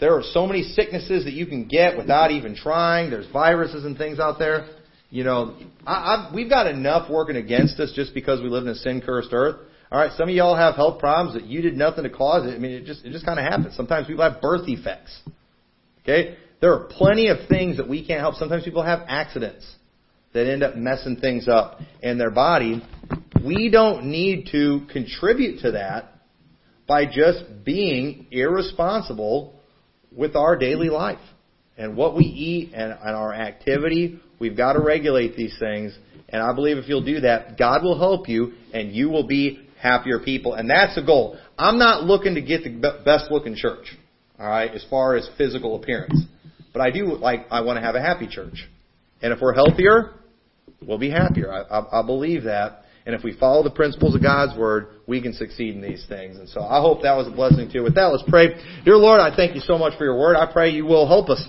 There 0.00 0.14
are 0.14 0.22
so 0.22 0.46
many 0.46 0.62
sicknesses 0.62 1.24
that 1.24 1.32
you 1.32 1.46
can 1.46 1.66
get 1.66 1.96
without 1.96 2.30
even 2.30 2.54
trying. 2.54 3.10
There's 3.10 3.30
viruses 3.32 3.84
and 3.84 3.98
things 3.98 4.20
out 4.20 4.38
there. 4.38 4.68
You 5.10 5.24
know, 5.24 5.56
I, 5.86 6.26
I've, 6.28 6.34
we've 6.34 6.50
got 6.50 6.66
enough 6.66 7.10
working 7.10 7.36
against 7.36 7.80
us 7.80 7.92
just 7.94 8.12
because 8.12 8.42
we 8.42 8.48
live 8.48 8.64
in 8.64 8.70
a 8.70 8.74
sin-cursed 8.74 9.30
earth. 9.32 9.56
All 9.90 9.98
right, 9.98 10.12
some 10.18 10.28
of 10.28 10.34
y'all 10.34 10.54
have 10.54 10.74
health 10.74 10.98
problems 11.00 11.34
that 11.34 11.48
you 11.48 11.62
did 11.62 11.74
nothing 11.74 12.04
to 12.04 12.10
cause 12.10 12.46
it. 12.46 12.54
I 12.54 12.58
mean, 12.58 12.72
it 12.72 12.84
just 12.84 13.06
it 13.06 13.10
just 13.10 13.24
kind 13.24 13.38
of 13.38 13.46
happens. 13.46 13.74
Sometimes 13.74 14.06
people 14.06 14.22
have 14.22 14.42
birth 14.42 14.66
defects. 14.66 15.18
Okay, 16.02 16.36
there 16.60 16.74
are 16.74 16.84
plenty 16.84 17.28
of 17.28 17.48
things 17.48 17.78
that 17.78 17.88
we 17.88 18.06
can't 18.06 18.20
help. 18.20 18.34
Sometimes 18.34 18.64
people 18.64 18.82
have 18.82 19.00
accidents 19.08 19.66
that 20.34 20.46
end 20.46 20.62
up 20.62 20.76
messing 20.76 21.16
things 21.16 21.48
up 21.48 21.80
in 22.02 22.18
their 22.18 22.30
body. 22.30 22.82
We 23.42 23.70
don't 23.70 24.10
need 24.10 24.48
to 24.52 24.82
contribute 24.92 25.62
to 25.62 25.72
that 25.72 26.12
by 26.86 27.06
just 27.06 27.44
being 27.64 28.26
irresponsible 28.30 29.58
with 30.14 30.36
our 30.36 30.56
daily 30.56 30.90
life 30.90 31.18
and 31.78 31.96
what 31.96 32.16
we 32.16 32.24
eat 32.24 32.72
and, 32.74 32.92
and 32.92 33.16
our 33.16 33.32
activity. 33.32 34.20
We've 34.38 34.56
got 34.56 34.74
to 34.74 34.80
regulate 34.80 35.36
these 35.36 35.56
things. 35.58 35.96
And 36.28 36.42
I 36.42 36.52
believe 36.54 36.76
if 36.76 36.88
you'll 36.88 37.04
do 37.04 37.20
that, 37.20 37.56
God 37.56 37.82
will 37.82 37.98
help 37.98 38.28
you 38.28 38.52
and 38.74 38.92
you 38.92 39.08
will 39.08 39.26
be 39.26 39.66
happier 39.80 40.18
people. 40.18 40.54
And 40.54 40.68
that's 40.68 40.94
the 40.94 41.02
goal. 41.02 41.38
I'm 41.56 41.78
not 41.78 42.04
looking 42.04 42.34
to 42.34 42.42
get 42.42 42.64
the 42.64 43.00
best 43.04 43.30
looking 43.30 43.56
church, 43.56 43.86
alright, 44.38 44.72
as 44.72 44.84
far 44.90 45.16
as 45.16 45.28
physical 45.38 45.76
appearance. 45.76 46.22
But 46.72 46.82
I 46.82 46.90
do 46.90 47.06
like, 47.16 47.46
I 47.50 47.62
want 47.62 47.78
to 47.78 47.80
have 47.80 47.94
a 47.94 48.00
happy 48.00 48.26
church. 48.28 48.68
And 49.22 49.32
if 49.32 49.40
we're 49.40 49.54
healthier, 49.54 50.12
we'll 50.86 50.98
be 50.98 51.10
happier. 51.10 51.52
I, 51.52 51.62
I, 51.62 52.00
I 52.00 52.06
believe 52.06 52.44
that. 52.44 52.84
And 53.08 53.16
if 53.16 53.24
we 53.24 53.32
follow 53.32 53.62
the 53.62 53.70
principles 53.70 54.14
of 54.14 54.22
God's 54.22 54.54
Word, 54.58 54.88
we 55.06 55.22
can 55.22 55.32
succeed 55.32 55.74
in 55.74 55.80
these 55.80 56.04
things. 56.10 56.36
And 56.36 56.46
so 56.46 56.60
I 56.60 56.82
hope 56.82 57.00
that 57.04 57.16
was 57.16 57.26
a 57.26 57.30
blessing 57.30 57.66
to 57.66 57.74
you. 57.74 57.82
With 57.82 57.94
that, 57.94 58.08
let's 58.08 58.28
pray. 58.28 58.48
Dear 58.84 58.96
Lord, 58.96 59.18
I 59.18 59.34
thank 59.34 59.54
you 59.54 59.62
so 59.62 59.78
much 59.78 59.96
for 59.96 60.04
your 60.04 60.18
Word. 60.18 60.36
I 60.36 60.52
pray 60.52 60.68
you 60.68 60.84
will 60.84 61.08
help 61.08 61.30
us 61.30 61.42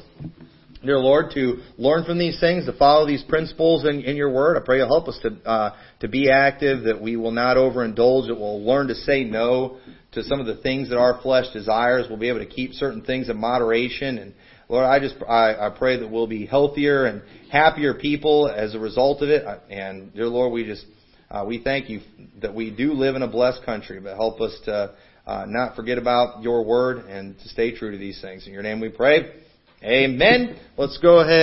dear 0.81 0.97
Lord, 0.97 1.31
to 1.33 1.57
learn 1.77 2.05
from 2.05 2.17
these 2.17 2.39
things, 2.39 2.65
to 2.65 2.71
follow 2.71 3.05
these 3.05 3.23
principles 3.23 3.83
in, 3.83 3.99
in 3.99 4.15
your 4.15 4.31
word. 4.31 4.55
I 4.55 4.61
pray 4.63 4.77
you'll 4.77 4.87
help 4.87 5.09
us 5.09 5.19
to 5.23 5.35
uh, 5.45 5.75
to 5.99 6.07
be 6.07 6.31
active, 6.31 6.85
that 6.85 7.01
we 7.01 7.17
will 7.17 7.31
not 7.31 7.57
overindulge, 7.57 8.27
that 8.27 8.37
we'll 8.39 8.63
learn 8.63 8.87
to 8.87 8.95
say 8.95 9.25
no 9.25 9.79
to 10.13 10.23
some 10.23 10.39
of 10.39 10.45
the 10.45 10.55
things 10.61 10.87
that 10.89 10.97
our 10.97 11.21
flesh 11.21 11.51
desires. 11.51 12.05
We'll 12.09 12.17
be 12.17 12.29
able 12.29 12.39
to 12.39 12.45
keep 12.45 12.71
certain 12.71 13.01
things 13.03 13.27
in 13.27 13.37
moderation. 13.37 14.17
And 14.17 14.33
Lord, 14.69 14.85
I 14.85 14.99
just 14.99 15.15
I, 15.27 15.67
I 15.67 15.75
pray 15.77 15.99
that 15.99 16.09
we'll 16.09 16.27
be 16.27 16.45
healthier 16.45 17.05
and 17.05 17.21
happier 17.51 17.95
people 17.95 18.47
as 18.47 18.73
a 18.75 18.79
result 18.79 19.21
of 19.21 19.27
it. 19.27 19.43
And 19.69 20.13
dear 20.13 20.27
Lord, 20.27 20.53
we 20.53 20.63
just 20.63 20.85
uh, 21.31 21.45
we 21.47 21.61
thank 21.61 21.89
you 21.89 22.01
that 22.41 22.53
we 22.53 22.71
do 22.71 22.93
live 22.93 23.15
in 23.15 23.21
a 23.21 23.27
blessed 23.27 23.63
country, 23.63 23.99
but 23.99 24.15
help 24.15 24.41
us 24.41 24.57
to 24.65 24.95
uh, 25.27 25.45
not 25.47 25.75
forget 25.75 25.97
about 25.97 26.41
your 26.41 26.65
word 26.65 27.05
and 27.05 27.37
to 27.39 27.47
stay 27.49 27.75
true 27.75 27.91
to 27.91 27.97
these 27.97 28.19
things. 28.19 28.47
In 28.47 28.53
your 28.53 28.63
name 28.63 28.79
we 28.79 28.89
pray. 28.89 29.31
Amen. 29.83 30.59
Let's 30.75 30.97
go 30.97 31.19
ahead. 31.19 31.39